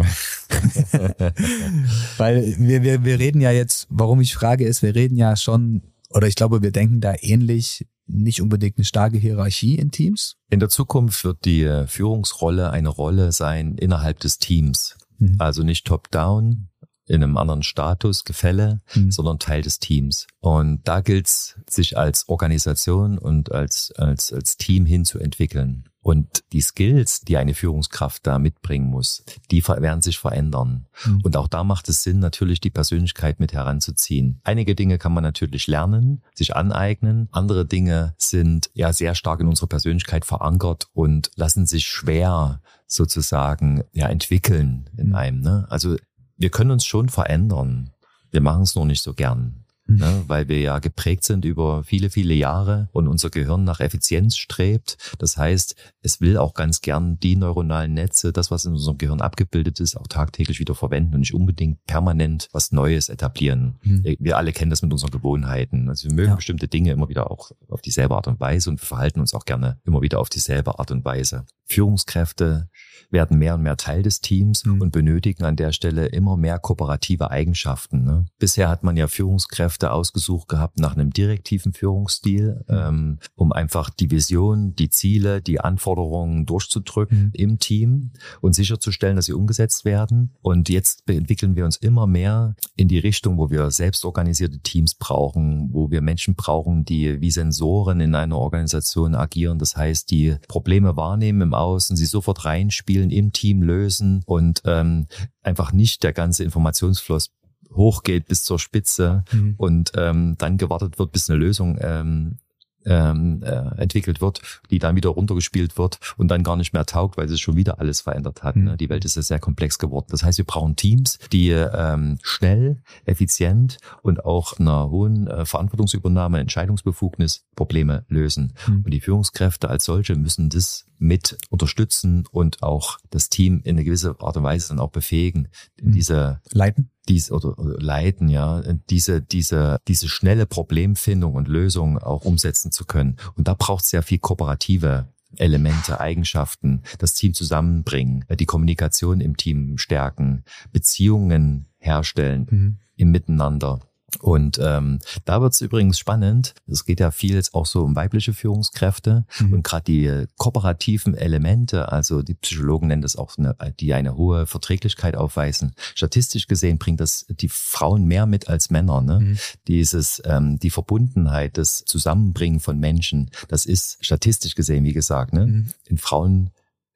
Weil 2.18 2.56
wir, 2.58 2.84
wir, 2.84 3.04
wir 3.04 3.20
reden 3.20 3.42
ja 3.42 3.52
jetzt, 3.52 3.88
warum 3.90 4.22
ich 4.22 4.34
frage, 4.34 4.66
ist, 4.66 4.82
wir 4.82 4.96
reden 4.96 5.18
ja 5.18 5.36
schon, 5.36 5.82
oder 6.10 6.28
ich 6.28 6.36
glaube, 6.36 6.62
wir 6.62 6.72
denken 6.72 7.02
da 7.02 7.14
ähnlich, 7.20 7.86
nicht 8.08 8.42
unbedingt 8.42 8.78
eine 8.78 8.86
starke 8.86 9.18
Hierarchie 9.18 9.76
in 9.76 9.92
Teams. 9.92 10.38
In 10.50 10.60
der 10.60 10.70
Zukunft 10.70 11.24
wird 11.24 11.46
die 11.46 11.64
äh, 11.64 11.88
Führungsrolle 11.88 12.70
eine 12.72 12.90
Rolle 12.90 13.32
sein 13.32 13.76
innerhalb 13.78 14.20
des 14.20 14.38
Teams. 14.38 14.98
Mhm. 15.18 15.36
Also 15.40 15.64
nicht 15.64 15.86
top-down, 15.86 16.70
in 17.08 17.24
einem 17.24 17.38
anderen 17.38 17.64
Status, 17.64 18.24
Gefälle, 18.24 18.82
mhm. 18.96 19.12
sondern 19.12 19.40
Teil 19.40 19.62
des 19.62 19.80
Teams. 19.80 20.28
Und 20.40 20.88
da 20.88 21.02
gilt 21.02 21.28
es, 21.28 21.58
sich 21.70 21.98
als 21.98 22.30
Organisation 22.30 23.18
und 23.18 23.52
als, 23.52 23.92
als, 23.98 24.32
als 24.32 24.56
Team 24.58 24.86
hinzuentwickeln. 24.86 25.90
Und 26.04 26.44
die 26.52 26.62
Skills, 26.62 27.22
die 27.22 27.38
eine 27.38 27.54
Führungskraft 27.54 28.26
da 28.26 28.40
mitbringen 28.40 28.90
muss, 28.90 29.24
die 29.52 29.66
werden 29.68 30.02
sich 30.02 30.18
verändern. 30.18 30.88
Mhm. 31.06 31.22
Und 31.24 31.38
auch 31.38 31.48
da 31.48 31.64
macht 31.64 31.90
es 31.90 32.02
Sinn, 32.02 32.18
natürlich 32.20 32.60
die 32.60 32.72
Persönlichkeit 32.72 33.40
mit 33.40 33.54
heranzuziehen. 33.54 34.42
Einige 34.44 34.74
Dinge 34.74 34.98
kann 34.98 35.14
man 35.14 35.24
natürlich 35.24 35.68
lernen, 35.68 36.24
sich 36.34 36.56
aneignen. 36.56 37.30
Andere 37.32 37.68
Dinge 37.68 38.16
sind 38.18 38.72
ja 38.74 38.94
sehr 38.94 39.14
stark 39.14 39.42
in 39.42 39.48
unserer 39.48 39.68
Persönlichkeit 39.68 40.26
verankert 40.26 40.88
und 40.94 41.30
lassen 41.36 41.68
sich 41.68 41.86
schwer 41.86 42.62
sozusagen 42.88 43.84
ja 43.92 44.08
entwickeln 44.08 44.90
in 44.98 45.10
mhm. 45.10 45.16
einem. 45.16 45.42
Ne? 45.42 45.68
Also 45.70 45.98
wir 46.36 46.50
können 46.50 46.72
uns 46.72 46.86
schon 46.86 47.10
verändern. 47.10 47.92
Wir 48.32 48.42
machen 48.42 48.64
es 48.64 48.74
nur 48.74 48.86
nicht 48.86 49.04
so 49.04 49.14
gern. 49.14 49.61
Mhm. 49.88 49.98
Ne, 49.98 50.24
weil 50.28 50.48
wir 50.48 50.60
ja 50.60 50.80
geprägt 50.80 51.24
sind 51.24 51.44
über 51.44 51.84
viele, 51.84 52.10
viele 52.10 52.34
Jahre 52.34 52.90
und 52.92 53.08
unser 53.08 53.30
Gehirn 53.30 53.64
nach 53.64 53.80
Effizienz 53.80 54.38
strebt. 54.38 54.98
Das 55.18 55.38
heißt, 55.38 55.76
es 56.02 56.22
will 56.22 56.38
auch 56.38 56.54
ganz 56.54 56.82
gern 56.82 57.20
die 57.20 57.36
neuronalen 57.36 57.94
Netze, 57.94 58.32
das, 58.32 58.52
was 58.52 58.66
in 58.66 58.74
unserem 58.74 58.98
Gehirn 58.98 59.22
abgebildet 59.22 59.80
ist, 59.80 59.98
auch 59.98 60.08
tagtäglich 60.08 60.60
wieder 60.60 60.76
verwenden 60.76 61.16
und 61.16 61.22
nicht 61.22 61.34
unbedingt 61.34 61.84
permanent 61.86 62.48
was 62.52 62.72
Neues 62.72 63.10
etablieren. 63.10 63.80
Mhm. 63.84 64.16
Wir 64.20 64.38
alle 64.38 64.52
kennen 64.52 64.70
das 64.70 64.82
mit 64.82 64.92
unseren 64.92 65.12
Gewohnheiten. 65.12 65.90
Also 65.90 66.08
wir 66.10 66.16
mögen 66.16 66.30
ja. 66.30 66.36
bestimmte 66.36 66.68
Dinge 66.68 66.92
immer 66.92 67.10
wieder 67.10 67.32
auch 67.32 67.52
auf 67.70 67.82
dieselbe 67.82 68.16
Art 68.16 68.28
und 68.28 68.40
Weise 68.40 68.70
und 68.70 68.80
verhalten 68.80 69.20
uns 69.20 69.34
auch 69.34 69.46
gerne 69.46 69.80
immer 69.84 70.02
wieder 70.02 70.20
auf 70.20 70.30
dieselbe 70.30 70.80
Art 70.80 70.92
und 70.92 71.04
Weise. 71.06 71.46
Führungskräfte 71.72 72.70
werden 73.12 73.38
mehr 73.38 73.56
und 73.56 73.62
mehr 73.62 73.78
Teil 73.78 74.04
des 74.04 74.22
Teams 74.22 74.66
mhm. 74.66 74.82
und 74.82 74.92
benötigen 74.92 75.44
an 75.44 75.56
der 75.56 75.72
Stelle 75.72 76.08
immer 76.08 76.38
mehr 76.38 76.60
kooperative 76.60 77.30
Eigenschaften. 77.30 78.04
Ne? 78.04 78.26
Bisher 78.40 78.70
hat 78.70 78.84
man 78.84 78.98
ja 78.98 79.08
Führungskräfte 79.08 79.92
ausgesucht 79.92 80.48
gehabt 80.48 80.80
nach 80.80 80.96
einem 80.96 81.12
direktiven 81.12 81.74
Führungsstil, 81.74 82.64
mhm. 82.68 82.76
ähm, 82.76 83.20
um 83.36 83.52
einfach 83.52 83.90
die 83.90 84.12
Vision, 84.12 84.76
die 84.76 84.90
Ziele, 84.90 85.42
die 85.42 85.60
Anforderungen 85.60 86.46
durchzudrücken 86.46 87.26
mhm. 87.26 87.32
im 87.34 87.60
Team 87.60 88.12
und 88.40 88.54
sicherzustellen, 88.54 89.16
dass 89.16 89.26
sie 89.26 89.34
umgesetzt 89.34 89.86
werden. 89.86 90.34
Und 90.42 90.70
jetzt 90.70 91.10
entwickeln 91.10 91.56
wir 91.56 91.66
uns 91.66 91.78
immer 91.78 92.08
mehr 92.08 92.56
in 92.76 92.88
die 92.88 93.00
Richtung, 93.00 93.38
wo 93.38 93.50
wir 93.50 93.72
selbstorganisierte 93.72 94.60
Teams 94.60 94.96
brauchen, 94.96 95.70
wo 95.74 95.92
wir 95.92 96.02
Menschen 96.02 96.36
brauchen, 96.36 96.86
die 96.86 97.20
wie 97.22 97.32
Sensoren 97.32 98.00
in 98.00 98.16
einer 98.16 98.38
Organisation 98.38 99.16
agieren. 99.16 99.60
Das 99.60 99.76
heißt, 99.76 100.10
die 100.12 100.38
Probleme 100.48 100.96
wahrnehmen 100.96 101.42
im 101.42 101.54
aus 101.62 101.90
und 101.90 101.96
sie 101.96 102.06
sofort 102.06 102.46
reinspielen, 102.46 103.10
im 103.10 103.32
Team 103.32 103.62
lösen 103.62 104.24
und 104.26 104.62
ähm, 104.66 105.08
einfach 105.42 105.72
nicht 105.72 106.04
der 106.04 106.14
ganze 106.14 106.44
Informationsfluss 106.44 107.32
hochgeht 107.74 108.28
bis 108.28 108.44
zur 108.44 108.60
Spitze 108.60 109.24
mhm. 109.32 109.56
und 109.58 109.92
ähm, 109.96 110.36
dann 110.38 110.58
gewartet 110.58 111.00
wird, 111.00 111.12
bis 111.12 111.30
eine 111.30 111.40
Lösung 111.40 111.78
ähm, 111.80 112.38
ähm, 112.86 113.44
äh, 113.44 113.82
entwickelt 113.82 114.22
wird, 114.22 114.42
die 114.70 114.80
dann 114.80 114.96
wieder 114.96 115.10
runtergespielt 115.10 115.78
wird 115.78 116.00
und 116.18 116.30
dann 116.30 116.44
gar 116.44 116.56
nicht 116.56 116.74
mehr 116.74 116.86
taugt, 116.86 117.18
weil 117.18 117.28
sich 117.28 117.42
schon 117.42 117.56
wieder 117.56 117.80
alles 117.80 118.02
verändert 118.02 118.44
hat. 118.44 118.56
Mhm. 118.56 118.64
Ne? 118.64 118.78
Die 118.78 118.90
Welt 118.90 119.06
ist 119.06 119.16
ja 119.16 119.22
sehr 119.22 119.40
komplex 119.40 119.78
geworden. 119.80 120.08
Das 120.10 120.24
heißt, 120.24 120.38
wir 120.38 120.46
brauchen 120.46 120.76
Teams, 120.76 121.20
die 121.32 121.50
ähm, 121.50 122.20
schnell, 122.22 122.82
effizient 123.06 123.78
und 124.02 124.26
auch 124.26 124.60
einer 124.60 124.90
hohen 124.90 125.28
äh, 125.28 125.46
Verantwortungsübernahme, 125.46 126.40
Entscheidungsbefugnis 126.40 127.46
Probleme 127.56 128.06
lösen. 128.08 128.54
Mhm. 128.68 128.82
Und 128.86 128.92
die 128.92 129.02
Führungskräfte 129.02 129.70
als 129.70 129.86
solche 129.86 130.16
müssen 130.16 130.50
das 130.50 130.86
mit 130.98 131.38
unterstützen 131.50 132.26
und 132.32 132.62
auch 132.62 133.00
das 133.10 133.30
Team 133.30 133.62
in 133.64 133.76
eine 133.76 133.84
gewisse 133.84 134.16
Art 134.20 134.38
und 134.38 134.44
Weise 134.44 134.70
dann 134.70 134.80
auch 134.80 134.92
befähigen, 134.92 135.48
mhm. 135.82 135.94
diese 135.94 136.42
Leiten 136.52 136.91
dies 137.12 137.32
oder, 137.32 137.60
oder 137.60 137.80
leiten, 137.80 138.30
ja, 138.30 138.64
diese, 138.90 139.22
diese, 139.22 139.80
diese 139.88 140.08
schnelle 140.08 140.46
Problemfindung 140.46 141.36
und 141.36 141.48
Lösung 141.48 141.98
auch 141.98 142.24
umsetzen 142.24 142.72
zu 142.72 142.86
können. 142.86 143.18
Und 143.36 143.48
da 143.48 143.54
braucht 143.54 143.84
es 143.84 143.90
sehr 143.90 144.04
viel 144.04 144.20
kooperative 144.20 145.08
Elemente, 145.38 146.00
Eigenschaften, 146.00 146.82
das 147.00 147.14
Team 147.14 147.34
zusammenbringen, 147.34 148.26
die 148.40 148.46
Kommunikation 148.46 149.22
im 149.22 149.38
Team 149.38 149.78
stärken, 149.78 150.44
Beziehungen 150.72 151.68
herstellen 151.80 152.48
mhm. 152.50 152.78
im 152.96 153.12
Miteinander. 153.12 153.80
Und 154.20 154.60
ähm, 154.62 155.00
da 155.26 155.42
wird 155.42 155.54
es 155.54 155.62
übrigens 155.62 155.98
spannend. 155.98 156.54
Es 156.68 156.86
geht 156.86 157.00
ja 157.00 157.12
viel 157.12 157.36
jetzt 157.36 157.54
auch 157.54 157.66
so 157.66 157.84
um 157.84 157.96
weibliche 157.96 158.34
Führungskräfte 158.34 159.26
mhm. 159.40 159.54
und 159.54 159.64
gerade 159.64 159.84
die 159.84 160.06
äh, 160.06 160.28
kooperativen 160.38 161.16
Elemente, 161.16 161.92
also 161.92 162.22
die 162.22 162.34
Psychologen 162.36 162.88
nennen 162.88 163.02
das 163.02 163.16
auch, 163.16 163.38
eine, 163.38 163.56
die 163.80 163.94
eine 163.94 164.16
hohe 164.16 164.46
Verträglichkeit 164.46 165.16
aufweisen. 165.16 165.74
Statistisch 165.96 166.48
gesehen 166.48 166.78
bringt 166.78 167.00
das 167.00 167.26
die 167.30 167.50
Frauen 167.50 168.06
mehr 168.06 168.26
mit 168.26 168.48
als 168.50 168.70
Männer. 168.70 169.02
Ne? 169.02 169.20
Mhm. 169.20 169.38
Dieses, 169.68 170.22
ähm, 170.26 170.60
die 170.60 170.70
Verbundenheit, 170.70 171.58
das 171.58 171.84
Zusammenbringen 171.86 172.60
von 172.60 172.80
Menschen, 172.80 173.32
das 173.48 173.66
ist 173.66 173.98
statistisch 174.02 174.56
gesehen, 174.56 174.84
wie 174.84 174.94
gesagt, 174.94 175.34
ne? 175.34 175.48
Mhm. 175.48 175.68
in 175.86 175.98
Frauen 175.98 176.52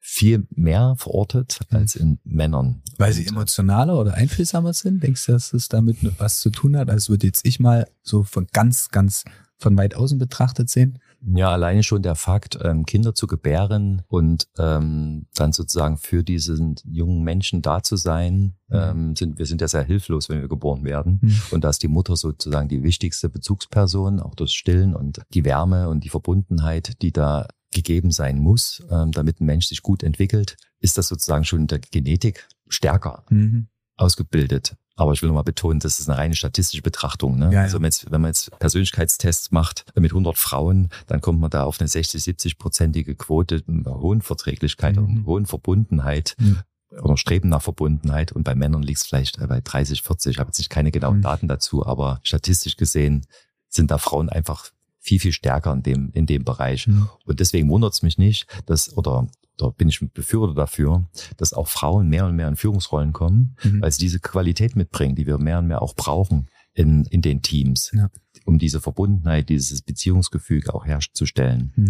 viel 0.08 0.46
mehr 0.50 0.94
verortet 0.96 1.58
als 1.70 1.96
in 1.96 2.20
Männern. 2.22 2.80
Weil 2.96 3.12
sie 3.12 3.26
emotionaler 3.26 3.98
oder 3.98 4.14
einfühlsamer 4.14 4.72
sind? 4.72 5.02
Denkst 5.02 5.26
du, 5.26 5.32
dass 5.32 5.52
es 5.52 5.68
damit 5.68 5.98
was 6.18 6.38
zu 6.38 6.50
tun 6.50 6.76
hat? 6.76 6.88
Also 6.88 7.12
würde 7.12 7.26
jetzt 7.26 7.44
ich 7.44 7.58
mal 7.58 7.88
so 8.02 8.22
von 8.22 8.46
ganz, 8.52 8.90
ganz 8.90 9.24
von 9.58 9.76
weit 9.76 9.96
außen 9.96 10.16
betrachtet 10.18 10.70
sehen? 10.70 11.00
Ja, 11.34 11.50
alleine 11.50 11.82
schon 11.82 12.02
der 12.02 12.14
Fakt, 12.14 12.56
ähm, 12.62 12.86
Kinder 12.86 13.16
zu 13.16 13.26
gebären 13.26 14.02
und 14.06 14.46
ähm, 14.58 15.26
dann 15.34 15.52
sozusagen 15.52 15.96
für 15.96 16.22
diesen 16.22 16.76
jungen 16.84 17.24
Menschen 17.24 17.60
da 17.60 17.82
zu 17.82 17.96
sein, 17.96 18.54
mhm. 18.68 18.76
ähm, 18.76 19.16
sind 19.16 19.38
wir 19.38 19.46
sind 19.46 19.60
ja 19.60 19.66
sehr 19.66 19.82
hilflos, 19.82 20.28
wenn 20.28 20.40
wir 20.40 20.48
geboren 20.48 20.84
werden. 20.84 21.18
Mhm. 21.20 21.40
Und 21.50 21.64
da 21.64 21.70
ist 21.70 21.82
die 21.82 21.88
Mutter 21.88 22.14
sozusagen 22.14 22.68
die 22.68 22.84
wichtigste 22.84 23.28
Bezugsperson, 23.28 24.20
auch 24.20 24.36
das 24.36 24.52
Stillen 24.52 24.94
und 24.94 25.20
die 25.34 25.44
Wärme 25.44 25.88
und 25.88 26.04
die 26.04 26.10
Verbundenheit, 26.10 27.02
die 27.02 27.10
da 27.10 27.48
gegeben 27.76 28.10
sein 28.10 28.38
muss, 28.38 28.82
ähm, 28.90 29.12
damit 29.12 29.40
ein 29.40 29.46
Mensch 29.46 29.66
sich 29.66 29.82
gut 29.82 30.02
entwickelt, 30.02 30.56
ist 30.80 30.98
das 30.98 31.08
sozusagen 31.08 31.44
schon 31.44 31.60
in 31.60 31.66
der 31.68 31.78
Genetik 31.78 32.48
stärker 32.68 33.24
mhm. 33.30 33.68
ausgebildet. 33.96 34.74
Aber 34.98 35.12
ich 35.12 35.20
will 35.20 35.28
nochmal 35.28 35.44
betonen, 35.44 35.78
das 35.78 36.00
ist 36.00 36.08
eine 36.08 36.18
reine 36.18 36.34
statistische 36.34 36.82
Betrachtung. 36.82 37.38
Ne? 37.38 37.46
Ja, 37.46 37.52
ja. 37.52 37.60
Also 37.62 37.74
wenn 37.74 37.82
man, 37.82 37.88
jetzt, 37.88 38.10
wenn 38.10 38.20
man 38.22 38.30
jetzt 38.30 38.58
Persönlichkeitstests 38.58 39.50
macht 39.50 39.84
mit 39.94 40.10
100 40.10 40.38
Frauen, 40.38 40.88
dann 41.06 41.20
kommt 41.20 41.38
man 41.38 41.50
da 41.50 41.64
auf 41.64 41.78
eine 41.78 41.88
60, 41.88 42.22
70-prozentige 42.22 43.14
Quote 43.14 43.62
einer 43.68 44.00
hohen 44.00 44.22
Verträglichkeit 44.22 44.96
mhm. 44.96 45.04
und 45.04 45.26
hohen 45.26 45.46
Verbundenheit. 45.46 46.34
Mhm. 46.38 46.60
Oder 47.02 47.16
Streben 47.18 47.50
nach 47.50 47.62
Verbundenheit. 47.62 48.32
Und 48.32 48.44
bei 48.44 48.54
Männern 48.54 48.82
liegt 48.82 49.00
es 49.00 49.06
vielleicht 49.06 49.38
bei 49.46 49.60
30, 49.60 50.02
40. 50.02 50.30
Ich 50.30 50.38
habe 50.38 50.48
jetzt 50.48 50.58
nicht 50.58 50.70
keine 50.70 50.92
genauen 50.92 51.18
mhm. 51.18 51.22
Daten 51.22 51.48
dazu, 51.48 51.84
aber 51.84 52.20
statistisch 52.22 52.76
gesehen 52.76 53.26
sind 53.68 53.90
da 53.90 53.98
Frauen 53.98 54.30
einfach 54.30 54.70
viel, 55.06 55.20
viel 55.20 55.32
stärker 55.32 55.72
in 55.72 55.82
dem, 55.82 56.10
in 56.12 56.26
dem 56.26 56.44
Bereich. 56.44 56.88
Mhm. 56.88 57.08
Und 57.24 57.38
deswegen 57.38 57.70
wundert 57.70 57.94
es 57.94 58.02
mich 58.02 58.18
nicht, 58.18 58.46
dass, 58.66 58.96
oder 58.96 59.28
da 59.56 59.68
bin 59.68 59.88
ich 59.88 60.00
Befürworter 60.12 60.54
dafür, 60.54 61.08
dass 61.36 61.52
auch 61.52 61.68
Frauen 61.68 62.08
mehr 62.08 62.26
und 62.26 62.36
mehr 62.36 62.48
in 62.48 62.56
Führungsrollen 62.56 63.12
kommen, 63.12 63.56
mhm. 63.62 63.80
weil 63.80 63.92
sie 63.92 64.00
diese 64.00 64.18
Qualität 64.18 64.74
mitbringen, 64.74 65.14
die 65.14 65.26
wir 65.26 65.38
mehr 65.38 65.60
und 65.60 65.68
mehr 65.68 65.80
auch 65.80 65.94
brauchen 65.94 66.48
in, 66.74 67.04
in 67.06 67.22
den 67.22 67.40
Teams, 67.40 67.92
ja. 67.94 68.10
um 68.44 68.58
diese 68.58 68.80
Verbundenheit, 68.80 69.48
dieses 69.48 69.80
Beziehungsgefüge 69.80 70.74
auch 70.74 70.84
herzustellen. 70.84 71.72
Mhm. 71.76 71.88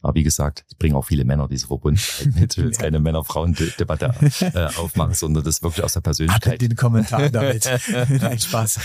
Aber 0.00 0.14
wie 0.14 0.22
gesagt, 0.22 0.64
es 0.68 0.74
bringen 0.74 0.94
auch 0.94 1.04
viele 1.04 1.24
Männer 1.24 1.48
diese 1.48 1.66
Verbundenheit 1.66 2.34
mit. 2.34 2.52
Ich 2.52 2.58
will 2.58 2.66
jetzt 2.66 2.78
keine 2.78 3.00
Männer-Frauen-Debatte 3.00 4.14
äh, 4.40 4.66
aufmachen, 4.76 5.14
sondern 5.14 5.42
das 5.42 5.62
wirklich 5.62 5.84
aus 5.84 5.94
der 5.94 6.00
Persönlichkeit. 6.02 6.54
Hat 6.54 6.60
den 6.60 6.76
Kommentar 6.76 7.28
damit. 7.30 7.68
Nein, 8.08 8.38
Spaß. 8.38 8.80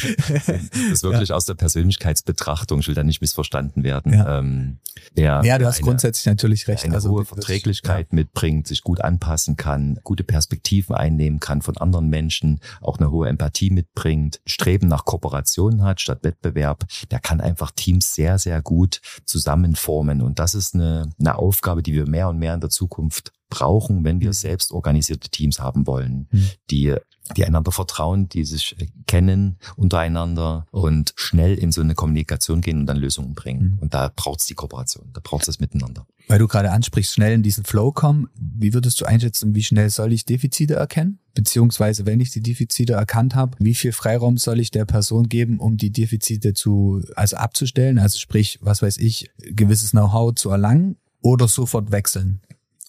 Das 0.89 1.03
wirklich 1.03 1.29
ja. 1.29 1.35
aus 1.35 1.45
der 1.45 1.53
Persönlichkeitsbetrachtung. 1.53 2.79
Ich 2.79 2.87
will 2.87 2.95
da 2.95 3.03
nicht 3.03 3.21
missverstanden 3.21 3.83
werden. 3.83 4.13
Ja, 4.13 4.39
ähm, 4.39 4.79
der 5.15 5.41
ja 5.43 5.57
du 5.59 5.65
hast 5.65 5.77
eine, 5.77 5.85
grundsätzlich 5.85 6.25
natürlich 6.25 6.67
recht. 6.67 6.83
Eine 6.83 6.95
also, 6.95 7.11
hohe 7.11 7.25
Verträglichkeit 7.25 8.07
ja. 8.11 8.15
mitbringt, 8.15 8.67
sich 8.67 8.81
gut 8.81 9.01
anpassen 9.01 9.55
kann, 9.55 9.99
gute 10.03 10.23
Perspektiven 10.23 10.95
einnehmen 10.95 11.39
kann 11.39 11.61
von 11.61 11.77
anderen 11.77 12.09
Menschen, 12.09 12.59
auch 12.81 12.97
eine 12.97 13.11
hohe 13.11 13.29
Empathie 13.29 13.69
mitbringt, 13.69 14.41
Streben 14.45 14.87
nach 14.87 15.05
Kooperation 15.05 15.83
hat 15.83 16.01
statt 16.01 16.19
Wettbewerb. 16.23 16.85
Der 17.11 17.19
kann 17.19 17.41
einfach 17.41 17.71
Teams 17.71 18.15
sehr, 18.15 18.39
sehr 18.39 18.61
gut 18.61 19.01
zusammenformen. 19.25 20.21
Und 20.21 20.39
das 20.39 20.55
ist 20.55 20.73
eine 20.73 21.02
eine, 21.19 21.37
Aufgabe, 21.37 21.83
die 21.83 21.93
wir 21.93 22.07
mehr 22.07 22.29
und 22.29 22.37
mehr 22.37 22.53
in 22.53 22.59
der 22.59 22.69
Zukunft 22.69 23.31
brauchen, 23.53 24.03
wenn 24.03 24.19
wir 24.19 24.29
mhm. 24.29 24.33
selbst 24.33 24.71
organisierte 24.71 25.29
Teams 25.29 25.59
haben 25.59 25.85
wollen, 25.85 26.27
mhm. 26.31 26.49
die 26.71 26.95
die 27.37 27.45
einander 27.45 27.71
vertrauen, 27.71 28.27
die 28.27 28.43
sich 28.43 28.75
kennen 29.07 29.57
untereinander 29.75 30.65
und 30.71 31.13
schnell 31.15 31.57
in 31.57 31.71
so 31.71 31.81
eine 31.81 31.95
Kommunikation 31.95 32.61
gehen 32.61 32.79
und 32.79 32.85
dann 32.85 32.97
Lösungen 32.97 33.33
bringen. 33.33 33.75
Mhm. 33.75 33.79
Und 33.79 33.93
da 33.93 34.11
braucht 34.13 34.41
es 34.41 34.45
die 34.47 34.55
Kooperation, 34.55 35.09
da 35.13 35.21
braucht 35.23 35.43
es 35.43 35.47
das 35.47 35.59
Miteinander. 35.59 36.05
Weil 36.27 36.39
du 36.39 36.47
gerade 36.47 36.71
ansprichst, 36.71 37.13
schnell 37.13 37.33
in 37.33 37.43
diesen 37.43 37.63
Flow 37.63 37.91
kommen, 37.91 38.29
wie 38.35 38.73
würdest 38.73 38.99
du 38.99 39.05
einschätzen, 39.05 39.55
wie 39.55 39.63
schnell 39.63 39.89
soll 39.89 40.13
ich 40.13 40.25
Defizite 40.25 40.75
erkennen? 40.75 41.19
Beziehungsweise, 41.33 42.05
wenn 42.05 42.19
ich 42.19 42.31
die 42.31 42.41
Defizite 42.41 42.93
erkannt 42.93 43.35
habe, 43.35 43.57
wie 43.59 43.73
viel 43.73 43.91
Freiraum 43.91 44.37
soll 44.37 44.59
ich 44.59 44.71
der 44.71 44.85
Person 44.85 45.27
geben, 45.27 45.59
um 45.59 45.77
die 45.77 45.91
Defizite 45.91 46.53
zu, 46.53 47.01
also 47.15 47.37
abzustellen? 47.37 47.99
Also 47.99 48.19
sprich, 48.19 48.59
was 48.61 48.81
weiß 48.81 48.97
ich, 48.97 49.31
gewisses 49.37 49.91
Know-how 49.91 50.35
zu 50.35 50.49
erlangen 50.49 50.97
oder 51.21 51.47
sofort 51.47 51.91
wechseln? 51.91 52.41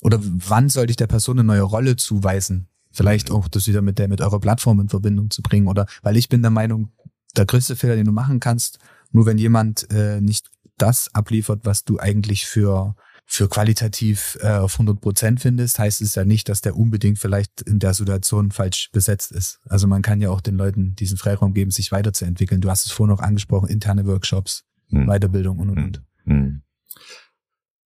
Oder 0.04 0.20
wann 0.22 0.68
sollte 0.68 0.90
ich 0.90 0.96
der 0.96 1.06
Person 1.06 1.38
eine 1.38 1.46
neue 1.46 1.62
Rolle 1.62 1.96
zuweisen? 1.96 2.68
Vielleicht 2.92 3.30
auch 3.30 3.48
das 3.48 3.66
wieder 3.66 3.82
mit 3.82 3.98
der, 3.98 4.06
mit 4.06 4.20
eurer 4.20 4.38
Plattform 4.38 4.78
in 4.78 4.88
Verbindung 4.88 5.30
zu 5.30 5.42
bringen. 5.42 5.66
Oder 5.66 5.86
weil 6.02 6.16
ich 6.16 6.28
bin 6.28 6.42
der 6.42 6.50
Meinung, 6.50 6.92
der 7.36 7.46
größte 7.46 7.74
Fehler, 7.74 7.96
den 7.96 8.04
du 8.04 8.12
machen 8.12 8.38
kannst, 8.38 8.78
nur 9.10 9.26
wenn 9.26 9.38
jemand 9.38 9.90
äh, 9.90 10.20
nicht 10.20 10.50
das 10.76 11.12
abliefert, 11.14 11.60
was 11.64 11.84
du 11.84 11.98
eigentlich 11.98 12.46
für 12.46 12.94
für 13.26 13.48
qualitativ 13.48 14.36
äh, 14.42 14.48
auf 14.48 14.74
100 14.74 15.00
Prozent 15.00 15.40
findest, 15.40 15.78
heißt 15.78 16.02
es 16.02 16.14
ja 16.14 16.26
nicht, 16.26 16.50
dass 16.50 16.60
der 16.60 16.76
unbedingt 16.76 17.18
vielleicht 17.18 17.62
in 17.62 17.78
der 17.78 17.94
Situation 17.94 18.50
falsch 18.50 18.90
besetzt 18.92 19.32
ist. 19.32 19.60
Also 19.66 19.86
man 19.86 20.02
kann 20.02 20.20
ja 20.20 20.28
auch 20.28 20.42
den 20.42 20.56
Leuten 20.56 20.94
diesen 20.94 21.16
Freiraum 21.16 21.54
geben, 21.54 21.70
sich 21.70 21.90
weiterzuentwickeln. 21.90 22.60
Du 22.60 22.68
hast 22.68 22.84
es 22.84 22.92
vorhin 22.92 23.14
noch 23.14 23.22
angesprochen, 23.22 23.70
interne 23.70 24.04
Workshops, 24.06 24.64
hm. 24.90 25.06
Weiterbildung 25.06 25.58
und 25.58 25.70
und 25.70 25.78
und. 25.78 26.02
Hm. 26.24 26.62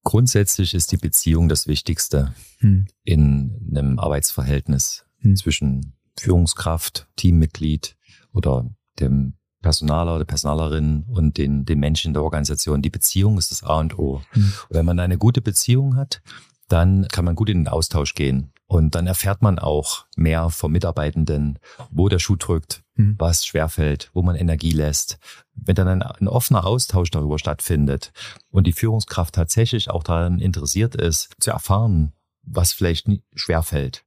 Grundsätzlich 0.08 0.72
ist 0.72 0.90
die 0.90 0.96
Beziehung 0.96 1.50
das 1.50 1.66
Wichtigste 1.66 2.32
hm. 2.60 2.86
in 3.04 3.68
einem 3.70 3.98
Arbeitsverhältnis 3.98 5.04
hm. 5.18 5.36
zwischen 5.36 5.98
Führungskraft, 6.18 7.06
Teammitglied 7.16 7.94
oder 8.32 8.70
dem 9.00 9.34
Personaler 9.60 10.16
oder 10.16 10.24
Personalerin 10.24 11.04
und 11.10 11.36
den, 11.36 11.66
den 11.66 11.78
Menschen 11.78 12.08
in 12.08 12.14
der 12.14 12.22
Organisation. 12.22 12.80
Die 12.80 12.88
Beziehung 12.88 13.36
ist 13.36 13.50
das 13.50 13.62
A 13.62 13.80
und 13.80 13.98
O. 13.98 14.22
Hm. 14.30 14.44
Und 14.70 14.76
wenn 14.76 14.86
man 14.86 14.98
eine 14.98 15.18
gute 15.18 15.42
Beziehung 15.42 15.96
hat, 15.96 16.22
dann 16.68 17.06
kann 17.08 17.26
man 17.26 17.34
gut 17.34 17.50
in 17.50 17.64
den 17.64 17.68
Austausch 17.68 18.14
gehen. 18.14 18.54
Und 18.66 18.94
dann 18.94 19.06
erfährt 19.06 19.42
man 19.42 19.58
auch 19.58 20.06
mehr 20.16 20.48
vom 20.48 20.72
Mitarbeitenden, 20.72 21.58
wo 21.90 22.08
der 22.08 22.18
Schuh 22.18 22.36
drückt, 22.36 22.82
mhm. 22.98 23.14
was 23.18 23.46
schwerfällt, 23.46 24.10
wo 24.12 24.22
man 24.22 24.36
Energie 24.36 24.72
lässt. 24.72 25.18
Wenn 25.54 25.76
dann 25.76 25.88
ein, 25.88 26.02
ein, 26.02 26.28
offener 26.28 26.66
Austausch 26.66 27.10
darüber 27.10 27.38
stattfindet 27.38 28.12
und 28.50 28.66
die 28.66 28.72
Führungskraft 28.72 29.34
tatsächlich 29.34 29.90
auch 29.90 30.02
daran 30.02 30.40
interessiert 30.40 30.94
ist, 30.94 31.30
zu 31.40 31.50
erfahren, 31.50 32.12
was 32.42 32.72
vielleicht 32.72 33.08
schwerfällt, 33.34 34.04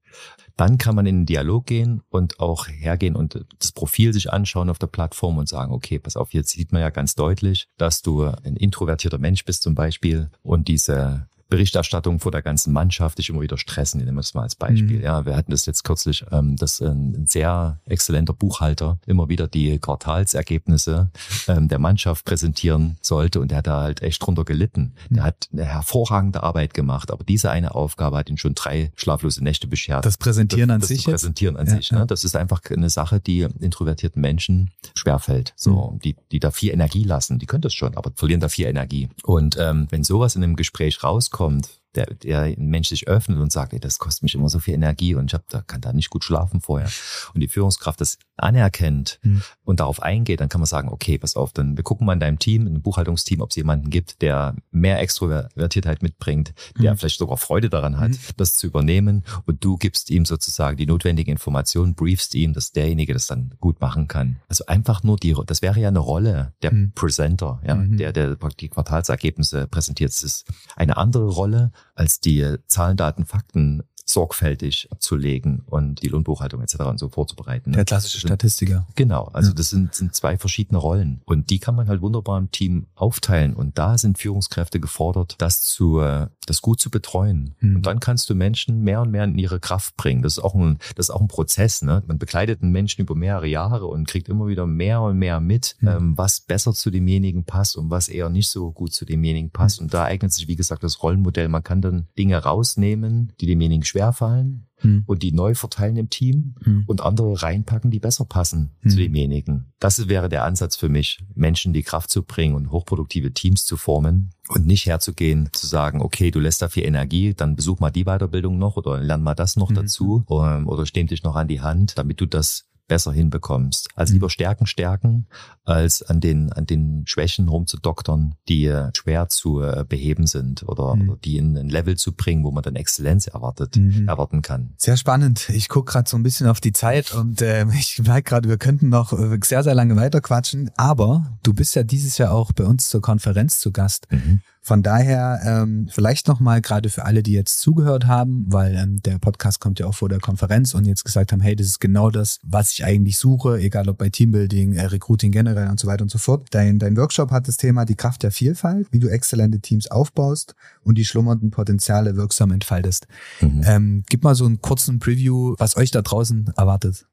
dann 0.58 0.78
kann 0.78 0.96
man 0.96 1.06
in 1.06 1.20
den 1.20 1.26
Dialog 1.26 1.66
gehen 1.66 2.02
und 2.10 2.40
auch 2.40 2.68
hergehen 2.68 3.16
und 3.16 3.46
das 3.60 3.72
Profil 3.72 4.14
sich 4.14 4.32
anschauen 4.32 4.70
auf 4.70 4.80
der 4.80 4.88
Plattform 4.88 5.38
und 5.38 5.48
sagen, 5.48 5.72
okay, 5.72 6.00
pass 6.00 6.18
auf, 6.18 6.34
jetzt 6.34 6.52
sieht 6.52 6.72
man 6.72 6.82
ja 6.82 6.90
ganz 6.90 7.16
deutlich, 7.16 7.68
dass 7.78 8.02
du 8.02 8.26
ein 8.26 8.58
introvertierter 8.58 9.18
Mensch 9.18 9.46
bist 9.46 9.64
zum 9.64 9.76
Beispiel 9.76 10.30
und 10.44 10.68
diese 10.68 11.28
Berichterstattung 11.52 12.20
vor 12.20 12.32
der 12.32 12.42
ganzen 12.42 12.74
Mannschaft 12.74 13.18
dich 13.20 13.30
immer 13.30 13.42
wieder 13.42 13.58
stressen. 13.58 14.00
Nehmen 14.00 14.16
wir 14.16 14.22
das 14.22 14.34
mal 14.34 14.44
als 14.44 14.56
Beispiel. 14.56 14.98
Mhm. 14.98 15.04
Ja, 15.04 15.26
wir 15.26 15.36
hatten 15.36 15.52
das 15.52 15.66
jetzt 15.68 15.84
kürzlich, 15.84 16.26
ähm, 16.32 16.56
dass 16.56 16.82
ein 16.82 17.28
sehr 17.28 17.78
exzellenter 17.86 18.34
Buchhalter 18.34 18.98
immer 19.06 19.30
wieder 19.30 19.48
die 19.48 19.78
Quartalsergebnisse 19.78 21.10
ähm, 21.48 21.68
der 21.68 21.80
Mannschaft 21.80 22.26
präsentieren 22.26 22.98
sollte 23.02 23.40
und 23.42 23.52
der 23.52 23.60
hat 23.60 23.68
da 23.68 23.82
halt 23.82 24.02
echt 24.02 24.26
drunter 24.26 24.46
gelitten. 24.46 24.94
Der 25.10 25.24
Mhm. 25.24 25.26
hat 25.26 25.50
eine 25.52 25.66
hervorragende 25.66 26.42
Arbeit 26.44 26.74
gemacht, 26.74 27.12
aber 27.12 27.24
diese 27.24 27.52
eine 27.52 27.76
Aufgabe 27.76 28.18
hat 28.18 28.30
ihn 28.30 28.38
schon 28.38 28.56
drei 28.56 28.92
schlaflose 28.96 29.44
Nächte 29.44 29.68
beschert. 29.68 30.06
Das 30.06 30.18
Präsentieren 30.18 30.72
an 30.72 30.80
das 30.80 30.88
sich 30.88 31.00
jetzt? 31.06 31.22
Präsentieren 31.22 31.58
an 31.58 31.68
Ja, 31.68 31.76
sich. 31.76 31.92
Ne? 31.92 32.00
ja. 32.00 32.06
Das 32.06 32.24
ist 32.24 32.36
einfach 32.36 32.62
eine 32.70 32.90
Sache, 32.90 33.20
die 33.20 33.42
introvertierten 33.60 34.22
Menschen 34.22 34.72
schwerfällt. 34.96 35.54
So, 35.58 35.92
Mhm. 35.92 36.00
die, 36.00 36.16
die 36.32 36.40
da 36.40 36.52
viel 36.52 36.72
Energie 36.72 37.04
lassen. 37.04 37.40
Die 37.40 37.46
können 37.46 37.62
das 37.62 37.74
schon, 37.74 37.98
aber 37.98 38.12
verlieren 38.16 38.40
da 38.42 38.48
viel 38.50 38.68
Energie. 38.68 39.10
Und 39.24 39.58
ähm, 39.60 39.88
wenn 39.90 40.04
sowas 40.06 40.36
in 40.36 40.44
einem 40.44 40.56
Gespräch 40.56 41.04
rauskommt, 41.04 41.41
kommt 41.42 41.81
der, 41.96 42.06
der 42.14 42.54
Mensch 42.58 42.90
sich 42.90 43.08
öffnet 43.08 43.40
und 43.40 43.52
sagt, 43.52 43.74
ey, 43.74 43.80
das 43.80 44.00
kostet 44.00 44.24
mich 44.24 44.36
immer 44.36 44.50
so 44.50 44.60
viel 44.60 44.74
Energie 44.74 45.16
und 45.16 45.26
ich 45.30 45.34
hab, 45.34 45.48
da 45.50 45.62
kann 45.62 45.82
da 45.82 45.92
nicht 45.94 46.10
gut 46.10 46.24
schlafen 46.24 46.62
vorher. 46.62 46.90
Und 47.34 47.42
die 47.42 47.48
Führungskraft 47.48 48.00
das 48.02 48.18
anerkennt 48.38 49.20
Mhm. 49.24 49.42
und 49.64 49.80
darauf 49.80 50.02
eingeht, 50.02 50.40
dann 50.42 50.50
kann 50.50 50.62
man 50.62 50.66
sagen, 50.68 50.90
okay, 50.90 51.18
pass 51.18 51.36
auf, 51.36 51.54
dann 51.54 51.78
wir 51.78 51.84
gucken 51.84 52.06
mal 52.08 52.14
in 52.14 52.20
deinem 52.20 52.40
Team, 52.40 52.64
in 52.64 52.70
einem 52.70 52.82
Buchhaltungsteam, 52.82 53.42
ob 53.42 53.50
es 53.52 53.56
jemanden 53.56 53.90
gibt, 53.90 54.22
der 54.22 54.56
mehr 54.72 55.00
Extrovertiertheit 55.00 56.02
mitbringt, 56.02 56.54
der 56.80 56.94
Mhm. 56.94 56.98
vielleicht 56.98 57.20
sogar 57.20 57.38
Freude 57.38 57.70
daran 57.70 57.98
hat, 58.00 58.12
Mhm. 58.12 58.18
das 58.38 58.56
zu 58.56 58.68
übernehmen 58.68 59.24
und 59.46 59.64
du 59.64 59.78
gibst 59.78 60.10
ihm 60.10 60.26
sozusagen 60.26 60.78
die 60.78 60.86
notwendige 60.86 61.32
Information, 61.32 61.94
briefst 61.96 62.36
ihm, 62.36 62.54
dass 62.54 62.72
derjenige 62.72 63.14
das 63.14 63.28
dann 63.28 63.54
gut 63.60 63.80
machen 63.82 64.08
kann. 64.08 64.38
Also 64.50 64.66
einfach 64.66 65.04
nur 65.04 65.18
die, 65.18 65.36
das 65.46 65.62
wäre 65.62 65.80
ja 65.80 65.88
eine 65.90 66.00
Rolle 66.00 66.54
der 66.62 66.74
Mhm. 66.74 66.92
Presenter, 66.94 67.62
ja, 67.66 67.76
Mhm. 67.76 67.98
der, 67.98 68.12
der 68.14 68.38
die 68.60 68.70
Quartalsergebnisse 68.70 69.68
präsentiert. 69.68 70.12
Es 70.12 70.24
ist 70.24 70.48
eine 70.76 70.98
andere 70.98 71.28
Rolle, 71.30 71.72
als 71.96 72.20
die 72.20 72.58
Zahlen, 72.68 72.98
Daten, 72.98 73.26
Fakten 73.26 73.84
sorgfältig 74.10 74.88
abzulegen 74.92 75.64
und 75.66 76.02
die 76.02 76.08
Lohnbuchhaltung 76.08 76.62
etc. 76.62 76.80
und 76.82 77.00
so 77.00 77.10
vorzubereiten. 77.10 77.72
Der 77.74 77.86
klassische 77.86 78.20
Statistiker. 78.20 78.88
Genau, 78.96 79.26
also 79.34 79.50
Ja. 79.50 79.56
das 79.56 79.70
sind, 79.70 79.94
sind 79.96 80.14
zwei 80.16 80.38
verschiedene 80.38 80.78
Rollen 80.78 81.22
und 81.26 81.50
die 81.50 81.60
kann 81.60 81.76
man 81.76 81.88
halt 81.88 82.02
wunderbar 82.02 82.38
im 82.38 82.52
Team 82.52 82.88
aufteilen 82.96 83.54
und 83.54 83.78
da 83.78 83.98
sind 83.98 84.18
Führungskräfte 84.18 84.80
gefordert, 84.80 85.36
das 85.40 85.62
zu, 85.62 86.00
das 86.46 86.62
gut 86.62 86.80
zu 86.82 86.90
betreuen. 86.90 87.56
Mhm. 87.60 87.78
Und 87.78 87.86
dann 87.86 88.00
kannst 88.00 88.30
du 88.30 88.36
Menschen 88.36 88.82
mehr 88.82 89.02
und 89.02 89.12
mehr 89.12 89.24
in 89.26 89.38
ihre 89.38 89.60
Kraft 89.60 89.96
bringen. 89.98 90.22
Das 90.22 90.34
ist 90.38 90.44
auch 90.44 90.56
ein, 90.56 90.78
das 90.96 91.08
ist 91.08 91.10
auch 91.12 91.22
ein 91.22 91.28
Prozess, 91.28 91.82
ne? 91.82 92.04
Man 92.08 92.18
begleitet 92.20 92.62
einen 92.62 92.72
Menschen 92.72 93.02
über 93.02 93.16
mehrere 93.16 93.48
Jahre 93.48 93.86
und 93.88 94.08
kriegt 94.08 94.30
immer 94.30 94.48
wieder 94.48 94.66
mehr 94.66 95.02
und 95.02 95.18
mehr 95.18 95.40
mit, 95.40 95.76
Mhm. 95.82 95.88
ähm, 95.88 96.18
was 96.18 96.42
besser 96.42 96.74
zu 96.74 96.90
demjenigen 96.92 97.44
passt 97.46 97.76
und 97.78 97.90
was 97.90 98.08
eher 98.08 98.30
nicht 98.30 98.50
so 98.50 98.72
gut 98.72 98.94
zu 98.94 99.06
demjenigen 99.06 99.50
passt. 99.52 99.80
Mhm. 99.80 99.86
Und 99.86 99.94
da 99.94 100.04
eignet 100.06 100.32
sich, 100.34 100.48
wie 100.48 100.56
gesagt, 100.56 100.84
das 100.84 101.02
Rollenmodell. 101.04 101.48
Man 101.48 101.64
kann 101.64 101.82
dann 101.82 102.08
Dinge 102.18 102.38
rausnehmen, 102.38 103.34
die 103.40 103.46
demjenigen 103.48 103.84
schwerfallen 103.92 104.68
Mhm. 104.84 105.04
und 105.06 105.22
die 105.22 105.32
neu 105.32 105.54
verteilen 105.54 105.96
im 105.98 106.10
Team 106.10 106.56
Mhm. 106.66 106.84
und 106.88 107.02
andere 107.02 107.40
reinpacken, 107.44 107.92
die 107.92 108.00
besser 108.00 108.26
passen 108.26 108.72
Mhm. 108.82 108.90
zu 108.90 108.98
demjenigen. 108.98 109.72
Das 109.80 110.08
wäre 110.08 110.28
der 110.28 110.44
Ansatz 110.44 110.76
für 110.76 110.90
mich, 110.90 111.20
Menschen 111.36 111.72
die 111.74 111.84
Kraft 111.84 112.10
zu 112.10 112.24
bringen 112.24 112.56
und 112.56 112.72
hochproduktive 112.72 113.32
Teams 113.34 113.64
zu 113.66 113.78
formen 113.78 114.32
und 114.50 114.66
nicht 114.66 114.88
herzugehen, 114.88 115.50
zu 115.52 115.68
sagen, 115.68 116.02
okay, 116.02 116.32
du 116.32 116.40
lässt 116.40 116.62
da 116.64 116.70
viel 116.70 116.84
Energie, 116.86 117.34
dann 117.36 117.56
besuch 117.56 117.80
mal 117.80 117.92
die 117.92 118.06
Weiterbildung 118.06 118.58
noch 118.58 118.76
oder 118.76 119.00
lern 119.00 119.22
mal 119.22 119.36
das 119.36 119.56
noch 119.56 119.70
Mhm. 119.70 119.76
dazu 119.76 120.26
ähm, 120.32 120.68
oder 120.68 120.86
stehm 120.88 121.06
dich 121.08 121.22
noch 121.24 121.36
an 121.36 121.48
die 121.48 121.62
Hand, 121.62 121.98
damit 122.00 122.20
du 122.20 122.26
das 122.26 122.66
besser 122.92 123.14
hinbekommst. 123.14 123.88
Also 123.96 124.12
Mhm. 124.12 124.16
lieber 124.16 124.30
Stärken 124.30 124.66
stärken, 124.68 125.28
als 125.64 126.02
an 126.04 126.20
den, 126.20 126.52
an 126.52 126.66
den 126.66 127.04
Schwächen 127.08 127.48
rumzudoktern, 127.48 128.36
die 128.50 128.66
äh, 128.66 128.90
schwer 128.94 129.30
zu 129.30 129.62
äh, 129.62 129.86
beheben 129.88 130.28
sind 130.28 130.68
oder, 130.68 130.96
Mhm. 130.98 131.10
oder 131.12 131.20
die 131.24 131.38
in 131.38 131.58
ein 131.58 131.70
Level 131.70 131.96
zu 131.96 132.12
bringen, 132.12 132.44
wo 132.44 132.52
man 132.52 132.64
dann 132.64 132.76
Exzellenz 132.76 133.28
erwartet, 133.28 133.78
Mhm. 133.78 134.10
erwarten 134.10 134.42
kann. 134.42 134.74
Sehr 134.76 134.98
spannend. 134.98 135.48
Ich 135.50 135.70
gucke 135.70 135.94
gerade 135.94 136.10
so 136.10 136.18
ein 136.18 136.24
bisschen 136.24 136.48
auf 136.48 136.60
die 136.60 136.74
Zeit 136.74 137.14
und 137.14 137.42
äh, 137.42 137.66
ich 137.80 138.00
merke 138.04 138.24
gerade, 138.24 138.50
wir 138.50 138.58
könnten 138.58 138.90
noch 138.90 139.14
äh, 139.14 139.40
sehr, 139.42 139.64
sehr 139.64 139.74
lange 139.74 139.96
weiter 139.96 140.20
quatschen. 140.20 140.70
Aber 140.76 141.38
du 141.44 141.54
bist 141.54 141.74
ja 141.76 141.84
dieses 141.84 142.18
Jahr 142.18 142.34
auch 142.34 142.52
bei 142.52 142.66
uns 142.66 142.90
zur 142.90 143.02
Konferenz 143.02 143.60
zu 143.60 143.72
Gast. 143.72 144.08
Mhm. 144.12 144.42
Von 144.64 144.84
daher 144.84 145.42
ähm, 145.44 145.88
vielleicht 145.90 146.28
nochmal 146.28 146.62
gerade 146.62 146.90
für 146.90 147.06
alle, 147.06 147.24
die 147.24 147.32
jetzt 147.32 147.60
zugehört 147.62 148.06
haben, 148.06 148.46
weil 148.48 148.76
ähm, 148.76 149.02
der 149.02 149.18
Podcast 149.18 149.60
kommt 149.60 149.80
ja 149.80 149.88
auch 149.88 149.96
vor 149.96 150.08
der 150.08 150.20
Konferenz 150.20 150.76
und 150.76 150.86
jetzt 150.86 151.04
gesagt 151.04 151.32
haben, 151.32 151.42
hey, 151.42 151.56
das 151.56 151.66
ist 151.66 151.80
genau 151.80 152.12
das, 152.12 152.38
was 152.44 152.72
ich 152.72 152.86
eigentlich 152.86 153.18
suche, 153.18 153.58
egal 153.58 153.90
ob 153.90 153.98
bei 153.98 154.10
Teambuilding, 154.10 154.74
äh, 154.74 154.86
Recruiting 154.86 155.32
generell 155.32 155.68
und 155.68 155.80
so 155.80 155.88
weiter 155.88 156.04
und 156.04 156.12
so 156.12 156.20
fort. 156.20 156.48
Dein, 156.52 156.78
dein 156.78 156.96
Workshop 156.96 157.32
hat 157.32 157.48
das 157.48 157.58
Thema 157.58 157.86
die 157.86 157.96
Kraft 157.96 158.22
der 158.22 158.32
Vielfalt, 158.32 158.88
wie 158.92 159.00
du 159.00 159.08
exzellente 159.08 159.60
Teams 159.62 159.90
aufbaust 159.90 160.56
und 160.84 161.00
die 161.00 161.06
schlummernden 161.06 161.50
Potenziale 161.50 162.16
wirksam 162.16 162.52
entfaltest. 162.52 163.08
Mhm. 163.42 163.62
Ähm, 163.66 164.04
gib 164.10 164.24
mal 164.24 164.36
so 164.36 164.46
einen 164.46 164.62
kurzen 164.62 165.00
Preview, 165.00 165.56
was 165.58 165.76
euch 165.76 165.90
da 165.90 166.04
draußen 166.04 166.54
erwartet. 166.56 167.06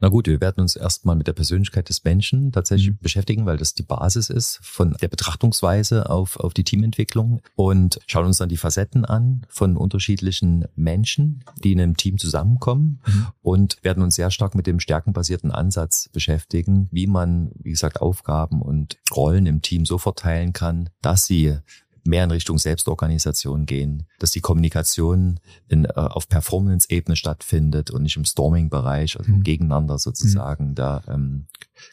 Na 0.00 0.08
gut, 0.08 0.26
wir 0.26 0.40
werden 0.40 0.60
uns 0.60 0.74
erstmal 0.76 1.14
mit 1.16 1.28
der 1.28 1.32
Persönlichkeit 1.32 1.88
des 1.88 2.02
Menschen 2.04 2.50
tatsächlich 2.52 2.90
Mhm. 2.90 2.98
beschäftigen, 3.00 3.46
weil 3.46 3.56
das 3.56 3.74
die 3.74 3.84
Basis 3.84 4.28
ist 4.28 4.58
von 4.60 4.96
der 5.00 5.08
Betrachtungsweise 5.08 6.10
auf, 6.10 6.36
auf 6.38 6.52
die 6.52 6.64
Teamentwicklung 6.64 7.40
und 7.54 8.00
schauen 8.06 8.26
uns 8.26 8.38
dann 8.38 8.48
die 8.48 8.56
Facetten 8.56 9.04
an 9.04 9.46
von 9.48 9.76
unterschiedlichen 9.76 10.66
Menschen, 10.74 11.44
die 11.62 11.72
in 11.72 11.80
einem 11.80 11.96
Team 11.96 12.18
zusammenkommen 12.18 13.00
Mhm. 13.06 13.26
und 13.42 13.78
werden 13.82 14.02
uns 14.02 14.16
sehr 14.16 14.30
stark 14.30 14.54
mit 14.54 14.66
dem 14.66 14.80
stärkenbasierten 14.80 15.52
Ansatz 15.52 16.08
beschäftigen, 16.12 16.88
wie 16.90 17.06
man, 17.06 17.52
wie 17.62 17.70
gesagt, 17.70 18.00
Aufgaben 18.02 18.62
und 18.62 18.98
Rollen 19.14 19.46
im 19.46 19.62
Team 19.62 19.86
so 19.86 19.98
verteilen 19.98 20.52
kann, 20.52 20.90
dass 21.02 21.26
sie 21.26 21.56
mehr 22.04 22.24
in 22.24 22.30
Richtung 22.30 22.58
Selbstorganisation 22.58 23.66
gehen, 23.66 24.06
dass 24.18 24.30
die 24.30 24.40
Kommunikation 24.40 25.40
in, 25.68 25.84
äh, 25.86 25.92
auf 25.94 26.28
Performance-Ebene 26.28 27.16
stattfindet 27.16 27.90
und 27.90 28.02
nicht 28.02 28.16
im 28.16 28.24
Storming-Bereich, 28.24 29.18
also 29.18 29.32
Mhm. 29.32 29.42
gegeneinander 29.42 29.98
sozusagen 29.98 30.74
da 30.74 31.02
ähm, 31.08 31.46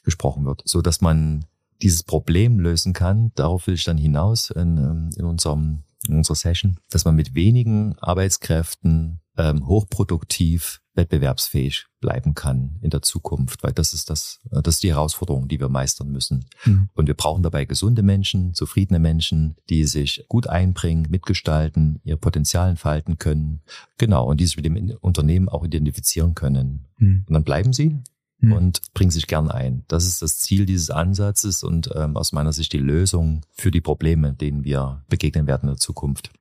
gesprochen 0.04 0.46
wird, 0.46 0.62
so 0.66 0.82
dass 0.82 1.02
man 1.02 1.46
dieses 1.82 2.04
Problem 2.04 2.60
lösen 2.60 2.94
kann. 2.94 3.32
Darauf 3.36 3.68
will 3.68 3.74
ich 3.76 3.86
dann 3.86 3.98
hinaus 3.98 4.50
in, 4.52 4.78
ähm, 4.78 5.10
in 5.16 5.26
unserem 5.26 5.84
in 6.08 6.16
unserer 6.16 6.36
Session, 6.36 6.80
dass 6.90 7.06
man 7.06 7.16
mit 7.16 7.36
wenigen 7.36 7.96
Arbeitskräften 8.00 9.20
ähm, 9.38 9.68
hochproduktiv 9.68 10.82
wettbewerbsfähig 10.94 11.86
bleiben 12.02 12.36
kann 12.36 12.78
in 12.82 12.90
der 12.90 13.02
Zukunft, 13.02 13.64
weil 13.64 13.72
das 13.72 13.94
ist 13.94 14.10
das, 14.10 14.40
äh, 14.52 14.62
das 14.62 14.76
ist 14.76 14.84
die 14.84 14.92
Herausforderung, 14.94 15.48
die 15.48 15.60
wir 15.60 15.70
meistern 15.70 16.10
müssen. 16.10 16.46
Mhm. 16.66 16.90
Und 16.94 17.08
wir 17.08 17.14
brauchen 17.14 17.44
dabei 17.44 17.66
gesunde 17.66 18.04
Menschen, 18.04 18.54
zufriedene 18.54 19.00
Menschen, 19.00 19.56
die 19.70 19.86
sich 19.86 20.26
gut 20.28 20.48
einbringen, 20.48 21.08
mitgestalten, 21.10 22.02
ihr 22.04 22.18
Potenzial 22.18 22.72
entfalten 22.72 23.18
können. 23.20 23.62
Genau, 23.98 24.26
und 24.26 24.42
die 24.42 24.46
sich 24.46 24.58
mit 24.58 24.66
dem 24.66 24.98
Unternehmen 25.00 25.48
auch 25.48 25.64
identifizieren 25.64 26.36
können. 26.36 26.88
Mhm. 26.98 27.26
Und 27.28 27.34
dann 27.34 27.44
bleiben 27.44 27.74
sie 27.74 28.02
Mhm. 28.42 28.54
und 28.54 28.82
bringen 28.94 29.12
sich 29.12 29.28
gern 29.28 29.50
ein. 29.50 29.84
Das 29.88 30.06
ist 30.06 30.22
das 30.22 30.40
Ziel 30.40 30.66
dieses 30.66 30.90
Ansatzes 30.90 31.64
und 31.64 31.92
ähm, 31.96 32.18
aus 32.18 32.32
meiner 32.32 32.52
Sicht 32.52 32.74
die 32.74 32.80
Lösung 32.80 33.42
für 33.52 33.72
die 33.72 33.82
Probleme, 33.82 34.34
denen 34.34 34.64
wir 34.64 35.04
begegnen 35.10 35.48
werden 35.48 35.70
in 35.70 35.76
der 35.76 35.78
Zukunft. 35.78 36.32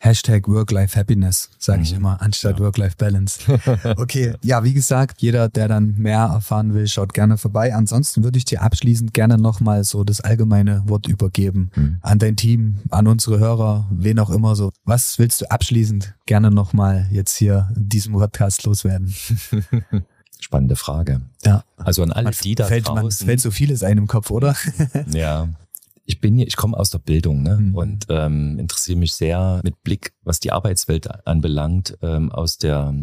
Hashtag 0.00 0.48
Work-Life-Happiness, 0.48 1.50
sage 1.58 1.82
ich 1.82 1.90
Mhm. 1.92 1.98
immer, 1.98 2.22
anstatt 2.22 2.58
Ja. 2.58 2.64
Work-Life-Balance. 2.64 3.40
Okay, 3.96 4.34
ja, 4.42 4.64
wie 4.64 4.72
gesagt, 4.72 5.20
jeder, 5.22 5.48
der 5.48 5.68
dann 5.68 5.94
mehr 5.98 6.18
erfahren 6.20 6.74
will, 6.74 6.86
schaut 6.88 7.12
gerne 7.14 7.38
vorbei. 7.38 7.74
Ansonsten 7.74 8.24
würde 8.24 8.38
ich 8.38 8.44
dir 8.44 8.62
abschließend 8.62 9.14
gerne 9.14 9.38
nochmal 9.38 9.84
so 9.84 10.02
das 10.04 10.20
allgemeine 10.20 10.82
Wort 10.86 11.06
übergeben 11.06 11.70
Hm. 11.74 11.98
an 12.02 12.18
dein 12.18 12.36
Team, 12.36 12.76
an 12.90 13.06
unsere 13.06 13.38
Hörer, 13.38 13.86
wen 13.90 14.18
auch 14.18 14.30
immer 14.30 14.56
so. 14.56 14.72
Was 14.84 15.18
willst 15.18 15.40
du 15.40 15.50
abschließend 15.50 16.14
gerne 16.26 16.50
nochmal 16.50 17.06
jetzt 17.10 17.36
hier 17.36 17.68
in 17.76 17.88
diesem 17.88 18.12
Podcast 18.14 18.64
loswerden? 18.64 19.14
Spannende 20.40 20.76
Frage. 20.76 21.22
Ja. 21.44 21.64
Also 21.76 22.02
an 22.02 22.12
alle, 22.12 22.24
Man 22.24 22.34
die 22.42 22.54
da 22.54 22.66
fällt, 22.66 22.86
man, 22.86 22.96
draußen, 23.04 23.26
fällt 23.26 23.40
so 23.40 23.50
vieles 23.50 23.82
einem 23.82 24.00
im 24.00 24.06
Kopf, 24.06 24.30
oder? 24.30 24.54
Ja. 25.12 25.48
Ich 26.06 26.20
bin 26.20 26.36
hier, 26.36 26.46
ich 26.46 26.56
komme 26.56 26.76
aus 26.76 26.90
der 26.90 26.98
Bildung 26.98 27.42
ne? 27.42 27.58
Mhm. 27.58 27.74
und 27.74 28.06
ähm, 28.08 28.58
interessiere 28.58 28.98
mich 28.98 29.12
sehr 29.12 29.60
mit 29.64 29.82
Blick, 29.82 30.12
was 30.22 30.40
die 30.40 30.52
Arbeitswelt 30.52 31.26
anbelangt, 31.26 31.98
ähm, 32.00 32.30
aus 32.30 32.58
der 32.58 32.94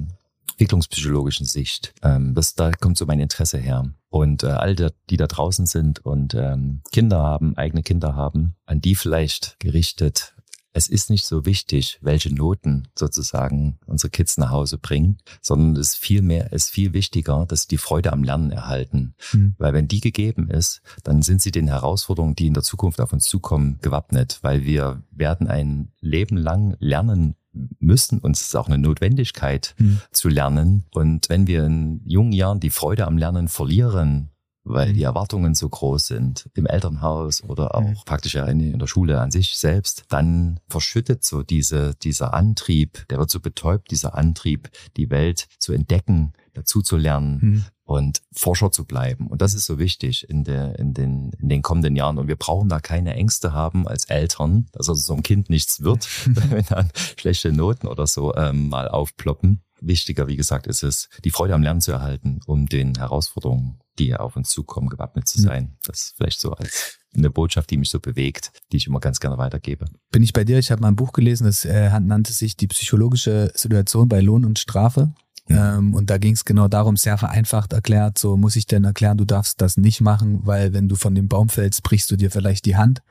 entwicklungspsychologischen 0.53 1.45
Sicht. 1.45 1.93
Ähm, 2.01 2.33
das, 2.33 2.55
da 2.55 2.71
kommt 2.71 2.97
so 2.97 3.05
mein 3.05 3.19
Interesse 3.19 3.57
her. 3.57 3.91
Und 4.09 4.43
äh, 4.43 4.47
all 4.47 4.75
die, 4.75 4.87
die 5.09 5.17
da 5.17 5.27
draußen 5.27 5.65
sind 5.65 6.05
und 6.05 6.35
ähm, 6.35 6.81
Kinder 6.91 7.21
haben, 7.21 7.57
eigene 7.57 7.83
Kinder 7.83 8.15
haben, 8.15 8.55
an 8.65 8.79
die 8.79 8.95
vielleicht 8.95 9.59
gerichtet. 9.59 10.32
Es 10.73 10.87
ist 10.87 11.09
nicht 11.09 11.25
so 11.25 11.45
wichtig, 11.45 11.99
welche 12.01 12.33
Noten 12.33 12.87
sozusagen 12.97 13.77
unsere 13.85 14.09
Kids 14.09 14.37
nach 14.37 14.49
Hause 14.49 14.79
bringen, 14.79 15.19
sondern 15.41 15.79
es 15.79 15.89
ist 15.89 15.97
viel 15.97 16.21
mehr, 16.23 16.47
es 16.51 16.65
ist 16.65 16.69
viel 16.71 16.93
wichtiger, 16.93 17.45
dass 17.45 17.61
sie 17.61 17.67
die 17.69 17.77
Freude 17.77 18.11
am 18.11 18.23
Lernen 18.23 18.51
erhalten. 18.51 19.13
Mhm. 19.31 19.55
Weil 19.59 19.73
wenn 19.73 19.87
die 19.87 20.01
gegeben 20.01 20.49
ist, 20.49 20.81
dann 21.03 21.21
sind 21.21 21.41
sie 21.41 21.51
den 21.51 21.67
Herausforderungen, 21.67 22.35
die 22.35 22.47
in 22.47 22.55
der 22.55 22.63
Zukunft 22.63 22.99
auf 22.99 23.13
uns 23.13 23.25
zukommen, 23.25 23.77
gewappnet. 23.81 24.39
Weil 24.41 24.65
wir 24.65 25.03
werden 25.11 25.47
ein 25.47 25.91
Leben 26.01 26.37
lang 26.37 26.75
lernen 26.79 27.35
müssen 27.79 28.17
und 28.17 28.35
es 28.35 28.41
ist 28.41 28.55
auch 28.55 28.67
eine 28.67 28.79
Notwendigkeit 28.79 29.75
Mhm. 29.77 29.99
zu 30.11 30.27
lernen. 30.27 30.85
Und 30.91 31.29
wenn 31.29 31.45
wir 31.45 31.65
in 31.65 32.01
jungen 32.05 32.31
Jahren 32.33 32.59
die 32.59 32.71
Freude 32.71 33.05
am 33.05 33.17
Lernen 33.17 33.47
verlieren, 33.47 34.29
weil 34.63 34.93
die 34.93 35.03
Erwartungen 35.03 35.55
so 35.55 35.67
groß 35.67 36.07
sind 36.07 36.49
im 36.55 36.65
Elternhaus 36.65 37.43
oder 37.43 37.75
auch 37.75 37.81
mhm. 37.81 37.97
praktisch 38.05 38.35
ja 38.35 38.45
in, 38.45 38.59
in, 38.59 38.79
der 38.79 38.87
Schule 38.87 39.19
an 39.19 39.31
sich 39.31 39.55
selbst, 39.57 40.05
dann 40.09 40.59
verschüttet 40.69 41.23
so 41.25 41.43
diese, 41.43 41.95
dieser 41.95 42.33
Antrieb, 42.33 43.05
der 43.09 43.19
wird 43.19 43.29
so 43.29 43.39
betäubt, 43.39 43.91
dieser 43.91 44.15
Antrieb, 44.15 44.69
die 44.95 45.09
Welt 45.09 45.47
zu 45.59 45.73
entdecken, 45.73 46.33
dazu 46.53 46.81
zu 46.81 46.97
lernen 46.97 47.39
mhm. 47.41 47.65
und 47.83 48.21
Forscher 48.31 48.71
zu 48.71 48.85
bleiben. 48.85 49.27
Und 49.27 49.41
das 49.41 49.53
ist 49.53 49.65
so 49.65 49.79
wichtig 49.79 50.29
in, 50.29 50.43
der, 50.43 50.79
in, 50.79 50.93
den, 50.93 51.31
in 51.39 51.49
den 51.49 51.61
kommenden 51.61 51.95
Jahren. 51.95 52.17
Und 52.17 52.27
wir 52.27 52.35
brauchen 52.37 52.69
da 52.69 52.79
keine 52.79 53.15
Ängste 53.15 53.53
haben 53.53 53.87
als 53.87 54.05
Eltern, 54.05 54.67
dass 54.71 54.87
also 54.87 55.01
so 55.01 55.13
ein 55.13 55.23
Kind 55.23 55.49
nichts 55.49 55.81
wird, 55.81 56.07
wenn 56.51 56.65
dann 56.65 56.89
schlechte 57.17 57.51
Noten 57.51 57.87
oder 57.87 58.07
so 58.07 58.33
ähm, 58.35 58.69
mal 58.69 58.87
aufploppen. 58.87 59.61
Wichtiger, 59.85 60.27
wie 60.27 60.35
gesagt, 60.35 60.67
ist 60.67 60.83
es, 60.83 61.09
die 61.23 61.31
Freude 61.31 61.53
am 61.53 61.61
Lernen 61.61 61.81
zu 61.81 61.91
erhalten, 61.91 62.39
um 62.45 62.67
den 62.67 62.95
Herausforderungen, 62.95 63.79
die 63.99 64.15
auf 64.15 64.35
uns 64.35 64.49
zukommen, 64.49 64.89
gewappnet 64.89 65.27
zu 65.27 65.39
sein. 65.39 65.77
Das 65.83 65.99
ist 65.99 66.13
vielleicht 66.17 66.39
so 66.39 66.51
als 66.51 66.99
eine 67.15 67.29
Botschaft, 67.29 67.69
die 67.69 67.77
mich 67.77 67.89
so 67.89 67.99
bewegt, 67.99 68.51
die 68.71 68.77
ich 68.77 68.87
immer 68.87 68.99
ganz 68.99 69.19
gerne 69.19 69.37
weitergebe. 69.37 69.85
Bin 70.11 70.23
ich 70.23 70.33
bei 70.33 70.43
dir? 70.43 70.57
Ich 70.57 70.71
habe 70.71 70.81
mal 70.81 70.87
ein 70.87 70.95
Buch 70.95 71.13
gelesen, 71.13 71.45
das 71.45 71.65
äh, 71.65 71.99
nannte 71.99 72.33
sich 72.33 72.57
Die 72.57 72.67
psychologische 72.67 73.51
Situation 73.53 74.09
bei 74.09 74.19
Lohn 74.21 74.45
und 74.45 74.57
Strafe. 74.57 75.13
Ähm, 75.49 75.93
und 75.93 76.09
da 76.09 76.17
ging 76.17 76.33
es 76.33 76.45
genau 76.45 76.67
darum, 76.67 76.95
sehr 76.95 77.17
vereinfacht 77.17 77.73
erklärt, 77.73 78.17
so 78.17 78.37
muss 78.37 78.55
ich 78.55 78.65
denn 78.65 78.85
erklären, 78.85 79.17
du 79.17 79.25
darfst 79.25 79.59
das 79.59 79.75
nicht 79.75 79.99
machen, 79.99 80.39
weil 80.45 80.73
wenn 80.73 80.87
du 80.87 80.95
von 80.95 81.15
dem 81.15 81.27
Baum 81.27 81.49
fällst, 81.49 81.83
brichst 81.83 82.09
du 82.11 82.15
dir 82.15 82.31
vielleicht 82.31 82.65
die 82.65 82.77
Hand. 82.77 83.01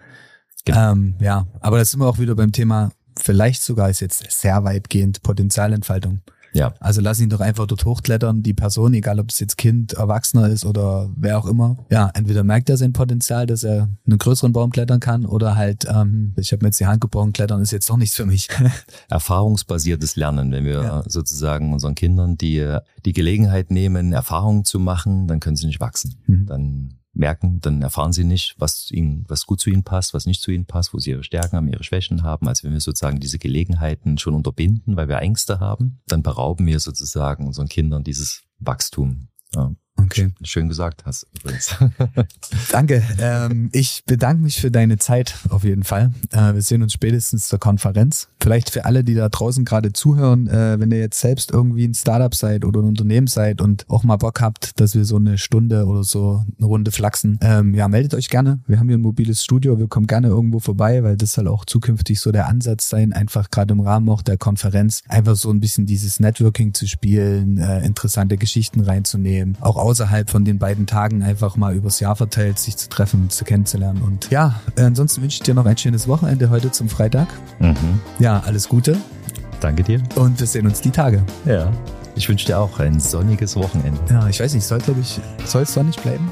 Genau. 0.64 0.93
Ähm, 0.93 1.14
ja, 1.20 1.47
aber 1.61 1.79
das 1.79 1.91
sind 1.91 2.01
wir 2.01 2.07
auch 2.07 2.18
wieder 2.18 2.35
beim 2.35 2.53
Thema, 2.53 2.93
vielleicht 3.18 3.62
sogar 3.62 3.91
ist 3.91 4.01
jetzt 4.01 4.25
sehr 4.31 4.64
weitgehend 4.64 5.23
Potenzialentfaltung. 5.23 6.23
Ja. 6.53 6.75
Also 6.81 7.01
lass 7.01 7.21
ihn 7.21 7.31
doch 7.31 7.41
einfach 7.41 7.67
dort 7.67 7.85
hochklettern, 7.85 8.43
die 8.43 8.55
Person, 8.55 8.95
egal 8.95 9.21
ob 9.21 9.31
es 9.31 9.41
jetzt 9.41 9.57
Kind, 9.57 9.95
Erwachsener 9.95 10.49
ist 10.49 10.65
oder 10.65 11.11
wer 11.17 11.39
auch 11.39 11.47
immer. 11.47 11.77
Ja, 11.91 12.11
entweder 12.15 12.45
merkt 12.45 12.69
er 12.69 12.77
sein 12.77 12.93
Potenzial, 12.93 13.47
dass 13.47 13.65
er 13.65 13.89
einen 14.07 14.19
größeren 14.19 14.53
Baum 14.53 14.71
klettern 14.71 15.01
kann 15.01 15.25
oder 15.25 15.57
halt, 15.57 15.87
ähm, 15.89 16.35
ich 16.37 16.53
habe 16.53 16.65
mir 16.65 16.69
jetzt 16.69 16.81
die 16.81 16.87
Hand 16.87 17.01
gebrochen, 17.01 17.33
klettern 17.33 17.63
ist 17.63 17.73
jetzt 17.73 17.89
doch 17.89 17.97
nichts 17.97 18.17
für 18.17 18.27
mich. 18.27 18.49
Erfahrungsbasiertes 19.09 20.17
Lernen, 20.17 20.53
wenn 20.53 20.65
wir 20.65 20.83
ja. 20.83 21.03
sozusagen 21.07 21.73
unseren 21.73 21.95
Kindern 21.95 22.37
die, 22.37 22.79
die 23.05 23.13
Gelegenheit 23.13 23.71
nehmen, 23.71 24.13
Erfahrungen 24.13 24.65
zu 24.65 24.79
machen, 24.79 25.29
dann 25.29 25.41
können 25.41 25.57
sie 25.57 25.67
nicht 25.67 25.81
wachsen. 25.81 26.17
Mhm. 26.27 26.47
Dann 26.47 26.95
merken, 27.13 27.61
dann 27.61 27.83
erfahren 27.83 28.13
sie 28.13 28.25
nicht, 28.25 28.55
was 28.59 28.91
ihnen, 28.91 29.25
was 29.29 29.47
gut 29.47 29.61
zu 29.61 29.71
ihnen 29.71 29.85
passt, 29.85 30.15
was 30.15 30.27
nicht 30.27 30.41
zu 30.41 30.51
ihnen 30.51 30.67
passt, 30.67 30.95
wo 30.95 30.99
sie 30.99 31.11
ihre 31.11 31.25
Stärken 31.25 31.57
haben, 31.57 31.69
ihre 31.69 31.85
Schwächen 31.85 32.23
haben. 32.23 32.49
Also 32.49 32.65
wenn 32.65 32.73
wir 32.73 32.81
sozusagen 32.81 33.21
diese 33.21 33.39
Gelegenheiten 33.39 34.19
schon 34.19 34.35
unterbinden, 34.35 34.97
weil 34.97 35.09
wir 35.09 35.19
Ängste 35.19 35.61
haben, 35.61 36.01
dann 36.07 36.23
berauben 36.23 36.67
wir 36.67 36.81
sozusagen 36.81 37.47
unseren 37.47 37.69
Kindern 37.69 38.03
dieses 38.03 38.43
Wachstum. 38.59 39.29
Ja. 39.55 39.75
Okay. 40.05 40.33
Schön 40.43 40.69
gesagt 40.69 41.05
hast 41.05 41.27
übrigens. 41.39 41.77
Danke. 42.73 43.03
Ähm, 43.19 43.69
ich 43.73 44.03
bedanke 44.07 44.43
mich 44.43 44.61
für 44.61 44.71
deine 44.71 44.99
Zeit 44.99 45.35
auf 45.49 45.65
jeden 45.65 45.85
Fall. 45.85 46.13
Äh, 46.31 46.55
wir 46.55 46.63
sehen 46.63 46.83
uns 46.83 46.93
spätestens 46.93 47.49
zur 47.49 47.59
Konferenz. 47.59 48.29
Vielleicht 48.41 48.71
für 48.71 48.85
alle, 48.85 49.05
die 49.05 49.15
da 49.15 49.29
draußen 49.29 49.65
gerade 49.65 49.93
zuhören, 49.93 50.49
äh, 50.49 50.79
wenn 50.81 50.91
ihr 50.91 50.99
jetzt 50.99 51.21
selbst 51.21 51.51
irgendwie 51.51 51.85
ein 51.85 51.95
Startup 51.95 52.35
seid 52.35 52.65
oder 52.65 52.81
ein 52.81 52.87
Unternehmen 52.87 53.27
seid 53.27 53.61
und 53.61 53.89
auch 53.89 54.03
mal 54.05 54.17
Bock 54.17 54.41
habt, 54.41 54.81
dass 54.81 54.95
wir 54.95 55.05
so 55.05 55.17
eine 55.17 55.39
Stunde 55.39 55.87
oder 55.87 56.05
so 56.05 56.45
eine 56.59 56.67
Runde 56.67 56.91
flachsen, 56.91 57.39
ähm, 57.41 57.75
ja, 57.75 57.89
meldet 57.89 58.15
euch 58.15 58.29
gerne. 58.29 58.61
Wir 58.67 58.79
haben 58.79 58.89
hier 58.89 58.99
ein 58.99 59.03
mobiles 59.03 59.45
Studio. 59.45 59.79
Wir 59.79 59.89
kommen 59.89 60.07
gerne 60.07 60.29
irgendwo 60.29 60.59
vorbei, 60.59 61.03
weil 61.03 61.17
das 61.17 61.33
soll 61.33 61.49
auch 61.49 61.65
zukünftig 61.65 62.21
so 62.21 62.33
der 62.33 62.49
Ansatz 62.49 62.89
sein, 62.89 63.13
einfach 63.13 63.51
gerade 63.51 63.73
im 63.73 63.81
Rahmen 63.81 64.09
auch 64.09 64.23
der 64.23 64.39
Konferenz, 64.39 65.03
einfach 65.09 65.37
so 65.37 65.51
ein 65.51 65.61
bisschen 65.61 65.87
dieses 65.87 66.21
Networking 66.21 66.75
zu 66.75 66.87
spielen, 66.87 67.59
äh, 67.59 67.85
interessante 67.85 68.37
Geschichten 68.37 68.81
reinzunehmen, 68.81 69.57
auch 69.61 69.77
außerhalb 70.03 70.31
von 70.31 70.45
den 70.45 70.59
beiden 70.59 70.87
Tagen 70.87 71.23
einfach 71.23 71.57
mal 71.57 71.75
übers 71.75 72.01
Jahr 72.01 72.17
verteilt, 72.17 72.59
sich 72.59 72.77
zu 72.77 72.89
treffen, 72.89 73.31
zu 73.31 73.45
kennenzulernen. 73.45 74.03
Und 74.03 74.31
ja, 74.31 74.61
ansonsten 74.77 75.23
wünsche 75.23 75.37
ich 75.37 75.43
dir 75.43 75.55
noch 75.55 75.67
ein 75.67 75.77
schönes 75.77 76.09
Wochenende 76.09 76.51
heute 76.51 76.73
zum 76.73 76.89
Freitag. 76.89 77.29
Mhm. 77.61 78.01
Ja, 78.19 78.43
alles 78.45 78.69
Gute. 78.69 78.97
Danke 79.61 79.85
dir. 79.85 80.03
Und 80.17 80.41
wir 80.41 80.47
sehen 80.47 80.67
uns 80.67 80.81
die 80.81 80.91
Tage. 80.91 81.23
Ja. 81.45 81.71
Ich 82.17 82.29
wünsche 82.29 82.47
dir 82.47 82.59
auch 82.59 82.81
ein 82.81 82.99
sonniges 82.99 83.57
Wochenende. 83.57 84.01
Ja, 84.11 84.29
ich 84.29 84.41
weiß 84.41 84.53
nicht, 84.55 84.65
soll 84.65 84.81
glaube 84.81 85.01
ich, 85.01 85.21
soll 85.47 85.63
es 85.63 85.73
sonnig 85.73 85.97
bleiben? 85.97 86.29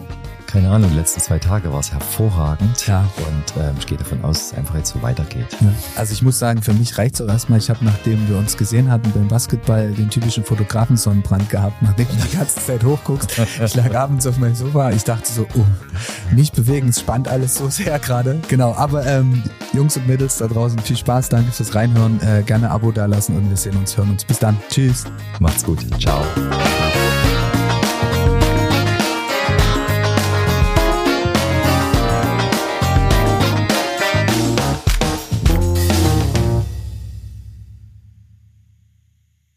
Keine 0.50 0.70
Ahnung, 0.70 0.90
die 0.90 0.96
letzten 0.96 1.20
zwei 1.20 1.38
Tage 1.38 1.72
war 1.72 1.80
es 1.80 1.92
hervorragend. 1.92 2.86
Ja. 2.86 3.08
Und 3.18 3.62
ähm, 3.62 3.74
ich 3.78 3.86
gehe 3.86 3.96
davon 3.96 4.22
aus, 4.24 4.38
dass 4.38 4.52
es 4.52 4.58
einfach 4.58 4.74
jetzt 4.74 4.92
so 4.92 5.00
weitergeht. 5.02 5.46
Ja. 5.60 5.72
Also 5.96 6.12
ich 6.12 6.22
muss 6.22 6.38
sagen, 6.38 6.60
für 6.60 6.72
mich 6.72 6.98
reicht 6.98 7.14
es 7.14 7.20
auch 7.20 7.28
erstmal. 7.28 7.58
Ich 7.58 7.70
habe, 7.70 7.84
nachdem 7.84 8.28
wir 8.28 8.36
uns 8.36 8.56
gesehen 8.56 8.90
hatten 8.90 9.10
beim 9.12 9.28
Basketball, 9.28 9.92
den 9.92 10.10
typischen 10.10 10.44
Fotografensonnenbrand 10.44 11.48
gehabt, 11.50 11.80
nachdem 11.82 12.08
du 12.08 12.14
die 12.14 12.36
ganze 12.36 12.60
Zeit 12.60 12.82
hochguckst. 12.82 13.38
ich 13.64 13.74
lag 13.74 13.94
abends 13.94 14.26
auf 14.26 14.38
meinem 14.38 14.54
Sofa. 14.56 14.90
Ich 14.90 15.04
dachte 15.04 15.30
so, 15.30 15.46
oh, 15.54 15.64
nicht 16.34 16.54
bewegen, 16.56 16.88
es 16.88 17.00
spannt 17.00 17.28
alles 17.28 17.54
so 17.54 17.68
sehr 17.68 17.98
gerade. 17.98 18.40
Genau, 18.48 18.74
aber 18.74 19.06
ähm, 19.06 19.42
Jungs 19.72 19.96
und 19.96 20.08
Mädels 20.08 20.38
da 20.38 20.48
draußen, 20.48 20.78
viel 20.80 20.96
Spaß, 20.96 21.28
danke 21.28 21.52
fürs 21.52 21.74
Reinhören. 21.74 22.20
Äh, 22.22 22.42
gerne 22.42 22.70
Abo 22.70 22.90
dalassen 22.90 23.36
und 23.36 23.48
wir 23.48 23.56
sehen 23.56 23.76
uns, 23.76 23.96
hören 23.96 24.10
uns. 24.10 24.24
Bis 24.24 24.38
dann. 24.38 24.56
Tschüss. 24.68 25.04
Macht's 25.38 25.64
gut. 25.64 25.86
Ciao. 26.00 26.24